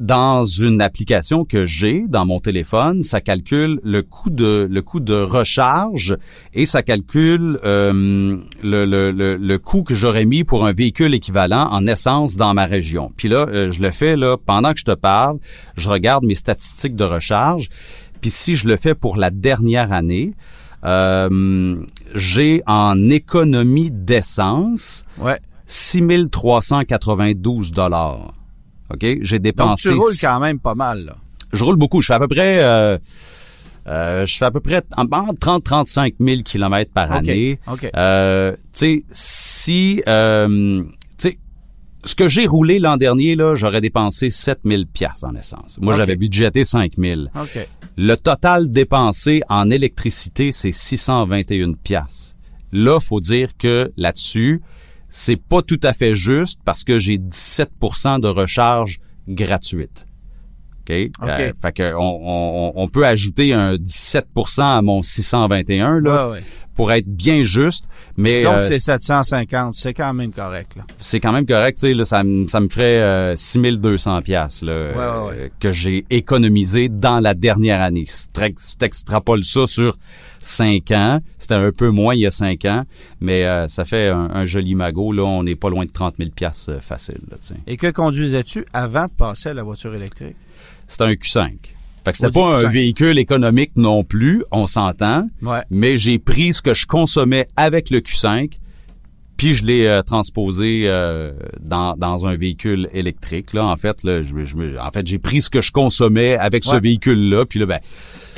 dans 0.00 0.44
une 0.46 0.80
application 0.80 1.44
que 1.44 1.66
j'ai 1.66 2.04
dans 2.08 2.24
mon 2.24 2.40
téléphone, 2.40 3.02
ça 3.02 3.20
calcule 3.20 3.78
le 3.84 4.00
coût 4.02 4.30
de 4.30 4.66
le 4.68 4.82
coût 4.82 5.00
de 5.00 5.14
recharge 5.14 6.16
et 6.54 6.64
ça 6.64 6.82
calcule 6.82 7.58
euh, 7.64 8.36
le, 8.62 8.84
le, 8.86 9.10
le, 9.12 9.36
le 9.36 9.58
coût 9.58 9.82
que 9.82 9.94
j'aurais 9.94 10.24
mis 10.24 10.42
pour 10.42 10.64
un 10.66 10.72
véhicule 10.72 11.12
équivalent 11.14 11.68
en 11.70 11.86
essence 11.86 12.36
dans 12.36 12.54
ma 12.54 12.64
région. 12.64 13.12
Puis 13.16 13.28
là, 13.28 13.46
euh, 13.48 13.70
je 13.70 13.82
le 13.82 13.90
fais 13.90 14.16
là 14.16 14.36
pendant 14.38 14.72
que 14.72 14.80
je 14.80 14.86
te 14.86 14.94
parle, 14.94 15.38
je 15.76 15.88
regarde 15.90 16.24
mes 16.24 16.34
statistiques 16.34 16.96
de 16.96 17.04
recharge. 17.04 17.68
Puis 18.22 18.30
si 18.30 18.56
je 18.56 18.66
le 18.66 18.76
fais 18.76 18.94
pour 18.94 19.18
la 19.18 19.30
dernière 19.30 19.92
année, 19.92 20.32
euh, 20.84 21.76
j'ai 22.14 22.62
en 22.66 23.10
économie 23.10 23.90
d'essence 23.90 25.04
Ouais. 25.18 25.38
6392 25.66 27.72
dollars. 27.72 28.32
OK, 28.92 29.06
j'ai 29.20 29.38
Donc, 29.38 29.42
dépensé 29.42 29.88
tu 29.90 29.94
roules 29.94 30.12
quand 30.20 30.40
même 30.40 30.58
pas 30.58 30.74
mal, 30.74 31.04
là. 31.04 31.16
je 31.52 31.62
roule 31.64 31.76
beaucoup, 31.76 32.00
je 32.00 32.06
fais 32.08 32.14
à 32.14 32.18
peu 32.18 32.28
près 32.28 32.62
euh, 32.62 32.98
euh, 33.86 34.26
je 34.26 34.36
fais 34.36 34.44
à 34.44 34.50
peu 34.50 34.60
près 34.60 34.82
en 34.96 35.06
30 35.34 35.64
35 35.64 36.14
000 36.20 36.42
kilomètres 36.42 36.92
par 36.92 37.10
année. 37.10 37.58
OK. 37.66 37.88
Euh, 37.96 38.52
tu 38.52 38.58
sais 38.72 39.04
si 39.10 40.02
euh, 40.06 40.82
tu 41.18 41.28
sais 41.30 41.38
ce 42.04 42.14
que 42.14 42.28
j'ai 42.28 42.46
roulé 42.46 42.78
l'an 42.78 42.96
dernier 42.96 43.36
là, 43.36 43.54
j'aurais 43.54 43.80
dépensé 43.80 44.30
7000 44.30 44.86
pièces 44.86 45.24
en 45.24 45.34
essence. 45.34 45.78
Moi, 45.80 45.96
j'avais 45.96 46.16
budgété 46.16 46.64
5000. 46.64 47.30
OK. 47.34 47.68
Le 47.96 48.14
total 48.16 48.70
dépensé 48.70 49.40
en 49.48 49.68
électricité, 49.70 50.52
c'est 50.52 50.72
621 50.72 51.72
pièces. 51.72 52.34
Là, 52.72 53.00
faut 53.00 53.20
dire 53.20 53.56
que 53.58 53.92
là-dessus, 53.96 54.62
c'est 55.10 55.36
pas 55.36 55.62
tout 55.62 55.80
à 55.82 55.92
fait 55.92 56.14
juste 56.14 56.60
parce 56.64 56.84
que 56.84 56.98
j'ai 56.98 57.18
17% 57.18 58.20
de 58.20 58.28
recharge 58.28 59.00
gratuite. 59.28 60.06
OK? 60.80 60.90
Euh, 61.22 61.52
fait 61.60 61.72
que 61.72 61.94
on, 61.94 62.20
on, 62.22 62.72
on 62.74 62.88
peut 62.88 63.06
ajouter 63.06 63.52
un 63.52 63.74
17% 63.74 64.62
à 64.62 64.82
mon 64.82 65.02
621 65.02 66.00
là 66.00 66.28
Ouais, 66.28 66.32
ouais. 66.34 66.42
Pour 66.74 66.92
être 66.92 67.06
bien 67.06 67.42
juste, 67.42 67.86
mais 68.16 68.44
euh, 68.46 68.60
c'est 68.60 68.78
750, 68.78 69.74
c'est 69.74 69.92
quand 69.94 70.14
même 70.14 70.32
correct, 70.32 70.76
c'est 70.98 71.20
quand 71.20 71.32
même 71.32 71.46
correct, 71.46 71.76
tu 71.78 71.88
sais, 71.88 71.94
là, 71.94 72.04
ça, 72.04 72.22
me- 72.24 72.46
ça 72.48 72.60
me 72.60 72.68
ferait 72.68 73.00
euh, 73.00 73.36
6200 73.36 74.22
pièces 74.22 74.62
ouais, 74.62 74.68
euh, 74.70 75.28
ouais. 75.28 75.52
que 75.60 75.72
j'ai 75.72 76.04
économisé 76.10 76.88
dans 76.88 77.20
la 77.20 77.34
dernière 77.34 77.80
année. 77.82 78.04
Si 78.08 78.28
t'ex- 78.28 78.62
si 78.70 78.76
t'extrapoles 78.78 79.44
ça 79.44 79.66
sur 79.66 79.98
5 80.40 80.90
ans, 80.92 81.20
c'était 81.38 81.54
un 81.54 81.70
peu 81.72 81.90
moins 81.90 82.14
il 82.14 82.20
y 82.20 82.26
a 82.26 82.30
5 82.30 82.64
ans, 82.64 82.84
mais 83.20 83.44
euh, 83.44 83.68
ça 83.68 83.84
fait 83.84 84.08
un, 84.08 84.30
un 84.32 84.44
joli 84.44 84.74
magot. 84.74 85.12
Là, 85.12 85.24
on 85.24 85.42
n'est 85.42 85.56
pas 85.56 85.68
loin 85.70 85.84
de 85.84 85.90
30 85.90 86.14
000 86.18 86.30
pièces 86.30 86.70
facile. 86.80 87.20
Là. 87.30 87.36
Et 87.66 87.76
que 87.76 87.90
conduisais-tu 87.90 88.64
avant 88.72 89.06
de 89.06 89.12
passer 89.12 89.50
à 89.50 89.54
la 89.54 89.62
voiture 89.62 89.94
électrique? 89.94 90.36
C'était 90.88 91.04
un 91.04 91.12
Q5. 91.12 91.52
Fait 92.04 92.12
que 92.12 92.18
c'était 92.18 92.30
pas 92.30 92.58
un 92.60 92.62
Q5. 92.64 92.72
véhicule 92.72 93.18
économique 93.18 93.72
non 93.76 94.04
plus, 94.04 94.42
on 94.50 94.66
s'entend, 94.66 95.28
Ouais. 95.42 95.60
mais 95.70 95.96
j'ai 95.98 96.18
pris 96.18 96.52
ce 96.54 96.62
que 96.62 96.72
je 96.74 96.86
consommais 96.86 97.46
avec 97.56 97.90
le 97.90 98.00
Q5, 98.00 98.58
puis 99.36 99.54
je 99.54 99.64
l'ai 99.66 99.86
euh, 99.86 100.02
transposé 100.02 100.82
euh, 100.84 101.32
dans, 101.60 101.94
dans 101.96 102.26
un 102.26 102.36
véhicule 102.36 102.88
électrique. 102.92 103.52
Là, 103.52 103.66
en 103.66 103.76
fait, 103.76 104.02
là, 104.04 104.22
je, 104.22 104.44
je 104.44 104.56
me- 104.56 104.80
en 104.80 104.90
fait, 104.90 105.06
j'ai 105.06 105.18
pris 105.18 105.40
ce 105.42 105.50
que 105.50 105.60
je 105.60 105.72
consommais 105.72 106.36
avec 106.36 106.64
ce 106.64 106.76
véhicule-là, 106.76 107.44
puis 107.46 107.58
là, 107.60 107.66
ben, 107.66 107.80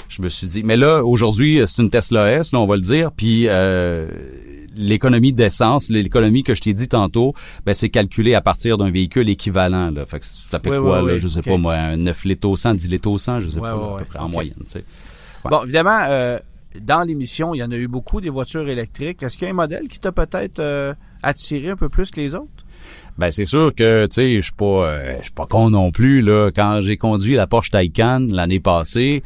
je 0.09 0.23
me 0.23 0.29
suis 0.29 0.47
dit, 0.47 0.63
mais 0.63 0.77
là, 0.77 1.03
aujourd'hui, 1.05 1.61
c'est 1.67 1.81
une 1.83 1.91
Tesla 1.91 2.31
S, 2.33 2.53
là, 2.53 2.61
on 2.61 2.67
va 2.67 2.77
le 2.77 2.83
dire, 2.83 3.11
puis 3.13 3.45
euh, 3.49 4.07
l'économie 4.77 5.33
d'essence, 5.33 5.89
l'économie 5.89 6.43
que 6.43 6.55
je 6.55 6.61
t'ai 6.63 6.75
dit 6.75 6.89
tantôt, 6.89 7.35
ben, 7.67 7.75
c'est 7.75 7.89
calculé 7.91 8.35
à 8.35 8.41
partir 8.41 8.79
d'un 8.79 8.91
véhicule 8.91 9.29
équivalent. 9.29 9.91
Là. 9.91 10.07
Fait 10.07 10.21
que 10.21 10.27
ça 10.27 10.59
fait 10.59 10.71
Oui, 10.71 10.79
quoi, 10.79 11.03
oui, 11.03 11.09
là, 11.09 11.15
oui. 11.15 11.21
je 11.21 11.29
sais 11.29 11.43
pas 11.43 11.57
moi, 11.57 11.75
un 11.75 11.97
9 11.97 12.25
litres 12.25 12.49
au 12.49 12.57
100, 12.57 12.75
10 12.75 12.89
litres 12.89 13.11
au 13.11 13.19
100, 13.19 13.41
je 13.41 13.49
sais 13.49 13.61
pas, 13.61 13.73
à 13.73 13.97
peu 13.99 14.05
près, 14.05 14.19
en 14.19 14.29
moyenne, 14.29 14.55
tu 14.65 14.71
sais. 14.71 14.85
Ouais. 15.45 15.51
Bon, 15.51 15.63
évidemment, 15.65 15.99
euh, 16.09 16.39
dans 16.81 17.03
l'émission, 17.03 17.55
il 17.55 17.59
y 17.59 17.63
en 17.63 17.71
a 17.71 17.77
eu 17.77 17.89
beaucoup 17.89 18.21
des 18.21 18.31
voitures 18.31 18.69
électriques. 18.69 19.23
Est-ce 19.23 19.37
qu'il 19.37 19.47
y 19.47 19.51
a 19.51 19.53
un 19.53 19.57
modèle 19.57 19.89
qui 19.89 19.99
t'a 19.99 20.13
peut-être 20.13 20.61
euh, 20.61 20.95
attiré 21.23 21.71
un 21.71 21.77
peu 21.77 21.89
plus 21.89 22.11
que 22.11 22.21
les 22.21 22.35
autres? 22.35 22.49
Ben 23.19 23.31
c'est 23.31 23.45
sûr 23.45 23.75
que 23.75 24.07
tu 24.07 24.15
sais, 24.15 24.37
je 24.37 24.41
suis 24.41 24.53
pas 24.53 24.65
euh, 24.65 25.17
je 25.19 25.25
suis 25.25 25.33
pas 25.33 25.47
con 25.47 25.69
non 25.71 25.93
plus 25.93 26.23
là 26.23 26.51
quand 26.51 26.81
j'ai 26.81 26.97
conduit 26.97 27.35
la 27.35 27.47
Porsche 27.47 27.71
Taycan 27.71 28.27
l'année 28.31 28.59
passée, 28.59 29.23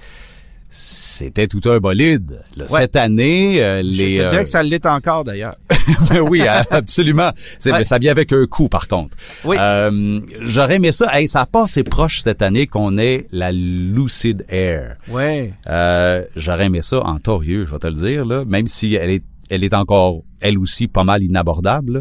c'était 0.71 1.47
tout 1.47 1.61
un 1.71 1.79
bolide. 1.79 2.41
Là, 2.57 2.65
Ouais. 2.71 2.81
Cette 2.81 2.97
année, 2.97 3.63
euh, 3.63 3.83
Je 3.83 3.87
les 4.05 4.17
te 4.17 4.23
euh, 4.23 4.29
dirais 4.29 4.45
que 4.45 4.51
ça 4.51 4.63
l'est 4.63 4.85
encore, 4.87 5.25
d'ailleurs. 5.25 5.57
Ben 6.11 6.21
oui, 6.21 6.43
absolument. 6.71 7.31
C'est 7.59 7.73
Ouais. 7.73 7.85
ça 7.85 7.99
vient 7.99 8.11
avec 8.11 8.33
un 8.33 8.45
coût 8.47 8.69
par 8.69 8.89
contre. 8.89 9.17
Oui. 9.45 9.57
Euh, 9.59 10.21
j'aurais 10.41 10.77
aimé 10.77 10.91
ça. 10.93 11.07
Hey, 11.13 11.29
ça 11.29 11.43
a 11.43 11.47
pas 11.47 11.65
assez 11.65 11.85
proche 11.85 12.21
cette 12.21 12.43
année 12.43 12.67
qu'on 12.67 12.99
ait 12.99 13.27
la 13.31 13.53
Lucid 13.53 14.45
Air. 14.49 14.97
Ouais. 15.09 15.53
Euh, 15.69 16.25
j'aurais 16.35 16.67
aimé 16.67 16.83
ça 16.83 16.99
en 17.01 17.19
torieux, 17.19 17.67
je 17.67 17.73
vais 17.73 17.79
te 17.79 17.87
le 17.87 17.95
dire 17.95 18.25
là, 18.25 18.45
même 18.47 18.67
si 18.67 18.95
elle 18.95 19.11
est 19.11 19.25
elle 19.49 19.63
est 19.63 19.75
encore 19.75 20.23
elle 20.41 20.59
aussi 20.59 20.89
pas 20.89 21.05
mal 21.05 21.23
inabordable. 21.23 21.93
là. 21.95 22.01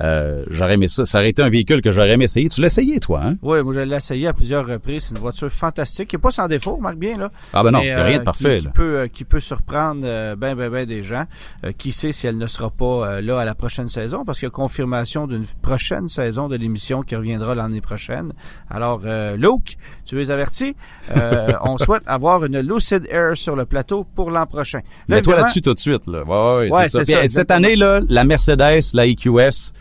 Euh, 0.00 0.44
j'aurais 0.50 0.74
aimé 0.74 0.88
ça. 0.88 1.04
Ça 1.04 1.18
aurait 1.18 1.30
été 1.30 1.42
un 1.42 1.48
véhicule 1.50 1.82
que 1.82 1.92
j'aurais 1.92 2.10
aimé 2.10 2.24
essayer. 2.24 2.48
Tu 2.48 2.60
l'as 2.60 2.68
essayé, 2.68 3.00
toi, 3.00 3.20
hein? 3.24 3.36
Oui, 3.42 3.62
moi 3.62 3.72
je 3.74 3.80
l'ai 3.80 3.96
essayé 3.96 4.26
à 4.26 4.32
plusieurs 4.32 4.66
reprises. 4.66 5.04
C'est 5.04 5.14
une 5.14 5.20
voiture 5.20 5.50
fantastique, 5.50 6.08
qui 6.08 6.16
est 6.16 6.20
pas 6.20 6.30
sans 6.30 6.48
défaut, 6.48 6.76
remarque 6.76 6.98
bien 6.98 7.18
là. 7.18 7.30
Ah 7.52 7.62
ben 7.62 7.70
non, 7.70 7.80
Mais, 7.80 7.88
y 7.88 7.90
a 7.90 8.04
rien 8.04 8.16
de 8.16 8.22
euh, 8.22 8.24
parfait. 8.24 8.58
Qui, 8.58 8.66
qui 8.66 8.72
peut, 8.72 8.96
euh, 8.96 9.08
qui 9.08 9.24
peut 9.24 9.40
surprendre 9.40 10.02
euh, 10.04 10.36
ben 10.36 10.54
ben 10.54 10.70
ben 10.70 10.86
des 10.86 11.02
gens. 11.02 11.24
Euh, 11.64 11.72
qui 11.76 11.92
sait 11.92 12.12
si 12.12 12.26
elle 12.26 12.38
ne 12.38 12.46
sera 12.46 12.70
pas 12.70 12.84
euh, 12.84 13.20
là 13.20 13.40
à 13.40 13.44
la 13.44 13.54
prochaine 13.54 13.88
saison, 13.88 14.24
parce 14.24 14.38
qu'il 14.38 14.46
y 14.46 14.48
a 14.48 14.50
confirmation 14.50 15.26
d'une 15.26 15.44
prochaine 15.62 16.08
saison 16.08 16.48
de 16.48 16.56
l'émission 16.56 17.02
qui 17.02 17.16
reviendra 17.16 17.54
l'année 17.54 17.80
prochaine. 17.80 18.32
Alors, 18.68 19.02
euh, 19.04 19.36
Luke, 19.36 19.76
tu 20.04 20.20
es 20.20 20.30
averti. 20.30 20.74
Euh, 21.16 21.52
on 21.62 21.76
souhaite 21.78 22.02
avoir 22.06 22.44
une 22.44 22.60
Lucid 22.60 23.06
Air 23.10 23.36
sur 23.36 23.56
le 23.56 23.66
plateau 23.66 24.04
pour 24.14 24.30
l'an 24.30 24.46
prochain. 24.46 24.80
Là, 25.08 25.16
Mets-toi 25.16 25.36
là-dessus 25.36 25.62
tout 25.62 25.74
de 25.74 25.78
suite. 25.78 26.06
Là. 26.06 26.22
Ouais, 26.22 26.68
ouais, 26.68 26.70
Ouais, 26.70 26.88
c'est 26.88 27.04
ça. 27.04 27.18
Puis, 27.18 27.24
euh, 27.24 27.28
cette 27.28 27.50
année, 27.50 27.76
là, 27.76 28.00
la 28.08 28.24
Mercedes, 28.24 28.80
la 28.94 29.06
EQS, 29.06 29.72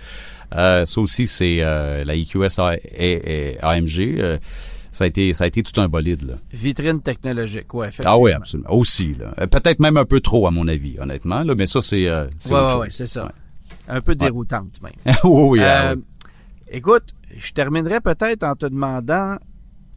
euh, 0.55 0.85
ça 0.85 1.01
aussi, 1.01 1.27
c'est 1.27 1.57
euh, 1.61 2.03
la 2.03 2.15
EQS 2.15 2.59
A- 2.59 2.75
AMG. 3.61 3.99
euh, 4.19 4.37
ça 4.91 5.03
a 5.03 5.07
été, 5.07 5.33
ça 5.35 5.43
a 5.43 5.47
été 5.47 5.61
tout 5.61 5.79
un 5.79 5.87
bolide. 5.87 6.23
Là. 6.27 6.33
Vitrine 6.51 7.01
technologique, 7.01 7.71
ouais, 7.75 7.89
effectivement. 7.89 8.15
Ah 8.15 8.19
oui, 8.19 8.31
absolument. 8.31 8.71
Aussi. 8.73 9.15
Là. 9.15 9.47
Peut-être 9.47 9.79
même 9.79 9.97
un 9.97 10.05
peu 10.05 10.19
trop, 10.19 10.47
à 10.47 10.51
mon 10.51 10.67
avis, 10.67 10.95
honnêtement. 10.99 11.43
Là, 11.43 11.53
mais 11.55 11.67
ça, 11.67 11.81
c'est. 11.81 12.05
Chose. 12.47 12.75
ouais, 12.75 12.87
c'est 12.91 13.07
ça. 13.07 13.25
Ouais. 13.25 13.31
Un 13.87 14.01
peu 14.01 14.15
déroutante 14.15 14.81
même. 14.81 14.91
oui, 15.23 15.59
oui, 15.59 15.59
ah, 15.63 15.93
oui. 15.95 16.03
Écoute, 16.71 17.13
je 17.37 17.51
terminerai 17.53 17.99
peut-être 18.01 18.43
en 18.43 18.55
te 18.55 18.65
demandant, 18.65 19.37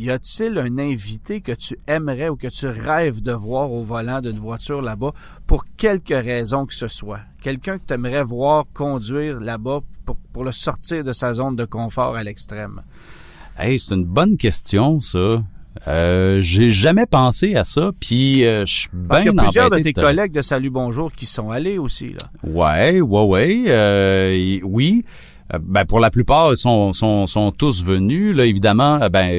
y 0.00 0.10
a-t-il 0.10 0.58
un 0.58 0.78
invité 0.78 1.40
que 1.40 1.52
tu 1.52 1.78
aimerais 1.86 2.28
ou 2.28 2.36
que 2.36 2.48
tu 2.48 2.66
rêves 2.66 3.22
de 3.22 3.32
voir 3.32 3.70
au 3.70 3.82
volant 3.84 4.20
d'une 4.20 4.38
voiture 4.38 4.82
là-bas 4.82 5.12
pour 5.46 5.64
quelque 5.76 6.14
raison 6.14 6.66
que 6.66 6.74
ce 6.74 6.88
soit? 6.88 7.20
Quelqu'un 7.40 7.78
que 7.78 7.84
tu 7.86 7.94
aimerais 7.94 8.24
voir 8.24 8.64
conduire 8.74 9.38
là-bas 9.40 9.80
pour, 10.04 10.16
pour 10.32 10.44
le 10.44 10.52
sortir 10.52 11.04
de 11.04 11.12
sa 11.12 11.34
zone 11.34 11.56
de 11.56 11.64
confort 11.64 12.16
à 12.16 12.24
l'extrême? 12.24 12.82
Hey, 13.58 13.78
c'est 13.78 13.94
une 13.94 14.04
bonne 14.04 14.36
question, 14.36 15.00
ça. 15.00 15.42
Euh, 15.88 16.38
j'ai 16.42 16.70
jamais 16.70 17.06
pensé 17.06 17.54
à 17.54 17.64
ça, 17.64 17.92
puis 17.98 18.44
euh, 18.44 18.64
je 18.66 18.74
suis 18.80 18.88
Parce 19.08 19.22
qu'il 19.22 19.30
y 19.30 19.34
bien 19.34 19.42
a 19.42 19.44
plusieurs 19.46 19.70
de 19.70 19.78
tes 19.78 19.92
te- 19.94 20.00
collègues 20.00 20.32
de 20.32 20.42
Salut 20.42 20.68
Bonjour 20.70 21.10
qui 21.12 21.24
sont 21.26 21.50
allés 21.50 21.78
aussi, 21.78 22.10
là. 22.10 22.28
Ouais, 22.44 23.00
ouais, 23.00 23.24
ouais, 23.24 23.64
euh, 23.68 24.58
oui. 24.64 25.04
Euh, 25.54 25.58
Ben 25.62 25.84
pour 25.84 26.00
la 26.00 26.10
plupart, 26.10 26.52
ils 26.52 26.56
sont, 26.56 26.92
sont, 26.92 27.26
sont 27.26 27.50
tous 27.52 27.84
venus. 27.84 28.34
Là, 28.34 28.44
évidemment, 28.46 29.00
euh, 29.02 29.08
ben 29.08 29.30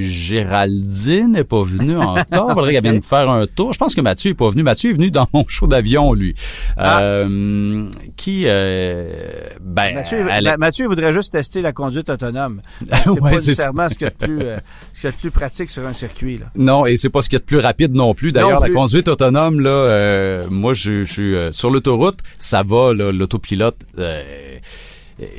Géraldine 0.00 1.32
n'est 1.32 1.44
pas 1.44 1.62
venue 1.62 1.96
encore. 1.98 2.52
Faudrait 2.52 2.72
qu'elle 2.72 2.82
vienne 2.82 3.02
faire 3.02 3.30
un 3.30 3.46
tour. 3.46 3.72
Je 3.72 3.78
pense 3.78 3.94
que 3.94 4.00
Mathieu 4.00 4.30
est 4.32 4.34
pas 4.34 4.50
venu. 4.50 4.62
Mathieu 4.62 4.90
est 4.90 4.94
venu 4.94 5.10
dans 5.10 5.26
mon 5.32 5.44
show 5.48 5.66
d'avion, 5.66 6.12
lui. 6.12 6.34
Ah. 6.76 7.00
Euh, 7.02 7.86
qui, 8.16 8.44
euh, 8.46 9.12
ben, 9.60 9.94
Mathieu, 9.94 10.26
elle- 10.30 10.44
Ma- 10.44 10.56
Mathieu 10.56 10.86
voudrait 10.86 11.12
juste 11.12 11.32
tester 11.32 11.62
la 11.62 11.72
conduite 11.72 12.10
autonome. 12.10 12.60
C'est 12.88 13.08
Ouais, 13.10 13.20
pas 13.20 13.30
nécessairement 13.32 13.88
ce 13.88 13.94
qu'il 13.94 14.04
y 14.04 14.08
a 14.08 14.10
de 14.10 14.16
plus, 14.16 14.38
euh, 14.46 14.58
ce 14.94 15.08
a 15.08 15.10
de 15.10 15.16
plus 15.16 15.30
pratique 15.30 15.70
sur 15.70 15.86
un 15.86 15.92
circuit, 15.92 16.38
là. 16.38 16.46
Non, 16.54 16.86
et 16.86 16.96
c'est 16.96 17.08
pas 17.10 17.22
ce 17.22 17.28
qu'il 17.28 17.36
y 17.36 17.38
a 17.38 17.40
de 17.40 17.44
plus 17.44 17.58
rapide 17.58 17.94
non 17.94 18.14
plus. 18.14 18.32
D'ailleurs, 18.32 18.60
la 18.60 18.68
conduite 18.70 19.08
autonome, 19.08 19.60
là, 19.60 19.70
euh, 19.70 20.44
moi, 20.50 20.74
je, 20.74 21.04
je 21.04 21.12
suis 21.12 21.34
sur 21.52 21.70
l'autoroute, 21.70 22.18
ça 22.38 22.62
va, 22.62 22.92
là, 22.94 23.12
l'autopilote 23.12 23.76
euh, 23.98 24.22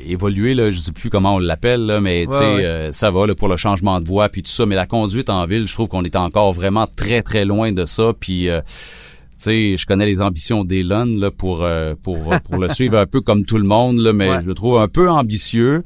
évoluer, 0.06 0.54
là, 0.54 0.70
je 0.70 0.78
sais 0.78 0.92
plus 0.92 1.10
comment 1.10 1.34
on 1.36 1.38
l'appelle, 1.38 1.86
là, 1.86 2.00
mais 2.00 2.26
Ouais, 2.26 2.36
ouais. 2.38 2.64
euh, 2.64 2.92
ça 2.92 3.10
va 3.10 3.26
là, 3.26 3.34
pour 3.34 3.48
le 3.48 3.56
changement 3.56 4.00
de 4.00 4.06
voie, 4.06 4.28
puis 4.28 4.42
tout 4.42 4.50
ça. 4.50 4.64
Mais 4.66 4.76
la 4.76 4.86
conduite 4.86 5.28
en 5.30 5.44
ville, 5.46 5.66
je 5.66 5.72
trouve 5.74 5.88
qu'on 5.88 6.04
est 6.04 6.16
encore 6.16 6.52
vraiment 6.52 6.86
très, 6.86 7.22
très 7.22 7.44
loin 7.44 7.72
de 7.72 7.84
ça. 7.84 8.12
Puis 8.18 8.48
euh, 8.48 8.60
tu 8.62 9.44
sais, 9.50 9.76
je 9.76 9.86
connais 9.86 10.06
les 10.06 10.20
ambitions 10.22 10.64
d'Elon 10.64 11.06
là 11.18 11.30
pour 11.32 11.64
euh, 11.64 11.94
pour 12.00 12.32
pour 12.44 12.58
le 12.58 12.68
suivre 12.68 12.96
un 12.98 13.06
peu 13.06 13.20
comme 13.20 13.44
tout 13.44 13.58
le 13.58 13.64
monde 13.64 13.98
là, 13.98 14.12
mais 14.12 14.30
Ouais. 14.30 14.40
je 14.42 14.46
le 14.46 14.54
trouve 14.54 14.78
un 14.78 14.88
peu 14.88 15.10
ambitieux. 15.10 15.82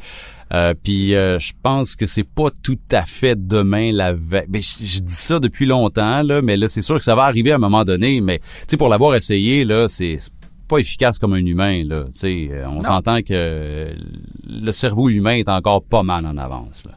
Euh, 0.53 0.75
puis 0.81 1.17
euh, 1.17 1.41
je 1.41 1.55
pense 1.61 1.97
que 1.97 2.07
c'est 2.07 2.23
pas 2.23 2.51
tout 2.63 2.79
à 2.93 3.03
fait 3.03 3.35
demain 3.49 3.91
la 3.93 4.13
veille. 4.13 4.45
Ben, 4.49 4.63
je, 4.63 4.87
je 4.87 5.01
dis 5.01 5.13
ça 5.15 5.41
depuis 5.41 5.67
longtemps 5.67 6.23
là, 6.23 6.41
mais 6.41 6.57
là 6.57 6.69
c'est 6.69 6.83
sûr 6.83 6.99
que 7.01 7.05
ça 7.05 7.17
va 7.17 7.23
arriver 7.25 7.51
à 7.51 7.57
un 7.57 7.59
moment 7.59 7.83
donné. 7.83 8.21
Mais 8.21 8.39
tu 8.39 8.45
sais 8.69 8.77
pour 8.77 8.89
l'avoir 8.89 9.17
essayé 9.17 9.65
là, 9.65 9.89
c'est 9.89 10.17
c'est 10.21 10.33
pas 10.67 10.79
efficace 10.79 11.19
comme 11.19 11.33
un 11.35 11.45
humain 11.45 11.85
là. 11.85 12.05
Tu 12.13 12.19
sais, 12.19 12.49
euh, 12.51 12.69
on 12.69 12.83
s'entend 12.83 13.19
que 13.19 13.33
euh, 13.33 13.95
le 14.47 14.73
cerveau 14.73 15.09
humain 15.09 15.35
est 15.35 15.49
encore 15.49 15.83
pas 15.83 16.03
mal 16.03 16.27
en 16.27 16.37
avance. 16.37 16.85
Là. 16.85 16.93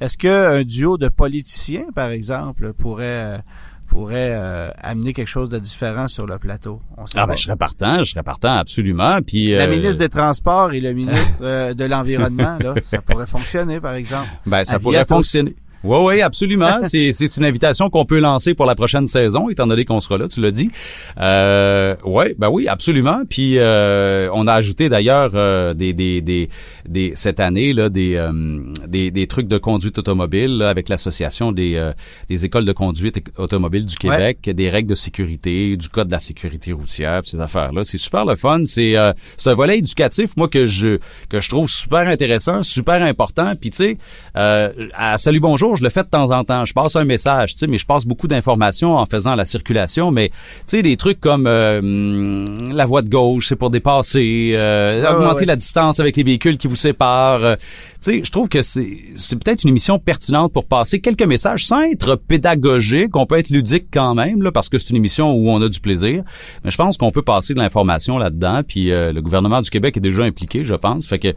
Est-ce 0.00 0.16
qu'un 0.16 0.62
duo 0.62 0.96
de 0.96 1.08
politiciens, 1.08 1.86
par 1.94 2.10
exemple, 2.10 2.72
pourrait... 2.72 3.42
pourrait 3.86 4.34
amener 4.78 5.12
quelque 5.12 5.28
chose 5.28 5.50
de 5.50 5.58
différent 5.58 6.08
sur 6.08 6.26
le 6.26 6.38
plateau? 6.38 6.80
ah 7.16 7.26
ben, 7.26 7.36
je 7.36 7.42
serais 7.42 7.56
partant, 7.56 7.98
je 7.98 8.12
serais 8.12 8.22
partant 8.22 8.56
absolument. 8.56 9.20
Puis 9.20 9.48
la 9.48 9.66
ministre 9.66 9.98
des 9.98 10.08
Transports 10.08 10.72
et 10.72 10.80
le 10.80 10.92
ministre 11.02 11.74
de 11.74 11.84
l'Environnement, 11.84 12.56
là, 12.60 12.74
ça 12.86 13.02
pourrait 13.02 13.26
fonctionner, 13.26 13.80
par 13.80 13.94
exemple. 13.94 14.28
Ben, 14.46 14.64
ça 14.64 14.78
pourrait 14.78 15.04
fonctionner. 15.04 15.54
Oui, 15.82 15.98
oui, 16.02 16.20
absolument. 16.20 16.78
c'est, 16.84 17.12
c'est 17.12 17.36
une 17.36 17.44
invitation 17.44 17.88
qu'on 17.88 18.04
peut 18.04 18.20
lancer 18.20 18.54
pour 18.54 18.66
la 18.66 18.74
prochaine 18.74 19.06
saison, 19.06 19.48
étant 19.48 19.66
donné 19.66 19.84
qu'on 19.84 20.00
sera 20.00 20.18
là, 20.18 20.28
tu 20.28 20.40
l'as 20.40 20.50
dit. 20.50 20.70
Euh, 21.18 21.96
ouais, 22.04 22.34
ben 22.38 22.48
oui, 22.50 22.68
absolument. 22.68 23.22
Puis 23.28 23.58
euh, 23.58 24.28
on 24.34 24.46
a 24.46 24.52
ajouté 24.52 24.88
d'ailleurs 24.88 25.32
euh, 25.34 25.72
des, 25.72 25.92
des, 25.92 26.20
des, 26.20 26.50
des, 26.86 27.12
cette 27.14 27.40
année 27.40 27.72
là 27.72 27.88
des, 27.88 28.16
euh, 28.16 28.60
des, 28.86 29.10
des 29.10 29.26
trucs 29.26 29.48
de 29.48 29.58
conduite 29.58 29.98
automobile 29.98 30.62
avec 30.62 30.88
l'association 30.88 31.52
des, 31.52 31.76
euh, 31.76 31.92
des 32.28 32.44
écoles 32.44 32.64
de 32.64 32.72
conduite 32.72 33.22
automobile 33.38 33.86
du 33.86 33.96
Québec, 33.96 34.50
des 34.50 34.68
règles 34.68 34.90
de 34.90 34.94
sécurité, 34.94 35.76
du 35.76 35.88
code 35.88 36.08
de 36.08 36.12
la 36.12 36.18
sécurité 36.18 36.72
routière, 36.72 37.22
ces 37.24 37.40
affaires-là. 37.40 37.84
C'est 37.84 37.98
super 37.98 38.24
le 38.24 38.36
fun. 38.36 38.64
C'est 38.64 38.94
c'est 39.36 39.50
un 39.50 39.54
volet 39.54 39.78
éducatif, 39.78 40.36
moi 40.36 40.48
que 40.48 40.66
je 40.66 40.98
que 41.28 41.40
je 41.40 41.48
trouve 41.48 41.68
super 41.68 42.00
intéressant, 42.00 42.62
super 42.62 43.02
important. 43.02 43.54
Puis 43.58 43.70
tu 43.70 43.76
sais, 43.76 43.98
à 44.34 45.16
salut 45.16 45.40
bonjour 45.40 45.69
je 45.74 45.82
le 45.82 45.90
fais 45.90 46.02
de 46.02 46.08
temps 46.08 46.30
en 46.30 46.44
temps. 46.44 46.64
Je 46.64 46.72
passe 46.72 46.96
un 46.96 47.04
message, 47.04 47.52
tu 47.52 47.60
sais, 47.60 47.66
mais 47.66 47.78
je 47.78 47.86
passe 47.86 48.04
beaucoup 48.06 48.28
d'informations 48.28 48.96
en 48.96 49.06
faisant 49.06 49.34
la 49.34 49.44
circulation. 49.44 50.10
Mais 50.10 50.28
tu 50.28 50.36
sais, 50.66 50.82
des 50.82 50.96
trucs 50.96 51.20
comme 51.20 51.46
euh, 51.46 52.46
la 52.72 52.86
voie 52.86 53.02
de 53.02 53.08
gauche, 53.08 53.48
c'est 53.48 53.56
pour 53.56 53.70
dépasser, 53.70 54.52
euh, 54.54 55.10
augmenter 55.10 55.44
la 55.44 55.56
distance 55.56 56.00
avec 56.00 56.16
les 56.16 56.22
véhicules 56.22 56.58
qui 56.58 56.66
vous 56.66 56.76
séparent. 56.76 57.44
Euh, 57.44 57.56
tu 58.02 58.12
sais, 58.12 58.22
je 58.24 58.30
trouve 58.30 58.48
que 58.48 58.62
c'est 58.62 58.98
c'est 59.16 59.36
peut-être 59.36 59.62
une 59.62 59.70
émission 59.70 59.98
pertinente 59.98 60.52
pour 60.52 60.66
passer 60.66 61.00
quelques 61.00 61.24
messages 61.24 61.66
sans 61.66 61.82
être 61.82 62.16
pédagogique. 62.16 63.16
On 63.16 63.26
peut 63.26 63.38
être 63.38 63.50
ludique 63.50 63.86
quand 63.92 64.14
même, 64.14 64.42
là, 64.42 64.52
parce 64.52 64.68
que 64.68 64.78
c'est 64.78 64.90
une 64.90 64.96
émission 64.96 65.32
où 65.32 65.50
on 65.50 65.60
a 65.60 65.68
du 65.68 65.80
plaisir. 65.80 66.22
Mais 66.64 66.70
je 66.70 66.76
pense 66.76 66.96
qu'on 66.96 67.10
peut 67.10 67.22
passer 67.22 67.54
de 67.54 67.58
l'information 67.58 68.18
là-dedans. 68.18 68.60
Puis 68.66 68.90
le 68.90 69.20
gouvernement 69.20 69.60
du 69.60 69.70
Québec 69.70 69.96
est 69.96 70.00
déjà 70.00 70.22
impliqué, 70.22 70.64
je 70.64 70.74
pense. 70.74 71.06
Fait 71.06 71.18
que 71.18 71.28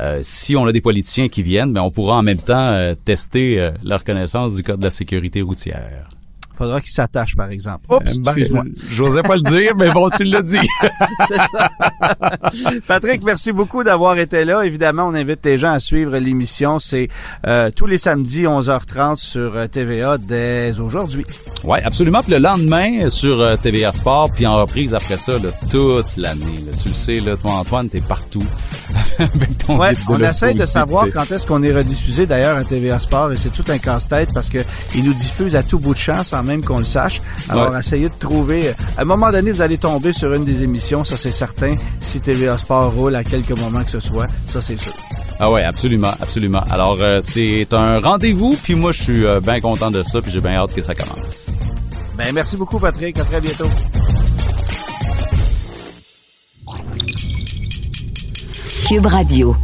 euh, 0.00 0.20
si 0.22 0.56
on 0.56 0.66
a 0.66 0.72
des 0.72 0.80
politiciens 0.80 1.28
qui 1.28 1.42
viennent, 1.42 1.72
mais 1.72 1.80
on 1.80 1.90
pourra 1.90 2.16
en 2.16 2.22
même 2.22 2.38
temps 2.38 2.72
euh, 2.72 2.94
tester 2.94 3.70
leur 3.84 4.04
connaissance 4.04 4.54
du 4.54 4.62
code 4.62 4.78
de 4.78 4.84
la 4.84 4.90
sécurité 4.90 5.42
routière 5.42 6.08
faudra 6.58 6.80
qu'il 6.80 6.90
s'attache, 6.90 7.36
par 7.36 7.50
exemple. 7.50 7.84
Oups, 7.90 8.18
ben, 8.18 8.32
excuse-moi. 8.32 8.64
J'osais 8.92 9.22
pas 9.22 9.36
le 9.36 9.42
dire, 9.42 9.72
mais 9.76 9.90
bon, 9.90 10.08
tu 10.10 10.24
l'as 10.24 10.42
dit. 10.42 10.58
C'est 11.28 11.36
ça. 11.36 11.70
Patrick, 12.86 13.22
merci 13.24 13.52
beaucoup 13.52 13.84
d'avoir 13.84 14.18
été 14.18 14.44
là. 14.44 14.64
Évidemment, 14.64 15.04
on 15.06 15.14
invite 15.14 15.44
les 15.44 15.58
gens 15.58 15.72
à 15.72 15.80
suivre 15.80 16.16
l'émission. 16.18 16.78
C'est 16.78 17.08
tous 17.74 17.86
les 17.86 17.98
samedis, 17.98 18.42
11h30 18.42 19.16
sur 19.16 19.68
TVA 19.70 20.18
dès 20.18 20.78
aujourd'hui. 20.80 21.24
Oui, 21.64 21.78
absolument. 21.84 22.22
Puis 22.22 22.32
le 22.32 22.38
lendemain, 22.38 23.10
sur 23.10 23.58
TVA 23.60 23.92
Sport, 23.92 24.30
puis 24.34 24.46
en 24.46 24.56
reprise 24.56 24.94
après 24.94 25.18
ça, 25.18 25.34
toute 25.70 26.16
l'année. 26.16 26.64
Tu 26.82 26.88
le 26.88 26.94
sais, 26.94 27.20
là, 27.20 27.36
toi, 27.36 27.52
Antoine, 27.54 27.88
t'es 27.88 28.00
partout. 28.00 28.44
ouais, 29.68 29.94
on 30.08 30.20
essaie 30.20 30.54
de 30.54 30.64
savoir 30.64 31.06
quand 31.12 31.30
est-ce 31.30 31.46
qu'on 31.46 31.62
est 31.62 31.72
rediffusé 31.72 32.26
d'ailleurs 32.26 32.56
à 32.56 32.64
TVA 32.64 32.98
Sport 32.98 33.32
et 33.32 33.36
c'est 33.36 33.50
tout 33.50 33.64
un 33.68 33.78
casse-tête 33.78 34.30
parce 34.32 34.48
que 34.48 34.58
il 34.94 35.04
nous 35.04 35.14
diffuse 35.14 35.56
à 35.56 35.62
tout 35.62 35.78
bout 35.78 35.92
de 35.92 35.98
champ 35.98 36.22
sans 36.22 36.42
même 36.48 36.62
qu'on 36.62 36.78
le 36.78 36.84
sache. 36.84 37.22
Alors 37.48 37.76
essayez 37.76 38.08
de 38.08 38.14
trouver. 38.18 38.70
À 38.96 39.02
un 39.02 39.04
moment 39.04 39.30
donné, 39.30 39.52
vous 39.52 39.62
allez 39.62 39.78
tomber 39.78 40.12
sur 40.12 40.32
une 40.32 40.44
des 40.44 40.64
émissions, 40.64 41.04
ça 41.04 41.16
c'est 41.16 41.32
certain. 41.32 41.74
Si 42.00 42.20
TVA 42.20 42.58
Sport 42.58 42.92
roule 42.92 43.14
à 43.14 43.22
quelques 43.22 43.56
moments 43.56 43.84
que 43.84 43.90
ce 43.90 44.00
soit, 44.00 44.26
ça 44.46 44.60
c'est 44.60 44.78
sûr. 44.78 44.92
Ah 45.38 45.50
ouais, 45.50 45.62
absolument, 45.62 46.10
absolument. 46.20 46.62
Alors 46.70 46.96
euh, 47.00 47.20
c'est 47.22 47.72
un 47.72 48.00
rendez-vous, 48.00 48.56
puis 48.62 48.74
moi 48.74 48.90
je 48.92 49.02
suis 49.02 49.24
euh, 49.24 49.40
bien 49.40 49.60
content 49.60 49.90
de 49.90 50.02
ça, 50.02 50.20
puis 50.20 50.32
j'ai 50.32 50.40
bien 50.40 50.54
hâte 50.54 50.74
que 50.74 50.82
ça 50.82 50.94
commence. 50.94 51.50
Ben 52.16 52.32
merci 52.34 52.56
beaucoup 52.56 52.78
Patrick, 52.80 53.18
à 53.20 53.24
très 53.24 53.40
bientôt. 53.40 53.68
Cube 58.88 59.06
Radio. 59.06 59.54